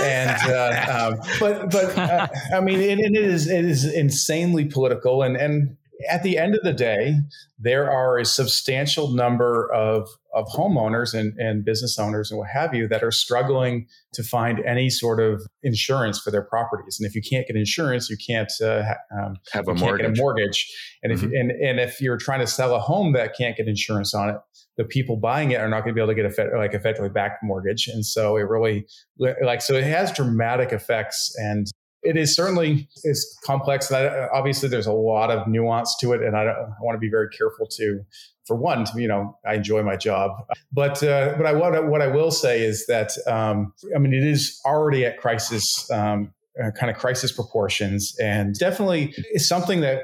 and 0.00 0.30
uh, 0.50 1.12
um, 1.12 1.28
but 1.40 1.70
but 1.70 1.98
uh, 1.98 2.28
I 2.54 2.60
mean 2.60 2.80
it, 2.80 2.98
it 2.98 3.16
is 3.16 3.48
it 3.48 3.64
is 3.64 3.84
insanely 3.84 4.66
political, 4.66 5.22
and 5.22 5.36
and 5.36 5.76
at 6.10 6.22
the 6.22 6.38
end 6.38 6.54
of 6.54 6.62
the 6.62 6.72
day, 6.72 7.16
there 7.58 7.90
are 7.90 8.18
a 8.18 8.24
substantial 8.24 9.12
number 9.12 9.72
of 9.72 10.08
of 10.34 10.46
homeowners 10.48 11.14
and, 11.14 11.38
and 11.38 11.64
business 11.64 11.96
owners 11.96 12.30
and 12.30 12.38
what 12.38 12.48
have 12.48 12.74
you 12.74 12.88
that 12.88 13.04
are 13.04 13.12
struggling 13.12 13.86
to 14.12 14.22
find 14.24 14.58
any 14.66 14.90
sort 14.90 15.20
of 15.20 15.40
insurance 15.62 16.18
for 16.18 16.32
their 16.32 16.42
properties. 16.42 16.98
And 16.98 17.06
if 17.06 17.14
you 17.14 17.22
can't 17.22 17.46
get 17.46 17.54
insurance, 17.54 18.10
you 18.10 18.16
can't 18.16 18.50
uh, 18.60 18.82
um, 19.16 19.36
have 19.52 19.68
a 19.68 19.74
mortgage. 19.74 20.18
a 20.18 20.20
mortgage. 20.20 20.74
And 21.04 21.12
mm-hmm. 21.12 21.26
if 21.26 21.32
and 21.32 21.50
and 21.50 21.80
if 21.80 22.00
you're 22.00 22.18
trying 22.18 22.40
to 22.40 22.46
sell 22.46 22.74
a 22.74 22.80
home 22.80 23.12
that 23.12 23.36
can't 23.36 23.56
get 23.56 23.68
insurance 23.68 24.12
on 24.14 24.30
it, 24.30 24.36
the 24.76 24.84
people 24.84 25.16
buying 25.16 25.52
it 25.52 25.60
are 25.60 25.68
not 25.68 25.84
going 25.84 25.90
to 25.90 25.94
be 25.94 26.00
able 26.00 26.12
to 26.12 26.16
get 26.16 26.26
a 26.26 26.30
fed, 26.30 26.48
like 26.56 26.74
a 26.74 26.80
federally 26.80 27.12
backed 27.12 27.42
mortgage. 27.42 27.86
And 27.86 28.04
so 28.04 28.36
it 28.36 28.42
really 28.42 28.86
like 29.18 29.62
so 29.62 29.74
it 29.74 29.84
has 29.84 30.12
dramatic 30.12 30.72
effects 30.72 31.32
and 31.38 31.68
it 32.04 32.16
is 32.16 32.34
certainly 32.34 32.88
is 33.02 33.36
complex. 33.44 33.90
And 33.90 34.06
I, 34.06 34.28
obviously, 34.32 34.68
there's 34.68 34.86
a 34.86 34.92
lot 34.92 35.30
of 35.30 35.46
nuance 35.48 35.96
to 36.00 36.12
it, 36.12 36.22
and 36.22 36.36
I, 36.36 36.42
I, 36.42 36.66
want 36.80 36.94
to 36.94 37.00
be 37.00 37.10
very 37.10 37.28
careful 37.30 37.66
to, 37.78 38.04
for 38.46 38.56
one, 38.56 38.84
to, 38.84 39.00
you 39.00 39.08
know, 39.08 39.36
I 39.46 39.54
enjoy 39.54 39.82
my 39.82 39.96
job, 39.96 40.32
but 40.72 41.02
uh, 41.02 41.34
but 41.36 41.46
I 41.46 41.52
what 41.52 41.88
what 41.88 42.02
I 42.02 42.08
will 42.08 42.30
say 42.30 42.62
is 42.62 42.86
that 42.86 43.12
um, 43.26 43.72
I 43.94 43.98
mean 43.98 44.14
it 44.14 44.24
is 44.24 44.60
already 44.64 45.04
at 45.04 45.18
crisis. 45.18 45.90
Um, 45.90 46.32
uh, 46.62 46.70
kind 46.70 46.88
of 46.88 46.96
crisis 46.96 47.32
proportions 47.32 48.14
and 48.22 48.56
definitely 48.56 49.12
is 49.32 49.48
something 49.48 49.80
that 49.80 50.02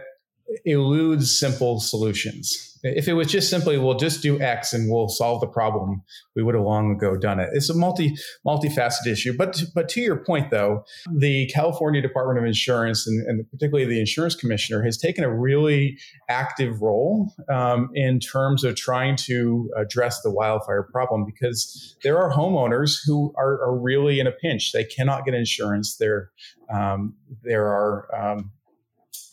eludes 0.65 1.39
simple 1.39 1.79
solutions 1.79 2.70
if 2.83 3.09
it 3.09 3.13
was 3.13 3.31
just 3.31 3.51
simply, 3.51 3.79
we'll 3.79 3.99
just 3.99 4.23
do 4.23 4.41
X 4.41 4.73
and 4.73 4.91
we'll 4.91 5.09
solve 5.09 5.41
the 5.41 5.47
problem, 5.47 6.03
we 6.35 6.43
would 6.43 6.55
have 6.55 6.65
long 6.65 6.93
ago 6.93 7.17
done 7.17 7.39
it. 7.39 7.51
It's 7.53 7.69
a 7.69 7.75
multi 7.75 8.17
multifaceted 8.47 9.07
issue. 9.07 9.37
But 9.37 9.63
but 9.75 9.89
to 9.91 10.01
your 10.01 10.17
point, 10.17 10.51
though, 10.51 10.85
the 11.15 11.47
California 11.49 12.01
Department 12.01 12.39
of 12.39 12.45
Insurance 12.45 13.07
and, 13.07 13.27
and 13.27 13.51
particularly 13.51 13.87
the 13.87 14.01
insurance 14.01 14.35
commissioner 14.35 14.83
has 14.83 14.97
taken 14.97 15.25
a 15.25 15.35
really 15.35 15.99
active 16.29 16.81
role 16.81 17.33
um, 17.49 17.91
in 17.95 18.19
terms 18.19 18.65
of 18.65 18.77
trying 18.77 19.17
to 19.17 19.71
address 19.77 20.23
the 20.23 20.31
wildfire 20.31 20.83
problem 20.83 21.25
because 21.25 21.97
there 22.03 22.19
are 22.19 22.33
homeowners 22.33 22.99
who 23.05 23.33
are, 23.37 23.63
are 23.63 23.79
really 23.79 24.21
in 24.21 24.27
a 24.27 24.33
pinch. 24.33 24.73
They 24.73 24.85
cannot 24.85 25.25
get 25.25 25.35
insurance. 25.35 25.97
There 25.97 26.31
um, 26.73 27.15
there 27.43 27.67
are 27.67 28.09
um, 28.15 28.53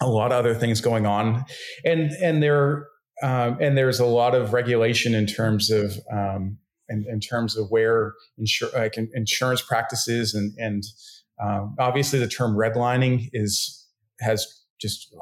a 0.01 0.07
lot 0.07 0.31
of 0.31 0.39
other 0.39 0.53
things 0.53 0.81
going 0.81 1.05
on, 1.05 1.45
and 1.85 2.11
and 2.21 2.43
there 2.43 2.87
um, 3.23 3.57
and 3.59 3.77
there's 3.77 3.99
a 3.99 4.05
lot 4.05 4.35
of 4.35 4.53
regulation 4.53 5.13
in 5.13 5.25
terms 5.25 5.69
of 5.69 5.99
um, 6.11 6.57
in, 6.89 7.05
in, 7.09 7.19
terms 7.19 7.57
of 7.57 7.69
where 7.69 8.13
insur- 8.39 8.73
like 8.73 8.97
insurance 9.13 9.61
practices 9.61 10.33
and 10.33 10.53
and 10.57 10.83
um, 11.41 11.75
obviously 11.79 12.19
the 12.19 12.27
term 12.27 12.55
redlining 12.55 13.29
is 13.33 13.85
has 14.19 14.45
just 14.79 15.13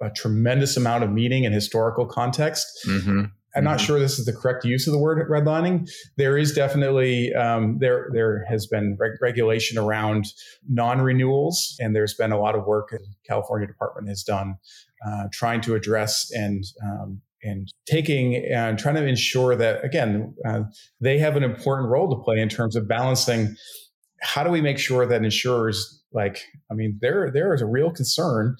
a, 0.00 0.06
a, 0.06 0.10
tremendous 0.10 0.76
amount 0.76 1.02
of 1.02 1.10
meaning 1.10 1.44
and 1.44 1.54
historical 1.54 2.06
context. 2.06 2.66
Mm-hmm. 2.86 3.24
I'm 3.56 3.64
not 3.64 3.78
mm-hmm. 3.78 3.86
sure 3.86 3.98
this 3.98 4.18
is 4.18 4.26
the 4.26 4.32
correct 4.32 4.64
use 4.64 4.86
of 4.86 4.92
the 4.92 4.98
word 4.98 5.28
redlining. 5.28 5.90
There 6.16 6.38
is 6.38 6.52
definitely 6.52 7.34
um, 7.34 7.78
there 7.80 8.08
there 8.12 8.44
has 8.48 8.66
been 8.66 8.96
reg- 8.98 9.20
regulation 9.20 9.76
around 9.76 10.26
non-renewals, 10.68 11.76
and 11.80 11.94
there's 11.94 12.14
been 12.14 12.30
a 12.30 12.38
lot 12.38 12.54
of 12.54 12.64
work 12.66 12.90
the 12.90 13.00
California 13.26 13.66
Department 13.66 14.08
has 14.08 14.22
done 14.22 14.56
uh, 15.04 15.24
trying 15.32 15.60
to 15.62 15.74
address 15.74 16.30
and 16.32 16.64
um, 16.84 17.20
and 17.42 17.72
taking 17.86 18.36
and 18.36 18.78
trying 18.78 18.96
to 18.96 19.06
ensure 19.06 19.56
that 19.56 19.84
again 19.84 20.34
uh, 20.46 20.62
they 21.00 21.18
have 21.18 21.36
an 21.36 21.42
important 21.42 21.88
role 21.88 22.08
to 22.10 22.22
play 22.22 22.38
in 22.38 22.48
terms 22.48 22.76
of 22.76 22.88
balancing. 22.88 23.54
How 24.22 24.44
do 24.44 24.50
we 24.50 24.60
make 24.60 24.78
sure 24.78 25.06
that 25.06 25.24
insurers 25.24 26.02
like 26.12 26.42
I 26.70 26.74
mean 26.74 26.98
there 27.00 27.30
there 27.30 27.54
is 27.54 27.62
a 27.62 27.66
real 27.66 27.90
concern 27.90 28.56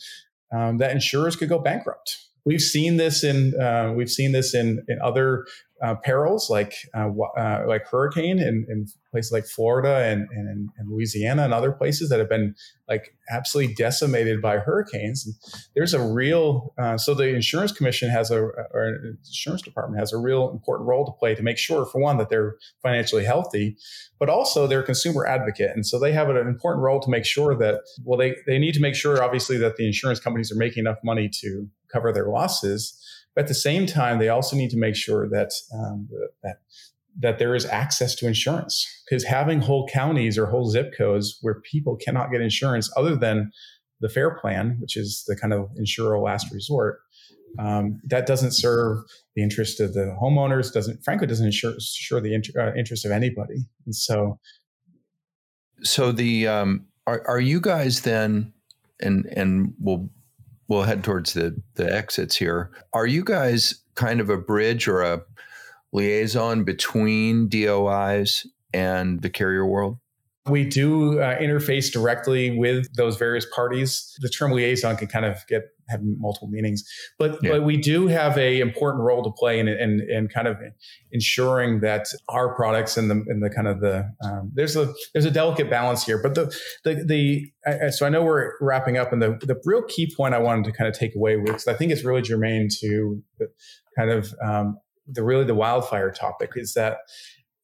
um, 0.52 0.78
that 0.78 0.92
insurers 0.92 1.36
could 1.36 1.48
go 1.48 1.58
bankrupt 1.58 2.16
We've 2.44 2.60
seen 2.60 2.96
this 2.96 3.22
in 3.22 3.58
uh, 3.60 3.92
we've 3.94 4.10
seen 4.10 4.32
this 4.32 4.54
in 4.54 4.84
in 4.88 4.98
other 5.02 5.46
uh, 5.82 5.94
perils 5.94 6.50
like 6.50 6.74
uh, 6.94 7.08
uh, 7.38 7.64
like 7.66 7.86
hurricane 7.86 8.38
in, 8.38 8.66
in, 8.68 8.86
places 9.10 9.32
like 9.32 9.44
Florida 9.44 10.04
and, 10.08 10.28
and, 10.30 10.68
and, 10.78 10.88
Louisiana 10.88 11.42
and 11.42 11.52
other 11.52 11.72
places 11.72 12.10
that 12.10 12.20
have 12.20 12.28
been 12.28 12.54
like 12.88 13.12
absolutely 13.28 13.74
decimated 13.74 14.40
by 14.40 14.58
hurricanes. 14.58 15.26
And 15.26 15.34
there's 15.74 15.94
a 15.94 16.00
real 16.00 16.72
uh, 16.78 16.96
so 16.96 17.14
the 17.14 17.34
insurance 17.34 17.72
commission 17.72 18.08
has 18.10 18.30
a 18.30 18.38
or 18.38 19.16
insurance 19.26 19.62
department 19.62 19.98
has 19.98 20.12
a 20.12 20.18
real 20.18 20.50
important 20.50 20.88
role 20.88 21.04
to 21.06 21.12
play 21.12 21.34
to 21.34 21.42
make 21.42 21.58
sure 21.58 21.86
for 21.86 22.00
one 22.00 22.18
that 22.18 22.28
they're 22.28 22.56
financially 22.82 23.24
healthy, 23.24 23.76
but 24.18 24.28
also 24.28 24.66
they're 24.66 24.80
a 24.80 24.84
consumer 24.84 25.26
advocate, 25.26 25.70
and 25.74 25.86
so 25.86 25.98
they 25.98 26.12
have 26.12 26.28
an 26.28 26.36
important 26.36 26.84
role 26.84 27.00
to 27.00 27.10
make 27.10 27.24
sure 27.24 27.56
that 27.56 27.80
well 28.04 28.18
they 28.18 28.36
they 28.46 28.58
need 28.58 28.74
to 28.74 28.80
make 28.80 28.94
sure 28.94 29.22
obviously 29.22 29.56
that 29.56 29.76
the 29.76 29.86
insurance 29.86 30.20
companies 30.20 30.52
are 30.52 30.56
making 30.56 30.82
enough 30.82 30.98
money 31.02 31.28
to 31.40 31.68
cover 31.90 32.12
their 32.12 32.28
losses 32.28 32.96
but 33.40 33.44
at 33.44 33.48
the 33.48 33.54
same 33.54 33.86
time, 33.86 34.18
they 34.18 34.28
also 34.28 34.54
need 34.54 34.68
to 34.68 34.76
make 34.76 34.94
sure 34.94 35.26
that 35.30 35.50
um, 35.72 36.10
that 36.42 36.56
that 37.18 37.38
there 37.38 37.54
is 37.54 37.64
access 37.64 38.14
to 38.16 38.26
insurance 38.26 38.86
because 39.08 39.24
having 39.24 39.62
whole 39.62 39.88
counties 39.88 40.36
or 40.36 40.44
whole 40.44 40.68
zip 40.68 40.92
codes 40.94 41.38
where 41.40 41.62
people 41.62 41.96
cannot 41.96 42.30
get 42.30 42.42
insurance 42.42 42.92
other 42.98 43.16
than 43.16 43.50
the 44.00 44.10
fair 44.10 44.38
plan, 44.38 44.76
which 44.78 44.94
is 44.94 45.24
the 45.26 45.34
kind 45.34 45.54
of 45.54 45.70
insurer 45.78 46.18
last 46.18 46.52
resort, 46.52 47.00
um, 47.58 47.98
that 48.04 48.26
doesn't 48.26 48.52
serve 48.52 48.98
the 49.34 49.42
interest 49.42 49.80
of 49.80 49.94
the 49.94 50.14
homeowners. 50.22 50.70
Doesn't 50.70 51.02
frankly 51.02 51.26
doesn't 51.26 51.46
ensure, 51.46 52.20
the 52.20 52.34
inter, 52.34 52.60
uh, 52.60 52.78
interest 52.78 53.06
of 53.06 53.10
anybody. 53.10 53.64
And 53.86 53.94
so, 53.96 54.38
so 55.82 56.12
the 56.12 56.46
um, 56.46 56.84
are 57.06 57.22
are 57.26 57.40
you 57.40 57.58
guys 57.58 58.02
then? 58.02 58.52
And 59.00 59.24
and 59.34 59.72
we'll 59.78 60.10
we'll 60.70 60.84
head 60.84 61.04
towards 61.04 61.34
the 61.34 61.60
the 61.74 61.92
exits 61.92 62.36
here. 62.36 62.70
Are 62.94 63.06
you 63.06 63.22
guys 63.22 63.82
kind 63.96 64.20
of 64.20 64.30
a 64.30 64.38
bridge 64.38 64.88
or 64.88 65.02
a 65.02 65.20
liaison 65.92 66.64
between 66.64 67.48
DOIs 67.48 68.46
and 68.72 69.20
the 69.20 69.28
carrier 69.28 69.66
world? 69.66 69.98
We 70.46 70.64
do 70.64 71.20
uh, 71.20 71.38
interface 71.38 71.92
directly 71.92 72.56
with 72.56 72.86
those 72.94 73.18
various 73.18 73.44
parties. 73.54 74.16
The 74.20 74.30
term 74.30 74.52
liaison 74.52 74.96
can 74.96 75.08
kind 75.08 75.26
of 75.26 75.46
get 75.48 75.64
have 75.90 76.00
multiple 76.02 76.48
meanings, 76.48 76.84
but 77.18 77.38
yeah. 77.42 77.50
but 77.50 77.64
we 77.64 77.76
do 77.76 78.06
have 78.06 78.36
a 78.38 78.60
important 78.60 79.04
role 79.04 79.22
to 79.22 79.30
play 79.30 79.58
in 79.58 79.68
in, 79.68 80.06
in 80.08 80.28
kind 80.28 80.48
of 80.48 80.56
ensuring 81.12 81.80
that 81.80 82.06
our 82.28 82.54
products 82.54 82.96
and 82.96 83.10
the 83.10 83.24
and 83.28 83.42
the 83.42 83.50
kind 83.50 83.68
of 83.68 83.80
the 83.80 84.10
um, 84.24 84.50
there's 84.54 84.76
a 84.76 84.92
there's 85.12 85.24
a 85.24 85.30
delicate 85.30 85.70
balance 85.70 86.04
here. 86.04 86.20
But 86.22 86.34
the 86.34 86.54
the 86.84 87.04
the 87.04 87.52
I, 87.66 87.90
so 87.90 88.06
I 88.06 88.08
know 88.08 88.22
we're 88.22 88.52
wrapping 88.60 88.96
up, 88.96 89.12
and 89.12 89.20
the 89.20 89.38
the 89.42 89.60
real 89.64 89.82
key 89.82 90.12
point 90.14 90.34
I 90.34 90.38
wanted 90.38 90.64
to 90.66 90.72
kind 90.72 90.88
of 90.88 90.98
take 90.98 91.14
away 91.14 91.36
with 91.36 91.46
because 91.46 91.68
I 91.68 91.74
think 91.74 91.92
it's 91.92 92.04
really 92.04 92.22
germane 92.22 92.68
to 92.80 93.22
the 93.38 93.48
kind 93.96 94.10
of 94.10 94.34
um, 94.42 94.78
the 95.06 95.22
really 95.22 95.44
the 95.44 95.54
wildfire 95.54 96.10
topic 96.10 96.50
is 96.56 96.74
that 96.74 96.98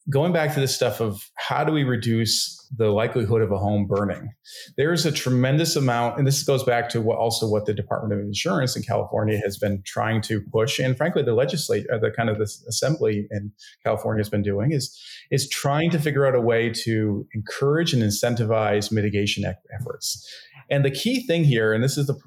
going 0.09 0.33
back 0.33 0.55
to 0.55 0.61
this 0.61 0.75
stuff 0.75 1.01
of 1.01 1.31
how 1.37 1.65
do 1.65 1.73
we 1.73 1.83
reduce 1.83 2.57
the 2.77 2.91
likelihood 2.91 3.43
of 3.43 3.51
a 3.51 3.59
home 3.59 3.87
burning? 3.87 4.33
There 4.77 4.93
is 4.93 5.05
a 5.05 5.13
tremendous 5.13 5.77
amount 5.77 6.19
and 6.19 6.27
this 6.27 6.43
goes 6.43 6.63
back 6.63 6.89
to 6.91 7.01
what 7.01 7.19
also 7.19 7.49
what 7.49 7.67
the 7.67 7.75
department 7.75 8.13
of 8.13 8.25
insurance 8.25 8.77
in 8.77 8.83
california 8.83 9.39
has 9.39 9.59
been 9.59 9.83
trying 9.85 10.21
to 10.23 10.41
push 10.53 10.79
and 10.79 10.97
frankly 10.97 11.23
the 11.23 11.35
legislature 11.35 11.87
uh, 11.93 11.99
the 11.99 12.11
kind 12.11 12.29
of 12.29 12.39
the 12.39 12.45
assembly 12.69 13.27
in 13.31 13.53
california 13.85 14.21
has 14.21 14.29
been 14.29 14.43
doing 14.43 14.73
is 14.73 15.01
is 15.31 15.49
trying 15.49 15.91
to 15.91 15.99
figure 15.99 16.27
out 16.27 16.35
a 16.35 16.41
way 16.41 16.71
to 16.71 17.27
encourage 17.35 17.93
and 17.93 18.03
incentivize 18.03 18.93
mitigation 18.93 19.45
efforts. 19.79 20.29
And 20.71 20.85
the 20.85 20.91
key 20.91 21.27
thing 21.27 21.45
here 21.45 21.73
and 21.73 21.83
this 21.83 21.97
is 21.97 22.07
the 22.07 22.19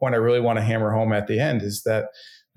point 0.00 0.14
i 0.14 0.18
really 0.18 0.40
want 0.40 0.58
to 0.58 0.62
hammer 0.62 0.92
home 0.92 1.12
at 1.12 1.26
the 1.26 1.38
end 1.38 1.62
is 1.62 1.82
that 1.84 2.06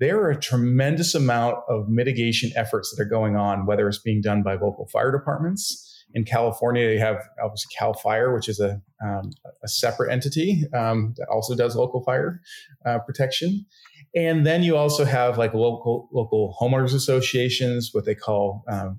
there 0.02 0.20
are 0.20 0.30
a 0.30 0.40
tremendous 0.40 1.14
amount 1.14 1.58
of 1.68 1.88
mitigation 1.88 2.50
efforts 2.56 2.90
that 2.90 3.00
are 3.00 3.08
going 3.08 3.36
on, 3.36 3.66
whether 3.66 3.86
it's 3.86 4.00
being 4.00 4.20
done 4.20 4.42
by 4.42 4.54
local 4.54 4.88
fire 4.92 5.12
departments. 5.12 5.88
In 6.12 6.24
California, 6.24 6.90
you 6.90 6.98
have 6.98 7.22
obviously 7.42 7.72
Cal 7.78 7.94
Fire, 7.94 8.34
which 8.34 8.48
is 8.48 8.58
a, 8.58 8.82
um, 9.02 9.30
a 9.62 9.68
separate 9.68 10.12
entity 10.12 10.64
um, 10.74 11.14
that 11.18 11.28
also 11.32 11.54
does 11.54 11.76
local 11.76 12.02
fire 12.02 12.40
uh, 12.84 12.98
protection. 12.98 13.64
And 14.12 14.44
then 14.44 14.64
you 14.64 14.76
also 14.76 15.04
have 15.04 15.38
like 15.38 15.54
local 15.54 16.08
local 16.12 16.56
homeowners 16.60 16.94
associations, 16.94 17.90
what 17.92 18.04
they 18.04 18.16
call 18.16 18.64
um, 18.68 18.98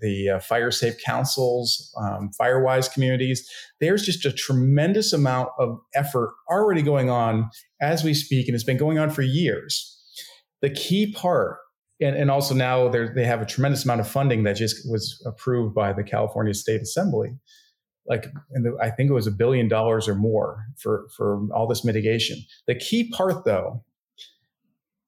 the 0.00 0.30
uh, 0.30 0.38
fire 0.38 0.70
safe 0.70 0.94
councils, 1.04 1.92
um, 2.00 2.30
firewise 2.40 2.90
communities. 2.90 3.50
There's 3.80 4.06
just 4.06 4.24
a 4.24 4.32
tremendous 4.32 5.12
amount 5.12 5.48
of 5.58 5.80
effort 5.96 6.34
already 6.48 6.82
going 6.82 7.10
on 7.10 7.50
as 7.80 8.04
we 8.04 8.14
speak, 8.14 8.46
and 8.46 8.54
it's 8.54 8.64
been 8.64 8.78
going 8.78 8.98
on 8.98 9.10
for 9.10 9.22
years 9.22 9.95
the 10.62 10.70
key 10.70 11.12
part 11.12 11.58
and, 12.00 12.16
and 12.16 12.30
also 12.30 12.54
now 12.54 12.88
they 12.88 13.24
have 13.24 13.40
a 13.40 13.46
tremendous 13.46 13.84
amount 13.84 14.00
of 14.00 14.08
funding 14.08 14.42
that 14.44 14.56
just 14.56 14.88
was 14.90 15.22
approved 15.26 15.74
by 15.74 15.92
the 15.92 16.02
California 16.02 16.52
State 16.52 16.82
Assembly. 16.82 17.30
Like, 18.06 18.26
the, 18.50 18.76
I 18.80 18.90
think 18.90 19.10
it 19.10 19.14
was 19.14 19.26
a 19.26 19.32
billion 19.32 19.66
dollars 19.68 20.06
or 20.06 20.14
more 20.14 20.64
for, 20.78 21.08
for 21.16 21.46
all 21.54 21.66
this 21.66 21.84
mitigation. 21.84 22.38
The 22.66 22.74
key 22.74 23.10
part, 23.10 23.44
though, 23.44 23.82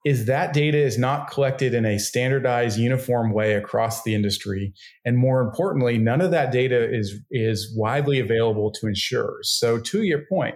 is 0.05 0.25
that 0.25 0.53
data 0.55 0.79
is 0.79 0.97
not 0.97 1.31
collected 1.31 1.75
in 1.75 1.85
a 1.85 1.99
standardized, 1.99 2.79
uniform 2.79 3.33
way 3.33 3.55
across 3.55 4.03
the 4.03 4.15
industry, 4.15 4.73
and 5.05 5.19
more 5.19 5.43
importantly, 5.43 5.99
none 5.99 6.21
of 6.21 6.31
that 6.31 6.51
data 6.51 6.89
is 6.91 7.21
is 7.31 7.73
widely 7.77 8.19
available 8.19 8.71
to 8.73 8.87
insurers. 8.87 9.51
So, 9.51 9.79
to 9.79 10.03
your 10.03 10.25
point, 10.29 10.55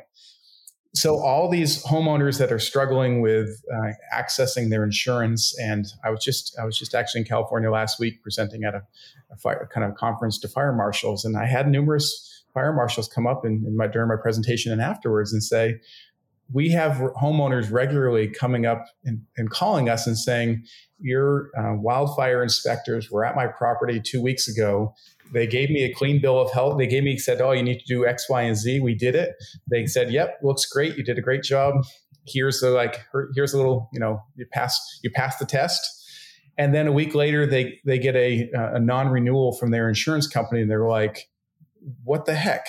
so 0.94 1.18
all 1.18 1.48
these 1.48 1.82
homeowners 1.84 2.38
that 2.38 2.52
are 2.52 2.58
struggling 2.58 3.22
with 3.22 3.62
uh, 3.72 3.92
accessing 4.14 4.70
their 4.70 4.84
insurance 4.84 5.58
and 5.58 5.86
i 6.04 6.10
was 6.10 6.22
just 6.22 6.56
i 6.60 6.64
was 6.64 6.78
just 6.78 6.94
actually 6.94 7.20
in 7.20 7.26
california 7.26 7.70
last 7.70 7.98
week 7.98 8.22
presenting 8.22 8.64
at 8.64 8.74
a, 8.74 8.82
a 9.30 9.36
fire, 9.36 9.68
kind 9.72 9.84
of 9.84 9.96
conference 9.96 10.38
to 10.38 10.48
fire 10.48 10.72
marshals 10.72 11.24
and 11.24 11.36
i 11.36 11.46
had 11.46 11.68
numerous 11.68 12.44
fire 12.52 12.72
marshals 12.72 13.08
come 13.08 13.26
up 13.26 13.44
in, 13.44 13.64
in 13.66 13.76
my 13.76 13.86
during 13.86 14.08
my 14.08 14.16
presentation 14.20 14.72
and 14.72 14.80
afterwards 14.80 15.32
and 15.32 15.42
say 15.42 15.80
we 16.52 16.70
have 16.70 16.96
homeowners 17.20 17.72
regularly 17.72 18.28
coming 18.28 18.66
up 18.66 18.84
and, 19.04 19.22
and 19.36 19.50
calling 19.50 19.88
us 19.88 20.06
and 20.06 20.18
saying 20.18 20.62
your 20.98 21.50
uh, 21.56 21.74
wildfire 21.74 22.42
inspectors 22.42 23.10
were 23.10 23.24
at 23.24 23.34
my 23.34 23.46
property 23.46 24.00
two 24.00 24.20
weeks 24.20 24.46
ago 24.46 24.94
they 25.32 25.46
gave 25.46 25.70
me 25.70 25.82
a 25.82 25.92
clean 25.92 26.20
bill 26.20 26.40
of 26.40 26.52
health. 26.52 26.78
They 26.78 26.86
gave 26.86 27.02
me 27.02 27.16
said, 27.16 27.40
"Oh, 27.40 27.52
you 27.52 27.62
need 27.62 27.80
to 27.80 27.86
do 27.86 28.06
X, 28.06 28.28
Y, 28.28 28.42
and 28.42 28.56
Z." 28.56 28.80
We 28.80 28.94
did 28.94 29.14
it. 29.14 29.34
They 29.70 29.86
said, 29.86 30.12
"Yep, 30.12 30.40
looks 30.42 30.66
great. 30.66 30.96
You 30.96 31.04
did 31.04 31.18
a 31.18 31.22
great 31.22 31.42
job. 31.42 31.74
Here's 32.26 32.60
the 32.60 32.70
like. 32.70 33.00
Here's 33.34 33.52
a 33.52 33.56
little. 33.56 33.88
You 33.92 34.00
know, 34.00 34.22
you 34.36 34.46
passed. 34.52 34.80
You 35.02 35.10
passed 35.10 35.38
the 35.38 35.46
test." 35.46 35.98
And 36.58 36.74
then 36.74 36.86
a 36.86 36.92
week 36.92 37.14
later, 37.14 37.46
they 37.46 37.80
they 37.84 37.98
get 37.98 38.14
a, 38.14 38.50
a 38.54 38.78
non 38.78 39.08
renewal 39.08 39.52
from 39.56 39.70
their 39.70 39.88
insurance 39.88 40.26
company, 40.26 40.60
and 40.62 40.70
they're 40.70 40.88
like, 40.88 41.30
"What 42.04 42.26
the 42.26 42.34
heck?" 42.34 42.66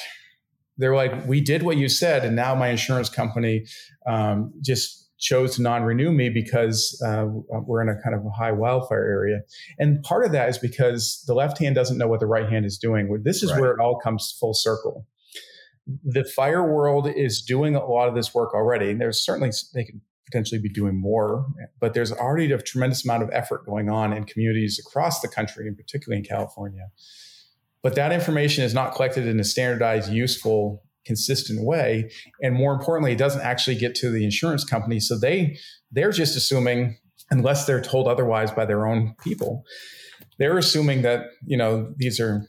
They're 0.78 0.95
like, 0.95 1.28
"We 1.28 1.41
did 1.41 1.63
what 1.63 1.78
you 1.78 1.89
said, 1.89 2.23
and 2.23 2.36
now 2.36 2.56
my 2.56 2.69
insurance 2.69 3.10
company 3.10 3.65
um, 4.08 4.54
just 4.62 5.02
chose 5.23 5.55
to 5.55 5.62
non-renew 5.62 6.12
me 6.12 6.29
because 6.29 7.01
uh, 7.05 7.25
we're 7.65 7.81
in 7.81 7.88
a 7.88 7.95
kind 8.03 8.13
of 8.13 8.26
a 8.26 8.30
high 8.30 8.51
wildfire 8.51 9.05
area. 9.05 9.39
And 9.80 10.03
part 10.03 10.26
of 10.26 10.34
that 10.34 10.49
is 10.49 10.57
because 10.57 11.24
the 11.26 11.34
left 11.34 11.57
hand 11.57 11.76
doesn't 11.76 11.97
know 11.97 12.07
what 12.07 12.19
the 12.19 12.26
right 12.26 12.49
hand 12.49 12.65
is 12.65 12.78
doing. 12.78 13.09
This 13.24 13.41
is 13.41 13.51
right. 13.51 13.61
where 13.61 13.71
it 13.71 13.80
all 13.80 13.97
comes 13.97 14.36
full 14.38 14.53
circle. 14.53 15.07
The 16.03 16.26
fire 16.26 16.71
world 16.71 17.07
is 17.07 17.41
doing 17.41 17.76
a 17.76 17.86
lot 17.86 18.09
of 18.09 18.15
this 18.15 18.34
work 18.34 18.53
already. 18.53 18.91
And 18.91 18.99
there's 18.99 19.24
certainly 19.24 19.51
they 19.74 19.86
can 19.86 20.01
potentially 20.26 20.59
be 20.59 20.69
doing 20.69 20.99
more, 20.99 21.45
but 21.80 21.93
there's 21.93 22.11
already 22.11 22.51
a 22.51 22.57
tremendous 22.57 23.05
amount 23.05 23.24
of 23.24 23.30
effort 23.32 23.65
going 23.65 23.89
on 23.89 24.13
in 24.13 24.24
communities 24.24 24.80
across 24.80 25.21
the 25.21 25.28
country, 25.28 25.67
and 25.67 25.78
particularly 25.78 26.17
in 26.17 26.26
California. 26.26 26.88
But 27.82 27.95
that 27.95 28.11
information 28.11 28.63
is 28.63 28.74
not 28.74 28.95
collected 28.95 29.28
in 29.28 29.39
a 29.39 29.43
standardized, 29.43 30.11
useful 30.11 30.84
consistent 31.06 31.66
way. 31.66 32.10
And 32.41 32.56
more 32.56 32.74
importantly 32.74 33.12
it 33.12 33.18
doesn't 33.18 33.41
actually 33.41 33.76
get 33.76 33.95
to 33.95 34.10
the 34.10 34.24
insurance 34.24 34.64
company. 34.64 34.99
So 34.99 35.18
they 35.18 35.58
they're 35.91 36.12
just 36.12 36.36
assuming 36.36 36.97
unless 37.30 37.66
they're 37.66 37.82
told 37.82 38.08
otherwise 38.08 38.51
by 38.51 38.66
their 38.66 38.86
own 38.86 39.16
people 39.24 39.64
they're 40.38 40.58
assuming 40.58 41.01
that 41.04 41.28
you 41.45 41.58
know 41.58 41.93
these 41.97 42.20
are 42.20 42.47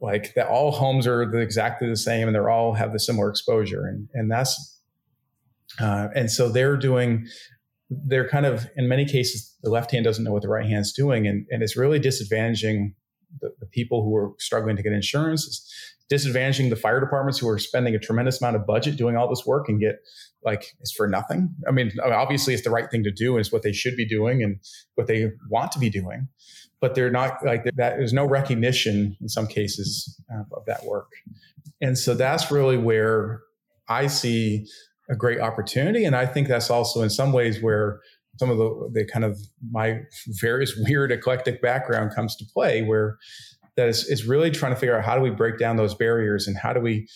like 0.00 0.34
that 0.34 0.48
all 0.48 0.72
homes 0.72 1.06
are 1.06 1.22
exactly 1.38 1.88
the 1.88 1.96
same 1.96 2.26
and 2.26 2.34
they're 2.34 2.50
all 2.50 2.74
have 2.74 2.92
the 2.92 2.98
similar 2.98 3.28
exposure. 3.28 3.86
And 3.86 4.08
and 4.14 4.30
that's 4.30 4.80
uh, 5.80 6.08
and 6.14 6.30
so 6.30 6.48
they're 6.48 6.76
doing 6.76 7.26
they're 7.90 8.28
kind 8.28 8.46
of 8.46 8.68
in 8.76 8.88
many 8.88 9.04
cases 9.04 9.56
the 9.62 9.70
left 9.70 9.90
hand 9.90 10.04
doesn't 10.04 10.24
know 10.24 10.32
what 10.32 10.42
the 10.42 10.48
right 10.48 10.66
hand's 10.66 10.92
doing. 10.92 11.26
And, 11.26 11.46
and 11.50 11.62
it's 11.62 11.76
really 11.76 12.00
disadvantaging 12.00 12.94
the, 13.40 13.50
the 13.60 13.66
people 13.66 14.02
who 14.02 14.16
are 14.16 14.32
struggling 14.38 14.76
to 14.76 14.82
get 14.82 14.92
insurance. 14.92 15.46
it's 15.46 15.89
disadvantaging 16.10 16.70
the 16.70 16.76
fire 16.76 17.00
departments 17.00 17.38
who 17.38 17.48
are 17.48 17.58
spending 17.58 17.94
a 17.94 17.98
tremendous 17.98 18.40
amount 18.40 18.56
of 18.56 18.66
budget 18.66 18.96
doing 18.96 19.16
all 19.16 19.28
this 19.28 19.46
work 19.46 19.68
and 19.68 19.80
get 19.80 19.96
like 20.44 20.74
it's 20.80 20.92
for 20.92 21.06
nothing 21.06 21.54
i 21.68 21.70
mean 21.70 21.92
obviously 22.02 22.52
it's 22.52 22.64
the 22.64 22.70
right 22.70 22.90
thing 22.90 23.04
to 23.04 23.12
do 23.12 23.32
and 23.32 23.40
it's 23.40 23.52
what 23.52 23.62
they 23.62 23.72
should 23.72 23.96
be 23.96 24.06
doing 24.06 24.42
and 24.42 24.58
what 24.94 25.06
they 25.06 25.30
want 25.50 25.70
to 25.70 25.78
be 25.78 25.90
doing 25.90 26.26
but 26.80 26.94
they're 26.94 27.10
not 27.10 27.44
like 27.44 27.64
that 27.64 27.74
there's 27.76 28.12
no 28.12 28.26
recognition 28.26 29.16
in 29.20 29.28
some 29.28 29.46
cases 29.46 30.20
uh, 30.34 30.42
of 30.56 30.64
that 30.66 30.84
work 30.84 31.12
and 31.80 31.96
so 31.96 32.14
that's 32.14 32.50
really 32.50 32.76
where 32.76 33.40
i 33.88 34.06
see 34.06 34.66
a 35.10 35.16
great 35.16 35.40
opportunity. 35.40 36.04
And 36.04 36.16
I 36.16 36.24
think 36.24 36.48
that's 36.48 36.70
also 36.70 37.02
in 37.02 37.10
some 37.10 37.32
ways 37.32 37.60
where 37.60 38.00
some 38.38 38.48
of 38.48 38.58
the, 38.58 38.90
the 38.92 39.04
kind 39.04 39.24
of 39.24 39.38
my 39.70 40.00
various 40.40 40.74
weird 40.76 41.12
eclectic 41.12 41.60
background 41.60 42.14
comes 42.14 42.36
to 42.36 42.44
play, 42.54 42.82
where 42.82 43.18
that 43.80 43.88
is, 43.88 44.04
is 44.08 44.26
really 44.26 44.50
trying 44.50 44.74
to 44.74 44.78
figure 44.78 44.96
out 44.96 45.04
how 45.04 45.16
do 45.16 45.22
we 45.22 45.30
break 45.30 45.58
down 45.58 45.76
those 45.76 45.94
barriers 45.94 46.46
and 46.46 46.56
how 46.56 46.72
do 46.72 46.80
we 46.80 47.08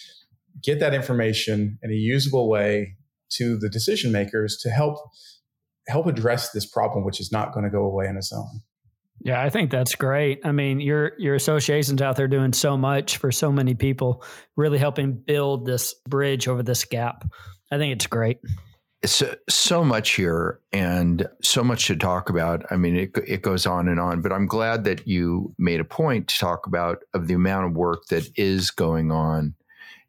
get 0.62 0.80
that 0.80 0.94
information 0.94 1.78
in 1.82 1.90
a 1.90 1.94
usable 1.94 2.48
way 2.48 2.96
to 3.32 3.58
the 3.58 3.68
decision 3.68 4.10
makers 4.10 4.56
to 4.62 4.70
help 4.70 4.96
help 5.88 6.06
address 6.06 6.50
this 6.52 6.64
problem, 6.64 7.04
which 7.04 7.20
is 7.20 7.30
not 7.30 7.52
going 7.52 7.64
to 7.64 7.70
go 7.70 7.84
away 7.84 8.08
on 8.08 8.16
its 8.16 8.32
own. 8.32 8.62
Yeah, 9.20 9.42
I 9.42 9.50
think 9.50 9.70
that's 9.70 9.94
great. 9.94 10.40
I 10.44 10.52
mean, 10.52 10.80
your 10.80 11.12
your 11.18 11.34
association's 11.34 12.00
out 12.00 12.16
there 12.16 12.28
doing 12.28 12.54
so 12.54 12.78
much 12.78 13.18
for 13.18 13.30
so 13.30 13.52
many 13.52 13.74
people, 13.74 14.24
really 14.56 14.78
helping 14.78 15.12
build 15.12 15.66
this 15.66 15.94
bridge 16.08 16.48
over 16.48 16.62
this 16.62 16.84
gap. 16.84 17.24
I 17.70 17.76
think 17.76 17.92
it's 17.92 18.06
great. 18.06 18.38
So, 19.04 19.34
so 19.48 19.84
much 19.84 20.12
here 20.12 20.60
and 20.72 21.28
so 21.42 21.62
much 21.62 21.86
to 21.88 21.96
talk 21.96 22.30
about. 22.30 22.64
I 22.70 22.76
mean, 22.76 22.96
it, 22.96 23.10
it 23.26 23.42
goes 23.42 23.66
on 23.66 23.88
and 23.88 24.00
on, 24.00 24.22
but 24.22 24.32
I'm 24.32 24.46
glad 24.46 24.84
that 24.84 25.06
you 25.06 25.54
made 25.58 25.80
a 25.80 25.84
point 25.84 26.28
to 26.28 26.38
talk 26.38 26.66
about 26.66 27.02
of 27.12 27.26
the 27.26 27.34
amount 27.34 27.66
of 27.66 27.76
work 27.76 28.06
that 28.06 28.30
is 28.36 28.70
going 28.70 29.12
on 29.12 29.54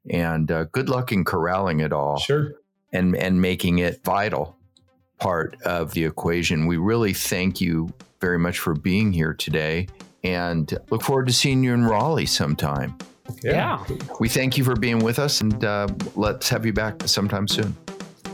and 0.09 0.51
uh, 0.51 0.65
good 0.65 0.89
luck 0.89 1.11
in 1.11 1.25
corralling 1.25 1.79
it 1.79 1.91
all. 1.91 2.19
Sure. 2.19 2.55
And, 2.93 3.15
and 3.17 3.41
making 3.41 3.79
it 3.79 4.01
vital 4.05 4.55
part 5.19 5.61
of 5.63 5.93
the 5.93 6.05
equation. 6.05 6.65
We 6.65 6.77
really 6.77 7.13
thank 7.13 7.59
you 7.59 7.93
very 8.21 8.39
much 8.39 8.59
for 8.59 8.73
being 8.73 9.11
here 9.11 9.33
today 9.33 9.87
and 10.23 10.73
look 10.89 11.01
forward 11.01 11.27
to 11.27 11.33
seeing 11.33 11.63
you 11.63 11.73
in 11.73 11.83
Raleigh 11.83 12.25
sometime. 12.25 12.97
Yeah. 13.43 13.83
yeah. 13.89 13.97
We 14.19 14.29
thank 14.29 14.57
you 14.57 14.63
for 14.63 14.75
being 14.75 14.99
with 14.99 15.19
us 15.19 15.41
and 15.41 15.63
uh, 15.65 15.87
let's 16.15 16.47
have 16.49 16.65
you 16.65 16.73
back 16.73 17.01
sometime 17.07 17.47
soon. 17.47 17.75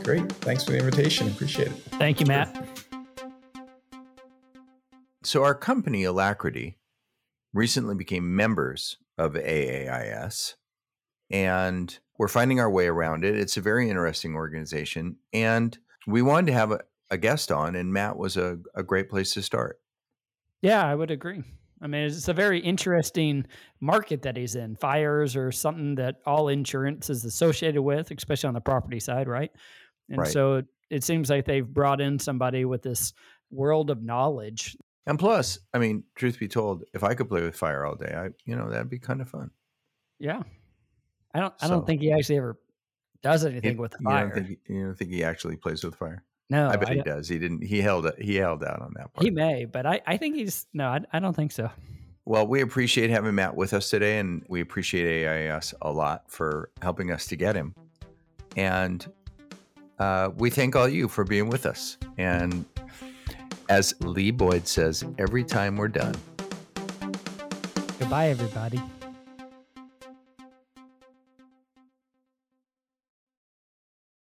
Great. 0.02 0.30
Thanks 0.32 0.64
for 0.64 0.72
the 0.72 0.78
invitation. 0.78 1.28
Appreciate 1.28 1.68
it. 1.68 1.74
Thank 1.92 2.20
you, 2.20 2.26
Matt. 2.26 2.66
So, 5.22 5.44
our 5.44 5.54
company, 5.54 6.04
Alacrity, 6.04 6.78
recently 7.52 7.94
became 7.94 8.34
members 8.34 8.96
of 9.18 9.34
AAIS 9.34 10.54
and 11.32 11.98
we're 12.18 12.28
finding 12.28 12.60
our 12.60 12.70
way 12.70 12.86
around 12.86 13.24
it. 13.24 13.36
It's 13.36 13.56
a 13.56 13.60
very 13.60 13.88
interesting 13.88 14.36
organization. 14.36 15.16
And 15.32 15.76
we 16.06 16.22
wanted 16.22 16.48
to 16.48 16.52
have 16.52 16.70
a, 16.70 16.80
a 17.10 17.16
guest 17.16 17.50
on, 17.50 17.74
and 17.74 17.92
Matt 17.92 18.16
was 18.16 18.36
a, 18.36 18.58
a 18.74 18.82
great 18.82 19.08
place 19.08 19.32
to 19.34 19.42
start. 19.42 19.80
Yeah, 20.60 20.84
I 20.84 20.94
would 20.94 21.10
agree. 21.10 21.42
I 21.80 21.88
mean, 21.88 22.02
it's 22.02 22.28
a 22.28 22.32
very 22.32 22.60
interesting 22.60 23.44
market 23.80 24.22
that 24.22 24.36
he's 24.36 24.54
in. 24.54 24.76
Fires 24.76 25.34
are 25.34 25.50
something 25.50 25.96
that 25.96 26.18
all 26.24 26.48
insurance 26.48 27.10
is 27.10 27.24
associated 27.24 27.82
with, 27.82 28.12
especially 28.12 28.48
on 28.48 28.54
the 28.54 28.60
property 28.60 29.00
side, 29.00 29.26
right? 29.26 29.50
And 30.08 30.18
right. 30.18 30.28
so 30.28 30.56
it, 30.56 30.66
it 30.90 31.04
seems 31.04 31.30
like 31.30 31.44
they've 31.44 31.66
brought 31.66 32.00
in 32.00 32.18
somebody 32.18 32.64
with 32.64 32.82
this 32.82 33.12
world 33.50 33.90
of 33.90 34.02
knowledge. 34.02 34.76
And 35.06 35.18
plus, 35.18 35.58
I 35.74 35.78
mean, 35.78 36.04
truth 36.14 36.38
be 36.38 36.48
told, 36.48 36.84
if 36.94 37.02
I 37.02 37.14
could 37.14 37.28
play 37.28 37.42
with 37.42 37.56
fire 37.56 37.84
all 37.84 37.96
day, 37.96 38.14
I, 38.14 38.28
you 38.44 38.56
know, 38.56 38.70
that'd 38.70 38.90
be 38.90 38.98
kind 38.98 39.20
of 39.20 39.28
fun. 39.28 39.50
Yeah, 40.18 40.42
I 41.34 41.40
don't, 41.40 41.54
I 41.60 41.66
so, 41.66 41.72
don't 41.72 41.86
think 41.86 42.00
he 42.00 42.12
actually 42.12 42.36
ever 42.36 42.58
does 43.22 43.44
anything 43.44 43.72
it, 43.72 43.78
with 43.78 43.94
fire. 44.02 44.26
You 44.26 44.32
don't, 44.32 44.46
think, 44.46 44.58
you 44.68 44.84
don't 44.84 44.94
think 44.94 45.10
he 45.10 45.24
actually 45.24 45.56
plays 45.56 45.82
with 45.82 45.96
fire? 45.96 46.22
No, 46.50 46.68
I 46.68 46.76
bet 46.76 46.90
I 46.90 46.94
he 46.94 47.02
does. 47.02 47.28
He 47.28 47.38
didn't. 47.38 47.64
He 47.64 47.80
held. 47.80 48.10
He 48.18 48.36
held 48.36 48.62
out 48.62 48.82
on 48.82 48.92
that 48.96 49.12
part. 49.12 49.24
He 49.24 49.30
may, 49.30 49.64
but 49.64 49.86
I, 49.86 50.02
I 50.06 50.16
think 50.18 50.36
he's 50.36 50.66
no. 50.74 50.88
I, 50.88 51.00
I 51.12 51.18
don't 51.18 51.34
think 51.34 51.50
so. 51.50 51.70
Well, 52.24 52.46
we 52.46 52.60
appreciate 52.60 53.10
having 53.10 53.34
Matt 53.34 53.56
with 53.56 53.72
us 53.72 53.90
today, 53.90 54.18
and 54.18 54.44
we 54.48 54.60
appreciate 54.60 55.26
AAIS 55.26 55.74
a 55.82 55.90
lot 55.90 56.30
for 56.30 56.70
helping 56.80 57.10
us 57.10 57.26
to 57.26 57.36
get 57.36 57.56
him. 57.56 57.74
And 58.56 59.04
uh, 60.02 60.30
we 60.36 60.50
thank 60.50 60.74
all 60.74 60.88
you 60.88 61.06
for 61.06 61.22
being 61.22 61.48
with 61.48 61.64
us. 61.64 61.96
And 62.18 62.64
as 63.68 63.94
Lee 64.00 64.32
Boyd 64.32 64.66
says, 64.66 65.04
every 65.16 65.44
time 65.44 65.76
we're 65.76 65.88
done. 65.88 66.16
Goodbye, 68.00 68.28
everybody. 68.28 68.82